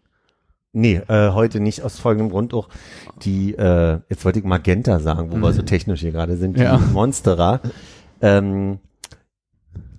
[0.72, 2.70] Nee, äh, heute nicht aus folgendem Grund auch
[3.24, 6.62] die, äh, jetzt wollte ich Magenta sagen, wo wir so technisch hier gerade sind, die
[6.62, 6.78] Ja.
[6.78, 7.60] Monsterer.
[8.22, 8.80] Ähm,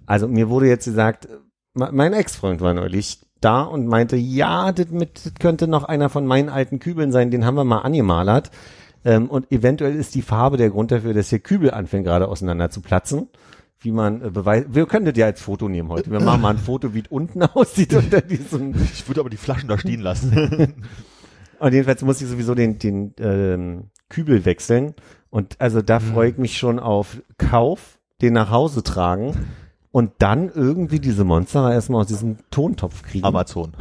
[0.06, 1.28] also mir wurde jetzt gesagt,
[1.74, 6.08] me- mein Ex-Freund war neulich da und meinte, ja, das, mit, das könnte noch einer
[6.08, 8.50] von meinen alten Kübeln sein, den haben wir mal angemalert.
[9.04, 12.70] Ähm, und eventuell ist die Farbe der Grund dafür, dass hier Kübel anfängt gerade auseinander
[12.70, 13.28] zu platzen.
[13.80, 14.74] Wie man äh, beweist.
[14.74, 16.10] Wir können das ja als Foto nehmen heute.
[16.10, 19.36] Wir machen mal ein Foto, wie es unten aussieht unter diesem Ich würde aber die
[19.36, 20.74] Flaschen da stehen lassen.
[21.58, 24.94] und jedenfalls muss ich sowieso den, den ähm, Kübel wechseln.
[25.30, 29.34] Und also da freue ich mich schon auf Kauf, den nach Hause tragen
[29.92, 33.24] und dann irgendwie diese Monster erstmal aus diesem Tontopf kriegen.
[33.24, 33.72] Amazon.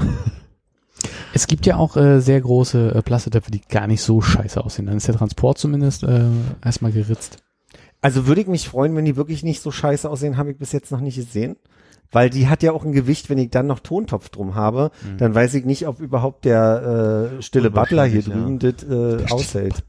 [1.33, 4.87] Es gibt ja auch äh, sehr große äh, Plastitöpfe, die gar nicht so scheiße aussehen.
[4.87, 6.25] Dann ist der Transport zumindest äh,
[6.63, 7.37] erstmal geritzt.
[8.01, 10.71] Also würde ich mich freuen, wenn die wirklich nicht so scheiße aussehen, habe ich bis
[10.71, 11.57] jetzt noch nicht gesehen.
[12.11, 15.35] Weil die hat ja auch ein Gewicht, wenn ich dann noch Tontopf drum habe, dann
[15.35, 19.83] weiß ich nicht, ob überhaupt der äh, stille Butler hier Unwahrscheinlich, drüben das äh, aushält.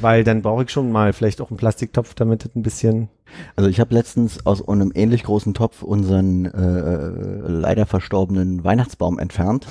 [0.00, 3.08] Weil dann brauche ich schon mal vielleicht auch einen Plastiktopf, damit das ein bisschen
[3.56, 9.66] Also ich habe letztens aus einem ähnlich großen Topf unseren äh, leider verstorbenen Weihnachtsbaum entfernt.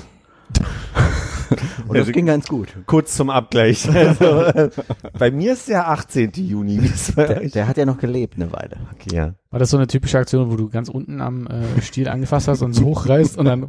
[1.50, 2.68] Und das Also- ging ganz gut.
[2.86, 3.88] kurz zum Abgleich.
[3.94, 4.70] Also, äh,
[5.18, 6.32] bei mir ist der 18.
[6.36, 6.80] Juni.
[7.16, 8.76] Der, der hat ja noch gelebt eine Weile.
[8.94, 9.34] Okay, ja.
[9.50, 12.60] War das so eine typische Aktion, wo du ganz unten am äh, Stiel angefasst hast
[12.62, 13.68] und so hochreißt und dann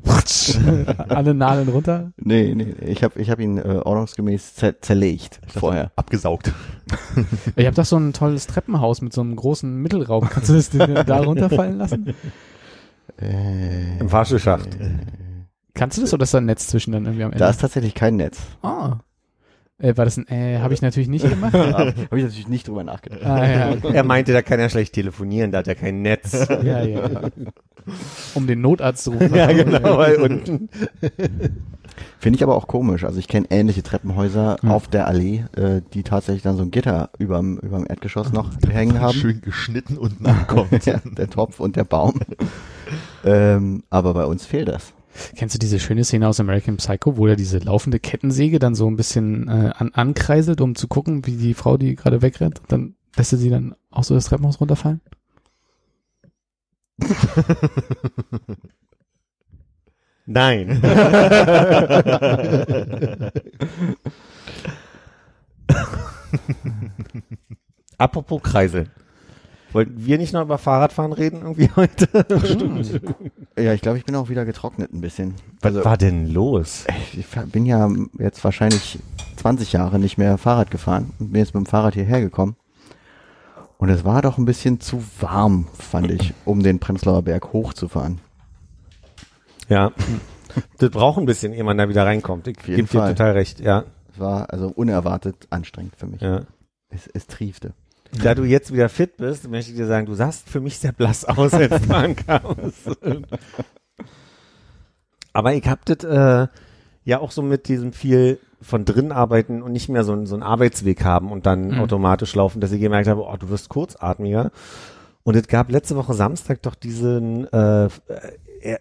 [1.10, 2.12] alle Nadeln runter?
[2.18, 5.92] Nee, nee, ich habe ich hab ihn äh, ordnungsgemäß zer zerlegt vorher.
[5.96, 6.52] Abgesaugt.
[7.56, 10.28] Ich habe doch so ein tolles Treppenhaus mit so einem großen Mittelraum.
[10.28, 12.16] Kannst du das da runterfallen lassen?
[13.22, 14.70] Äh, Im Wascheschacht.
[15.80, 17.40] Kannst du das oder ist da ein Netz zwischen dann irgendwie am Ende?
[17.44, 18.40] da ist tatsächlich kein Netz.
[18.62, 18.98] ah.
[19.82, 21.54] Äh, war das ein, äh, habe ich natürlich nicht gemacht.
[21.54, 23.24] Habe ich natürlich nicht drüber nachgedacht.
[23.26, 23.76] ah, ja.
[23.94, 26.34] Er meinte, da kann er schlecht telefonieren, da hat er kein Netz.
[26.50, 27.22] ja, ja.
[28.36, 29.34] Um den Notarzt zu rufen.
[29.34, 30.68] ja, genau, weil unten.
[32.20, 33.06] Finde ich aber auch komisch.
[33.06, 34.70] Also ich kenne ähnliche Treppenhäuser Hm.
[34.70, 39.00] auf der Allee, äh, die tatsächlich dann so ein Gitter überm, überm Erdgeschoss noch hängen
[39.00, 39.14] haben.
[39.18, 40.86] Schön geschnitten unten ankommt.
[40.86, 42.20] ja, der Topf und der Baum.
[43.24, 44.92] ähm, aber bei uns fehlt das.
[45.36, 48.90] Kennst du diese schöne Szene aus American Psycho, wo er diese laufende Kettensäge dann so
[48.90, 52.96] ein bisschen äh, an, ankreiselt, um zu gucken, wie die Frau, die gerade wegrennt, dann
[53.16, 55.02] lässt er sie dann auch so das Treppenhaus runterfallen?
[60.26, 60.82] Nein.
[67.98, 68.90] Apropos Kreisel.
[69.72, 72.08] Wollten wir nicht noch über Fahrradfahren reden irgendwie heute?
[73.58, 75.34] Ja, ich glaube, ich bin auch wieder getrocknet ein bisschen.
[75.62, 76.86] Was war denn los?
[77.12, 79.00] Ich bin ja jetzt wahrscheinlich
[79.36, 82.56] 20 Jahre nicht mehr Fahrrad gefahren und bin jetzt mit dem Fahrrad hierher gekommen.
[83.78, 88.20] Und es war doch ein bisschen zu warm, fand ich, um den Prenzlauer Berg hochzufahren.
[89.68, 89.92] Ja.
[90.78, 92.48] Das braucht ein bisschen, ehe man da wieder reinkommt.
[92.48, 93.84] Ich gebe dir total recht, ja.
[94.14, 96.22] Es war also unerwartet anstrengend für mich.
[96.22, 96.42] ja.
[96.90, 97.74] Es, es triefte.
[98.12, 100.92] Da du jetzt wieder fit bist, möchte ich dir sagen, du sahst für mich sehr
[100.92, 102.90] blass aus, als du ankamst.
[105.34, 106.48] Aber ich hab das äh,
[107.04, 110.44] ja auch so mit diesem viel von drin arbeiten und nicht mehr so, so einen
[110.44, 111.80] Arbeitsweg haben und dann Mhm.
[111.80, 114.52] automatisch laufen, dass ich gemerkt habe, oh, du wirst kurzatmiger.
[115.24, 117.90] Und es gab letzte Woche Samstag doch diesen, äh, äh,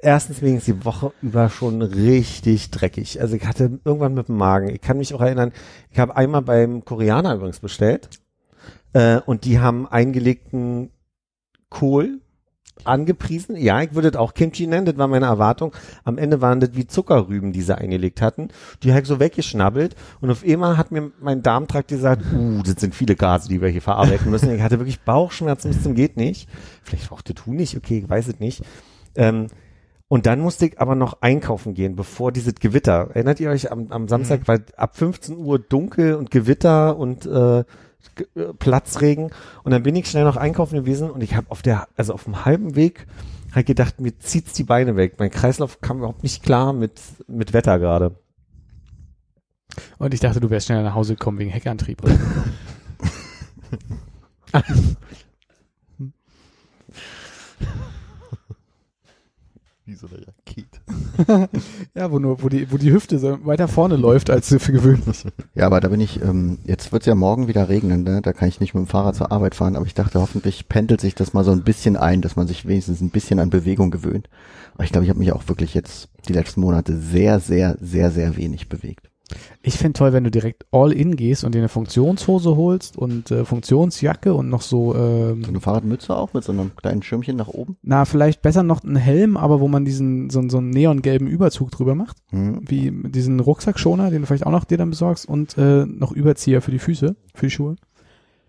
[0.01, 3.21] erstens wegen die Woche über schon richtig dreckig.
[3.21, 5.53] Also ich hatte irgendwann mit dem Magen, ich kann mich auch erinnern,
[5.93, 8.09] ich habe einmal beim Koreaner übrigens bestellt
[8.99, 10.91] äh, und die haben eingelegten
[11.71, 12.21] Kohl
[12.85, 13.57] angepriesen.
[13.57, 15.73] Ja, ich würde das auch Kimchi nennen, das war meine Erwartung.
[16.05, 18.49] Am Ende waren das wie Zuckerrüben, die sie eingelegt hatten.
[18.83, 22.81] Die habe ich so weggeschnabbelt und auf einmal hat mir mein Darmtrakt gesagt, uh, das
[22.81, 24.53] sind viele Gase, die wir hier verarbeiten müssen.
[24.53, 26.49] Ich hatte wirklich Bauchschmerzen bis zum geht nicht.
[26.83, 28.63] Vielleicht auch das nicht, okay, ich weiß es nicht.
[29.15, 29.47] Ähm,
[30.09, 33.11] und dann musste ich aber noch einkaufen gehen, bevor dieses Gewitter.
[33.13, 37.65] Erinnert ihr euch am, am Samstag, war ab 15 Uhr dunkel und Gewitter und äh,
[38.59, 39.31] Platzregen.
[39.63, 42.25] Und dann bin ich schnell noch einkaufen gewesen und ich habe auf der, also auf
[42.25, 43.07] dem halben Weg
[43.55, 45.15] halt gedacht, mir zieht's die Beine weg.
[45.19, 48.19] Mein Kreislauf kam überhaupt nicht klar mit, mit Wetter gerade.
[49.99, 52.03] Und ich dachte, du wärst schnell nach Hause gekommen wegen Heckantrieb.
[59.85, 60.78] Wie so eine Rakete.
[61.95, 65.25] ja, wo nur, wo die, wo die Hüfte so weiter vorne läuft als für gewöhnlich.
[65.55, 68.23] Ja, aber da bin ich, ähm, jetzt wird's ja morgen wieder regnen, ne?
[68.23, 71.01] da kann ich nicht mit dem Fahrrad zur Arbeit fahren, aber ich dachte, hoffentlich pendelt
[71.01, 73.91] sich das mal so ein bisschen ein, dass man sich wenigstens ein bisschen an Bewegung
[73.91, 74.29] gewöhnt.
[74.75, 78.11] Aber ich glaube, ich habe mich auch wirklich jetzt die letzten Monate sehr, sehr, sehr,
[78.11, 79.11] sehr wenig bewegt.
[79.63, 83.31] Ich fände toll, wenn du direkt all in gehst und dir eine Funktionshose holst und
[83.31, 87.37] äh, Funktionsjacke und noch so, ähm, So eine Fahrradmütze auch mit so einem kleinen Schirmchen
[87.37, 87.77] nach oben.
[87.83, 91.71] na, vielleicht besser noch einen Helm, aber wo man diesen, so, so einen neongelben Überzug
[91.71, 92.17] drüber macht.
[92.31, 92.61] Hm.
[92.67, 96.63] Wie diesen Rucksackschoner, den du vielleicht auch noch dir dann besorgst und äh, noch Überzieher
[96.63, 97.77] für die Füße, für die Schuhe.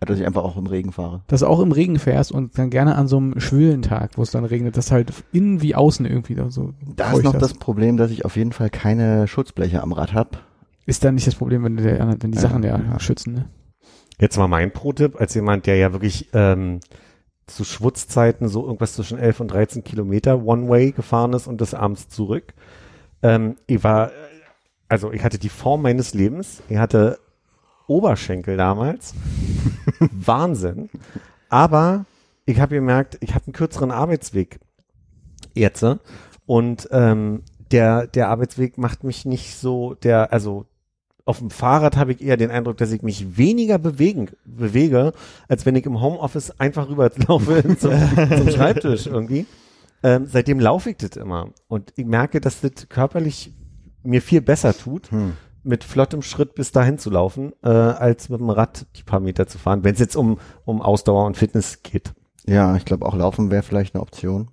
[0.00, 1.20] Dass ich einfach auch im Regen fahre.
[1.26, 4.22] Dass du auch im Regen fährst und dann gerne an so einem schwülen Tag, wo
[4.22, 7.42] es dann regnet, dass halt innen wie außen irgendwie da so Da ist noch hast.
[7.42, 10.42] das Problem, dass ich auf jeden Fall keine Schutzbleche am Rad hab.
[10.90, 12.98] Ist dann nicht das Problem, wenn, du der, wenn die Sachen ja, ja.
[12.98, 13.48] schützen, ne?
[14.18, 16.80] Jetzt mal mein Pro-Tipp, als jemand, der ja wirklich ähm,
[17.46, 22.08] zu Schwutzzeiten so irgendwas zwischen 11 und 13 Kilometer One-Way gefahren ist und des abends
[22.08, 22.54] zurück.
[23.22, 24.10] Ähm, ich war,
[24.88, 26.60] also ich hatte die Form meines Lebens.
[26.68, 27.20] Ich hatte
[27.86, 29.14] Oberschenkel damals.
[30.10, 30.90] Wahnsinn.
[31.48, 32.04] Aber
[32.46, 34.58] ich habe gemerkt, ich habe einen kürzeren Arbeitsweg
[35.54, 35.84] jetzt.
[35.84, 35.98] äh,
[36.46, 40.66] Und ähm, der, der Arbeitsweg macht mich nicht so, der, also
[41.30, 45.12] auf dem Fahrrad habe ich eher den Eindruck, dass ich mich weniger bewegen, bewege,
[45.48, 47.92] als wenn ich im Homeoffice einfach rüberlaufe zum,
[48.36, 49.46] zum Schreibtisch irgendwie.
[50.02, 51.50] Ähm, seitdem laufe ich das immer.
[51.68, 53.54] Und ich merke, dass das körperlich
[54.02, 55.34] mir viel besser tut, Hm.
[55.62, 59.46] mit flottem Schritt bis dahin zu laufen, äh, als mit dem Rad die paar Meter
[59.46, 62.12] zu fahren, wenn es jetzt um, um Ausdauer und Fitness geht.
[62.46, 64.50] Ja, ich glaube auch Laufen wäre vielleicht eine Option.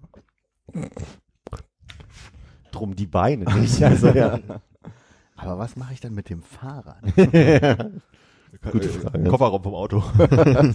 [2.72, 3.82] Drum die Beine nicht.
[3.84, 4.40] Also, ja.
[5.38, 7.02] Aber was mache ich dann mit dem Fahrrad?
[8.72, 9.24] Gute Frage.
[9.26, 10.04] Kofferraum vom Auto.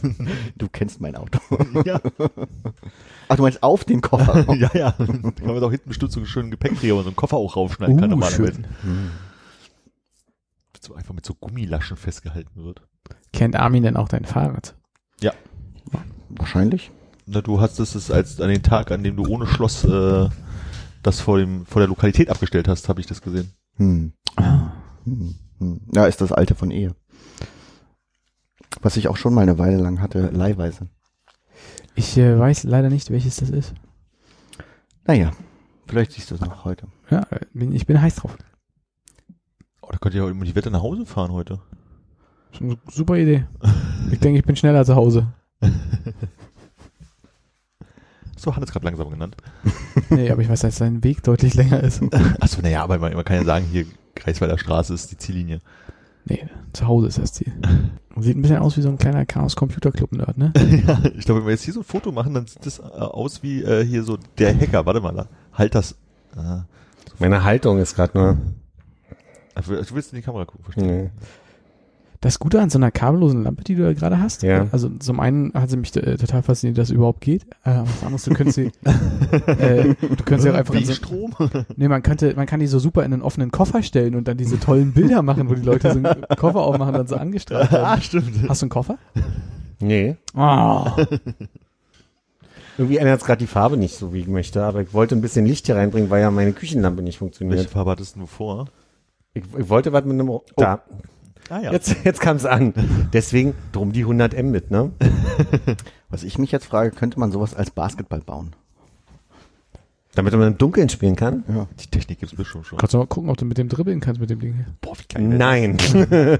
[0.56, 1.38] Du kennst mein Auto.
[1.84, 2.00] ja.
[3.28, 4.56] Ach, du meinst auf den Kofferraum?
[4.60, 4.94] ja, ja.
[4.98, 7.56] Da kann man doch hinten bestimmt so einen schönen Gepäckträger und so einen Koffer auch
[7.56, 8.52] raufschneiden kann Uh, normalerweise.
[8.54, 8.66] schön.
[8.82, 9.10] Hm.
[10.80, 12.82] So einfach mit so Gummilaschen festgehalten wird.
[13.32, 14.74] Kennt Armin denn auch dein Fahrrad?
[16.34, 16.90] Wahrscheinlich.
[17.26, 20.28] Na, du hast es als an den Tag, an dem du ohne Schloss äh,
[21.02, 23.52] das vor dem vor der Lokalität abgestellt hast, habe ich das gesehen.
[23.76, 24.12] Hm.
[24.36, 25.34] Hm.
[25.58, 25.80] Hm.
[25.94, 26.94] Ja, ist das alte von Ehe.
[28.80, 30.88] Was ich auch schon mal eine Weile lang hatte, leihweise.
[31.94, 33.74] Ich äh, weiß leider nicht, welches das ist.
[35.06, 35.32] Naja,
[35.86, 36.86] vielleicht siehst du es noch heute.
[37.10, 38.36] Ja, bin, ich bin heiß drauf.
[39.82, 41.60] Oh, da könnt ihr ja immer die Wette nach Hause fahren heute.
[42.90, 43.46] Super Idee.
[44.10, 45.32] Ich denke, ich bin schneller zu Hause.
[48.42, 49.36] So, Hannes gerade langsam genannt.
[50.10, 52.02] Nee, aber ich weiß, dass sein Weg deutlich länger ist.
[52.40, 55.60] Achso, naja, aber man, man kann ja sagen, hier Kreisweiler Straße ist die Ziellinie.
[56.24, 57.52] Nee, zu Hause ist das Ziel.
[58.16, 60.52] Sieht ein bisschen aus wie so ein kleiner Chaos Computer Club Nerd, ne?
[60.86, 62.82] ja, ich glaube, wenn wir jetzt hier so ein Foto machen, dann sieht das äh,
[62.82, 64.86] aus wie äh, hier so der Hacker.
[64.86, 65.96] Warte mal, halt das.
[66.36, 66.64] Ah.
[67.18, 68.38] Meine Haltung ist gerade nur.
[69.54, 70.86] Du willst in die Kamera gucken, verstehe.
[70.86, 71.10] Nee.
[72.22, 74.68] Das Gute an so einer kabellosen Lampe, die du da gerade hast, Ja.
[74.70, 77.42] also zum einen hat sie mich äh, total fasziniert, dass es überhaupt geht.
[77.64, 78.70] Äh, was anderes, du könntest sie,
[79.46, 81.34] äh, du könntest sie auch einfach in so, Strom.
[81.76, 84.36] nee, man könnte, man kann die so super in einen offenen Koffer stellen und dann
[84.36, 87.72] diese tollen Bilder machen, wo die Leute so einen Koffer aufmachen und dann so angestrahlt
[87.72, 87.84] werden.
[87.84, 88.48] ah, stimmt.
[88.48, 88.98] Hast du einen Koffer?
[89.80, 90.16] Nee.
[90.36, 90.86] Oh.
[92.78, 95.20] Irgendwie ändert es gerade die Farbe nicht so, wie ich möchte, aber ich wollte ein
[95.20, 97.68] bisschen Licht hier reinbringen, weil ja meine Küchenlampe nicht Welche funktioniert.
[97.68, 98.68] Farbe hattest du vor?
[99.34, 100.38] Ich, ich wollte was mit einem...
[100.56, 100.82] Da.
[101.52, 101.70] Ah ja.
[101.72, 102.72] Jetzt, jetzt kam es an.
[103.12, 104.90] Deswegen drum die 100 M mit, ne?
[106.08, 108.54] Was ich mich jetzt frage, könnte man sowas als Basketball bauen?
[110.14, 111.44] Damit man im Dunkeln spielen kann?
[111.48, 111.66] Ja.
[111.78, 112.78] Die Technik gibt's bestimmt schon.
[112.78, 114.64] Kannst du mal gucken, ob du mit dem dribbeln kannst mit dem Ding hier.
[114.80, 115.22] Boah, wie geil.
[115.28, 115.76] Nein.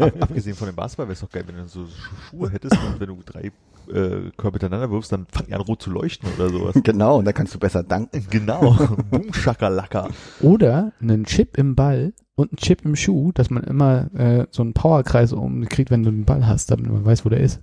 [0.01, 1.90] Ab, abgesehen von dem Basketball wäre es doch geil, wenn du so Schu-
[2.30, 3.51] Schuhe hättest und wenn du drei
[3.93, 6.74] äh, Körper miteinander wirfst, dann fangen die an rot zu leuchten oder sowas.
[6.82, 8.26] Genau, und da kannst du besser danken.
[8.30, 8.76] genau.
[9.10, 10.09] Boom, Schakalaka.
[10.40, 14.62] Oder einen Chip im Ball und einen Chip im Schuh, dass man immer äh, so
[14.62, 17.60] einen Powerkreis umkriegt, wenn du den Ball hast, damit man weiß, wo der ist.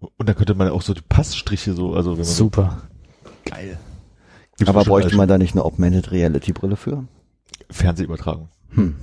[0.00, 2.82] Und da könnte man auch so die Passstriche so, also wenn man Super.
[3.24, 3.78] so geil.
[4.58, 7.04] Gibt's Aber bräuchte man da nicht eine Augmented Reality Brille für?
[7.70, 8.48] Fernsehübertragung.
[8.70, 8.96] Hm.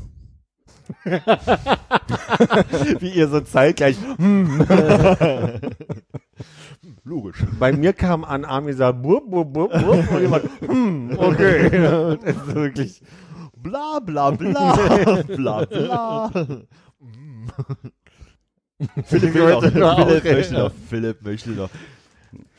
[3.00, 3.96] Wie ihr so zeitgleich.
[4.18, 4.66] Hm.
[7.04, 7.44] Logisch.
[7.60, 11.70] Bei mir kam an Armin gesagt, burp, burp, burp, burp, und jemand, hm, okay.
[12.24, 13.02] Das ist wirklich.
[13.70, 14.76] Bla bla bla.
[15.28, 16.30] bla bla.
[19.06, 19.62] Philipp will noch.
[20.08, 20.72] Philipp möchte noch.
[20.90, 21.70] Philipp möchte noch.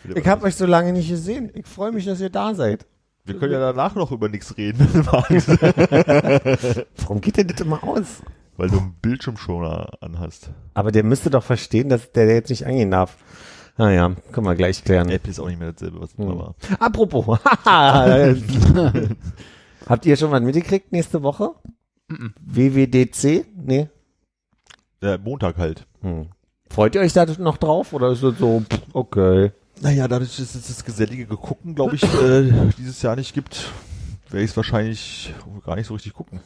[0.03, 1.51] Philipp, Ich habe euch so lange nicht gesehen.
[1.55, 2.87] Ich freue mich, dass ihr da seid.
[3.25, 6.87] wir können ja danach noch über nichts reden, wenn du magst.
[6.99, 8.23] Warum geht denn das immer aus?
[8.57, 10.51] Weil du einen Bildschirmschoner anhast.
[10.75, 13.17] Aber der müsste doch verstehen, dass der jetzt nicht eingehen darf.
[13.77, 15.09] Naja, können wir gleich klären.
[15.11, 16.39] App ist auch nicht mehr dasselbe, was Hm.
[16.39, 16.55] war.
[16.79, 17.39] Apropos.
[19.87, 21.53] Habt ihr schon was mitgekriegt nächste Woche?
[22.09, 23.47] WWDC?
[23.57, 23.89] Nee.
[25.03, 25.87] Der Montag halt.
[26.01, 26.29] Hm.
[26.71, 29.53] Freut ihr euch da noch drauf oder ist es so, pff, okay.
[29.81, 33.71] Naja, dadurch, dass es das gesellige Gucken, glaube ich, äh, dieses Jahr nicht gibt,
[34.31, 35.35] werde ich es wahrscheinlich
[35.65, 36.41] gar nicht so richtig gucken.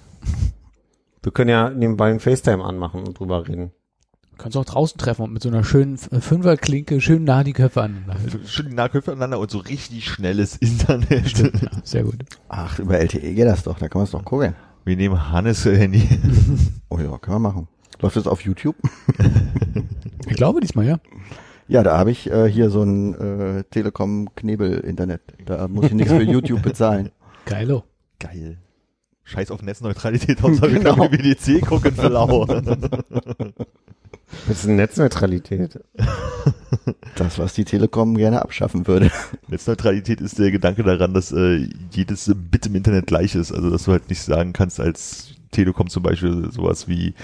[1.22, 3.72] Wir können ja nebenbei ein FaceTime anmachen und drüber reden.
[4.38, 7.52] Kannst du auch draußen treffen und mit so einer schönen F- Fünferklinke schön nah die
[7.52, 8.40] Köpfe aneinander halten.
[8.46, 11.28] Schön die Nahköpfe aneinander und so richtig schnelles Internet.
[11.28, 12.24] Stimmt, ja, sehr gut.
[12.48, 14.54] Ach, über LTE geht das doch, da kann man es doch gucken.
[14.84, 16.08] Wir nehmen Hannes Handy.
[16.90, 17.68] Oh ja, kann man machen.
[18.00, 18.74] Läuft das auf YouTube?
[20.26, 20.98] Ich glaube diesmal, ja.
[21.66, 23.14] Ja, da habe ich äh, hier so ein
[23.58, 25.20] äh, Telekom-Knebel-Internet.
[25.44, 27.10] Da muss ich nichts für YouTube bezahlen.
[27.44, 27.84] Geilo.
[28.18, 28.56] Geil.
[29.28, 30.94] Scheiß auf Netzneutralität, Hauptsache wir Genau.
[30.96, 32.46] können BDC gucken für lau.
[34.46, 35.80] Das ist eine Netzneutralität.
[37.16, 39.10] Das, was die Telekom gerne abschaffen würde.
[39.48, 43.52] Netzneutralität ist der Gedanke daran, dass äh, jedes Bit im Internet gleich ist.
[43.52, 47.14] Also dass du halt nicht sagen kannst als Telekom zum Beispiel sowas wie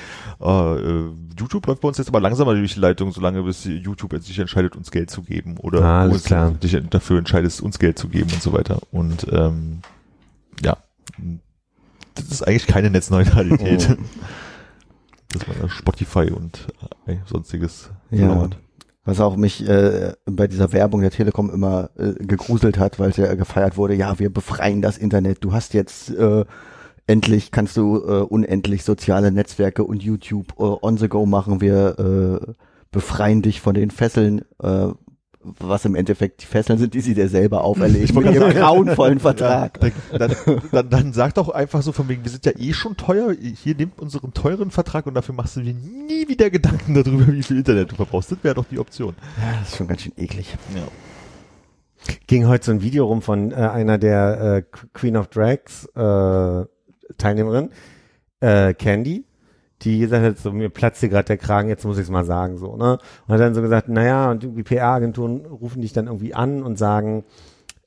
[0.41, 4.15] äh, äh, YouTube läuft bei uns jetzt aber langsamer durch die Leitung, solange bis YouTube
[4.15, 6.51] jetzt sich entscheidet, uns Geld zu geben oder Ah, uns klar.
[6.53, 8.79] dich dafür entscheidest, uns Geld zu geben und so weiter.
[8.93, 9.81] Und ähm,
[10.63, 10.79] ja,
[12.15, 13.89] das ist eigentlich keine Netzneutralität.
[13.91, 14.03] Oh.
[15.33, 16.69] Dass man Spotify und
[17.07, 18.29] äh, sonstiges Ja.
[18.29, 18.55] verloren.
[19.07, 23.17] Was auch mich äh, bei dieser Werbung der Telekom immer äh, gegruselt hat, weil es
[23.19, 25.39] ja gefeiert wurde, ja, wir befreien das Internet.
[25.45, 26.45] Du hast jetzt äh,
[27.07, 31.61] endlich, kannst du äh, unendlich soziale Netzwerke und YouTube äh, on the go machen.
[31.61, 31.99] Wir
[32.47, 32.53] äh,
[32.93, 34.89] befreien dich von den Fesseln, äh,
[35.59, 39.79] was im Endeffekt die Fesseln sind, die sie dir selber auferlegen mit ihrem grauenvollen Vertrag.
[39.83, 40.37] Ja, dann,
[40.73, 43.75] dann, dann, sag doch einfach so von wegen, wir sind ja eh schon teuer, hier
[43.75, 47.59] nimmt unseren teuren Vertrag und dafür machst du dir nie wieder Gedanken darüber, wie viel
[47.59, 48.33] Internet du verbrauchst.
[48.33, 49.15] Das wäre doch die Option.
[49.39, 50.57] Ja, das ist schon ganz schön eklig.
[50.75, 50.83] Ja.
[52.27, 56.65] Ging heute so ein Video rum von äh, einer der äh, Queen of Drags äh,
[57.19, 57.71] Teilnehmerin,
[58.41, 59.25] äh, Candy,
[59.85, 62.25] die gesagt hat, so mir platzt hier gerade der Kragen, jetzt muss ich es mal
[62.25, 62.99] sagen, so, ne?
[63.27, 66.79] Und hat dann so gesagt, naja, und die PR-Agenturen rufen dich dann irgendwie an und
[66.79, 67.25] sagen,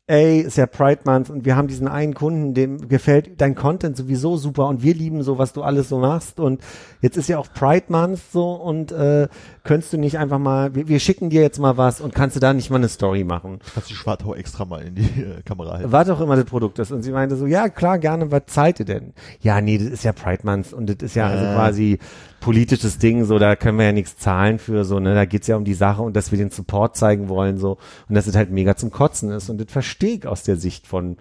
[0.10, 3.98] ey, ist ja Pride Month und wir haben diesen einen Kunden, dem gefällt dein Content
[3.98, 6.61] sowieso super und wir lieben so, was du alles so machst und
[7.02, 9.28] jetzt ist ja auch Pride Month so und äh,
[9.68, 12.39] könntest du nicht einfach mal, wir, wir schicken dir jetzt mal was und kannst du
[12.39, 13.60] da nicht mal eine Story machen?
[13.73, 15.91] Kannst du die Schwartau extra mal in die äh, Kamera halten.
[15.91, 16.91] Was auch immer das Produkt ist.
[16.91, 19.14] Und sie meinte so, ja klar, gerne, was zahlt ihr denn?
[19.41, 21.53] Ja, nee, das ist ja Pride Month und das ist ja also Äh.
[21.53, 21.99] quasi
[22.39, 25.57] politisches Ding, so da können wir ja nichts zahlen für, so, ne, da geht's ja
[25.57, 27.77] um die Sache und dass wir den Support zeigen wollen, so,
[28.07, 29.49] und dass es halt mega zum Kotzen ist.
[29.49, 31.18] Und das verstehe ich aus der Sicht von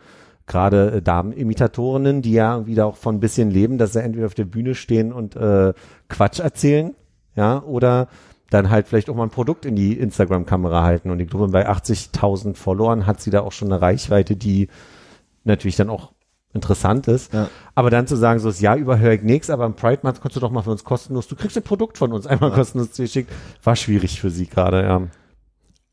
[0.46, 4.34] gerade äh, Damenimitatorinnen, die ja da auch von ein bisschen leben, dass sie entweder auf
[4.34, 5.72] der Bühne stehen und äh,
[6.08, 6.94] Quatsch erzählen,
[7.34, 8.08] ja, oder
[8.50, 11.10] dann halt vielleicht auch mal ein Produkt in die Instagram-Kamera halten.
[11.10, 14.68] Und ich glaube, bei 80.000 Followern hat sie da auch schon eine Reichweite, die
[15.44, 16.12] natürlich dann auch
[16.56, 17.32] interessant ist.
[17.32, 17.48] Ja.
[17.74, 20.20] Aber dann zu sagen, so das Jahr über höre ich nichts, aber im Pride Month
[20.20, 22.92] kannst du doch mal für uns kostenlos, du kriegst ein Produkt von uns einmal kostenlos
[22.92, 23.30] zugeschickt,
[23.62, 25.02] war schwierig für sie gerade, ja.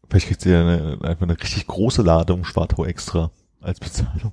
[0.09, 3.31] Vielleicht kriegt sie ja eine, einfach eine richtig große Ladung Schwartau extra
[3.61, 4.31] als Bezahlung.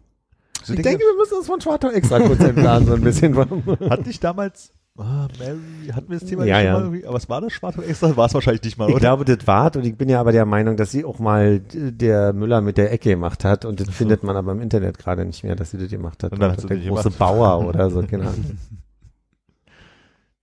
[0.62, 3.36] So Ich denke, wir müssen uns von Schwartau extra kurz entladen, so ein bisschen.
[3.90, 5.58] hat nicht damals, ah, Mary,
[5.92, 6.72] hatten wir das Thema Ja, nicht schon ja.
[6.72, 7.06] mal irgendwie?
[7.06, 8.16] Aber was war das Schwartau extra?
[8.16, 9.00] War es wahrscheinlich nicht mal, Ich oder?
[9.00, 12.32] glaube, das war und ich bin ja aber der Meinung, dass sie auch mal der
[12.32, 15.44] Müller mit der Ecke gemacht hat und das findet man aber im Internet gerade nicht
[15.44, 16.32] mehr, dass sie das gemacht hat.
[16.32, 17.18] Und dann hat der große gemacht.
[17.18, 18.30] Bauer oder so, genau.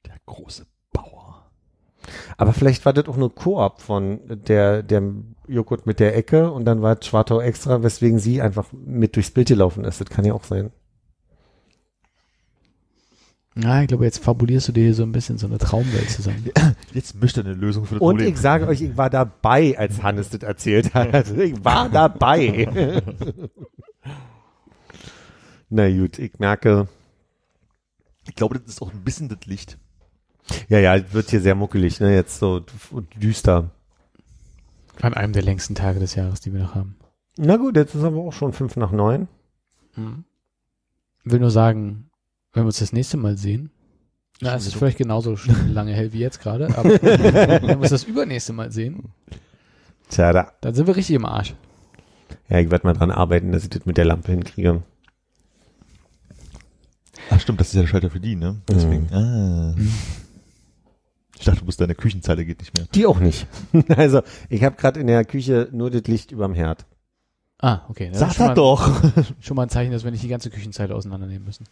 [0.05, 1.43] Der große Bauer.
[2.37, 5.03] Aber vielleicht war das auch nur Koop von der, der
[5.47, 9.31] Joghurt mit der Ecke und dann war es Schwartau extra, weswegen sie einfach mit durchs
[9.31, 9.99] Bild gelaufen ist.
[10.01, 10.71] Das kann ja auch sein.
[13.59, 16.47] Ja, ich glaube, jetzt fabulierst du dir hier so ein bisschen so eine Traumwelt zusammen.
[16.93, 18.33] Jetzt möchte er eine Lösung für das Und Problem.
[18.33, 21.11] ich sage euch, ich war dabei, als Hannes das erzählt hat.
[21.13, 22.69] Also ich war dabei.
[25.69, 26.87] Na gut, ich merke,
[28.27, 29.77] ich glaube, das ist auch ein bisschen das Licht.
[30.69, 32.61] ja, ja, es wird hier sehr muckelig, ne, jetzt so
[33.15, 33.71] düster.
[35.01, 36.95] An einem der längsten Tage des Jahres, die wir noch haben.
[37.37, 39.27] Na gut, jetzt ist aber auch schon fünf nach neun.
[41.23, 42.06] Will nur sagen,
[42.57, 43.69] wenn wir uns das nächste Mal sehen,
[44.41, 45.37] na, es ist vielleicht genauso
[45.69, 49.13] lange hell wie jetzt gerade, aber wenn wir uns das übernächste Mal sehen,
[50.09, 51.53] Tja, da, dann sind wir richtig im Arsch.
[52.49, 54.81] ja, ich werde mal dran arbeiten, dass ich das mit der Lampe hinkriege.
[57.29, 58.61] Ach stimmt, das ist ja der Schalter für die, ne?
[58.69, 59.11] Deswegen.
[59.11, 59.75] Ah.
[61.37, 62.87] Ich dachte, du musst deine Küchenzeile geht nicht mehr.
[62.95, 63.47] Die auch nicht.
[63.89, 66.85] Also, ich habe gerade in der Küche nur das Licht überm Herd.
[67.59, 68.09] Ah, okay.
[68.11, 69.03] Das Sag das mal, doch.
[69.41, 71.65] Schon mal ein Zeichen, dass wir nicht die ganze Küchenzeile auseinandernehmen müssen.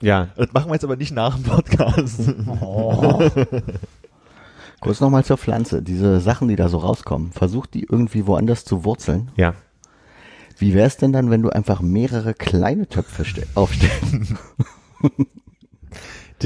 [0.00, 0.28] Ja.
[0.36, 2.20] Das machen wir jetzt aber nicht nach dem Podcast.
[4.80, 5.82] Kurz nochmal zur Pflanze.
[5.82, 9.30] Diese Sachen, die da so rauskommen, versuch die irgendwie woanders zu wurzeln.
[9.36, 9.54] Ja.
[10.58, 14.34] Wie wär's denn dann, wenn du einfach mehrere kleine Töpfe ste- aufstellst?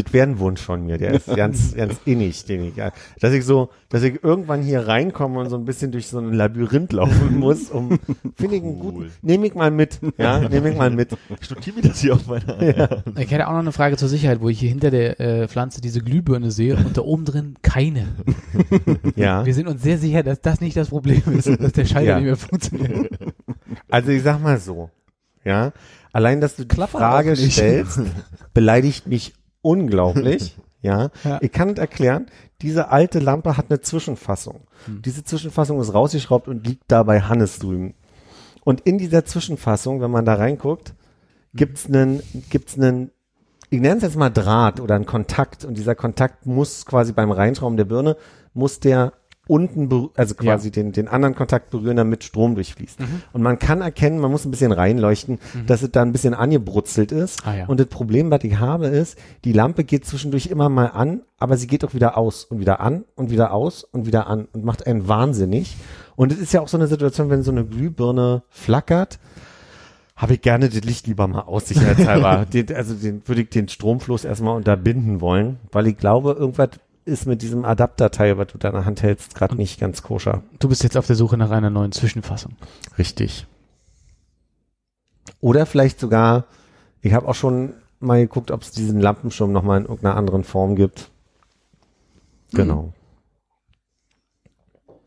[0.02, 3.32] Das wäre ein Wunsch von mir, der ist ganz, ganz innig, den ich, ja, dass
[3.32, 6.92] ich so, dass ich irgendwann hier reinkomme und so ein bisschen durch so ein Labyrinth
[6.92, 7.98] laufen muss, um,
[8.36, 11.16] finde ich einen guten, nehme ich mal mit, ja, nehme ich mal mit.
[11.40, 13.02] Ich notiere mir das hier auf meiner.
[13.18, 15.80] Ich hätte auch noch eine Frage zur Sicherheit, wo ich hier hinter der äh, Pflanze
[15.80, 18.08] diese Glühbirne sehe und da oben drin keine.
[19.16, 19.44] Ja.
[19.44, 22.16] Wir sind uns sehr sicher, dass das nicht das Problem ist, dass der Schalter Ja.
[22.16, 23.18] nicht mehr funktioniert.
[23.88, 24.90] Also ich sag mal so,
[25.44, 25.72] ja,
[26.12, 28.00] allein, dass du die Klapper Frage stellst,
[28.54, 29.34] beleidigt mich
[29.68, 31.10] unglaublich, ja.
[31.24, 31.38] Ja.
[31.42, 32.26] Ich kann es erklären,
[32.62, 34.62] diese alte Lampe hat eine Zwischenfassung.
[34.86, 35.02] Hm.
[35.02, 37.94] Diese Zwischenfassung ist rausgeschraubt und liegt da bei Hannes drüben.
[38.64, 40.94] Und in dieser Zwischenfassung, wenn man da reinguckt,
[41.54, 43.10] gibt's einen, gibt's einen,
[43.70, 47.30] ich nenne es jetzt mal Draht oder einen Kontakt und dieser Kontakt muss quasi beim
[47.30, 48.16] Reinschrauben der Birne,
[48.54, 49.12] muss der
[49.48, 53.00] unten, also quasi den, den anderen Kontakt berühren, damit Strom durchfließt.
[53.00, 53.22] Mhm.
[53.32, 57.10] Und man kann erkennen, man muss ein bisschen reinleuchten, dass es da ein bisschen angebrutzelt
[57.10, 57.44] ist.
[57.46, 57.66] Ah, ja.
[57.66, 61.56] Und das Problem, was ich habe, ist, die Lampe geht zwischendurch immer mal an, aber
[61.56, 64.64] sie geht auch wieder aus und wieder an und wieder aus und wieder an und
[64.64, 65.76] macht einen wahnsinnig.
[66.14, 69.18] Und es ist ja auch so eine Situation, wenn so eine Glühbirne flackert,
[70.18, 72.44] habe ich gerne das Licht lieber mal aus, sicherheitshalber.
[72.52, 76.70] den, also den würde ich den Stromfluss erstmal unterbinden wollen, weil ich glaube, irgendwas
[77.08, 80.42] ist mit diesem Adapterteil, was du da in der Hand hältst, gerade nicht ganz koscher.
[80.58, 82.54] Du bist jetzt auf der Suche nach einer neuen Zwischenfassung.
[82.98, 83.46] Richtig.
[85.40, 86.44] Oder vielleicht sogar,
[87.00, 90.76] ich habe auch schon mal geguckt, ob es diesen Lampenschirm nochmal in irgendeiner anderen Form
[90.76, 91.10] gibt.
[92.52, 92.92] Genau.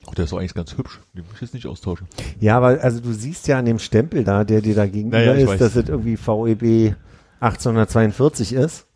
[0.08, 1.00] Oh, der ist doch eigentlich ganz hübsch.
[1.14, 2.08] Den muss ich jetzt nicht austauschen.
[2.40, 5.34] Ja, aber also du siehst ja an dem Stempel da, der dir da gegenüber Naja,
[5.34, 5.60] ist, weiß.
[5.60, 6.96] dass es irgendwie VEB
[7.40, 8.88] 1842 ist.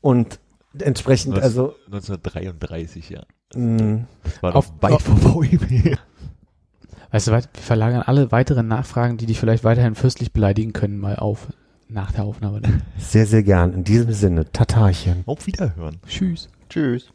[0.00, 0.38] Und
[0.82, 3.22] entsprechend, Das- also 1933, ja.
[3.54, 5.96] mh, Das war Auf- weit vor VEB.
[7.10, 7.48] Weißt du, was?
[7.52, 11.48] wir verlagern alle weiteren Nachfragen, die dich vielleicht weiterhin fürstlich beleidigen können, mal auf
[11.88, 12.60] nach der Aufnahme.
[12.98, 13.72] Sehr, sehr gern.
[13.72, 15.22] In diesem Sinne, Tatarchen.
[15.24, 15.96] Auf Wiederhören.
[16.06, 16.50] Tschüss.
[16.68, 17.10] Tschüss.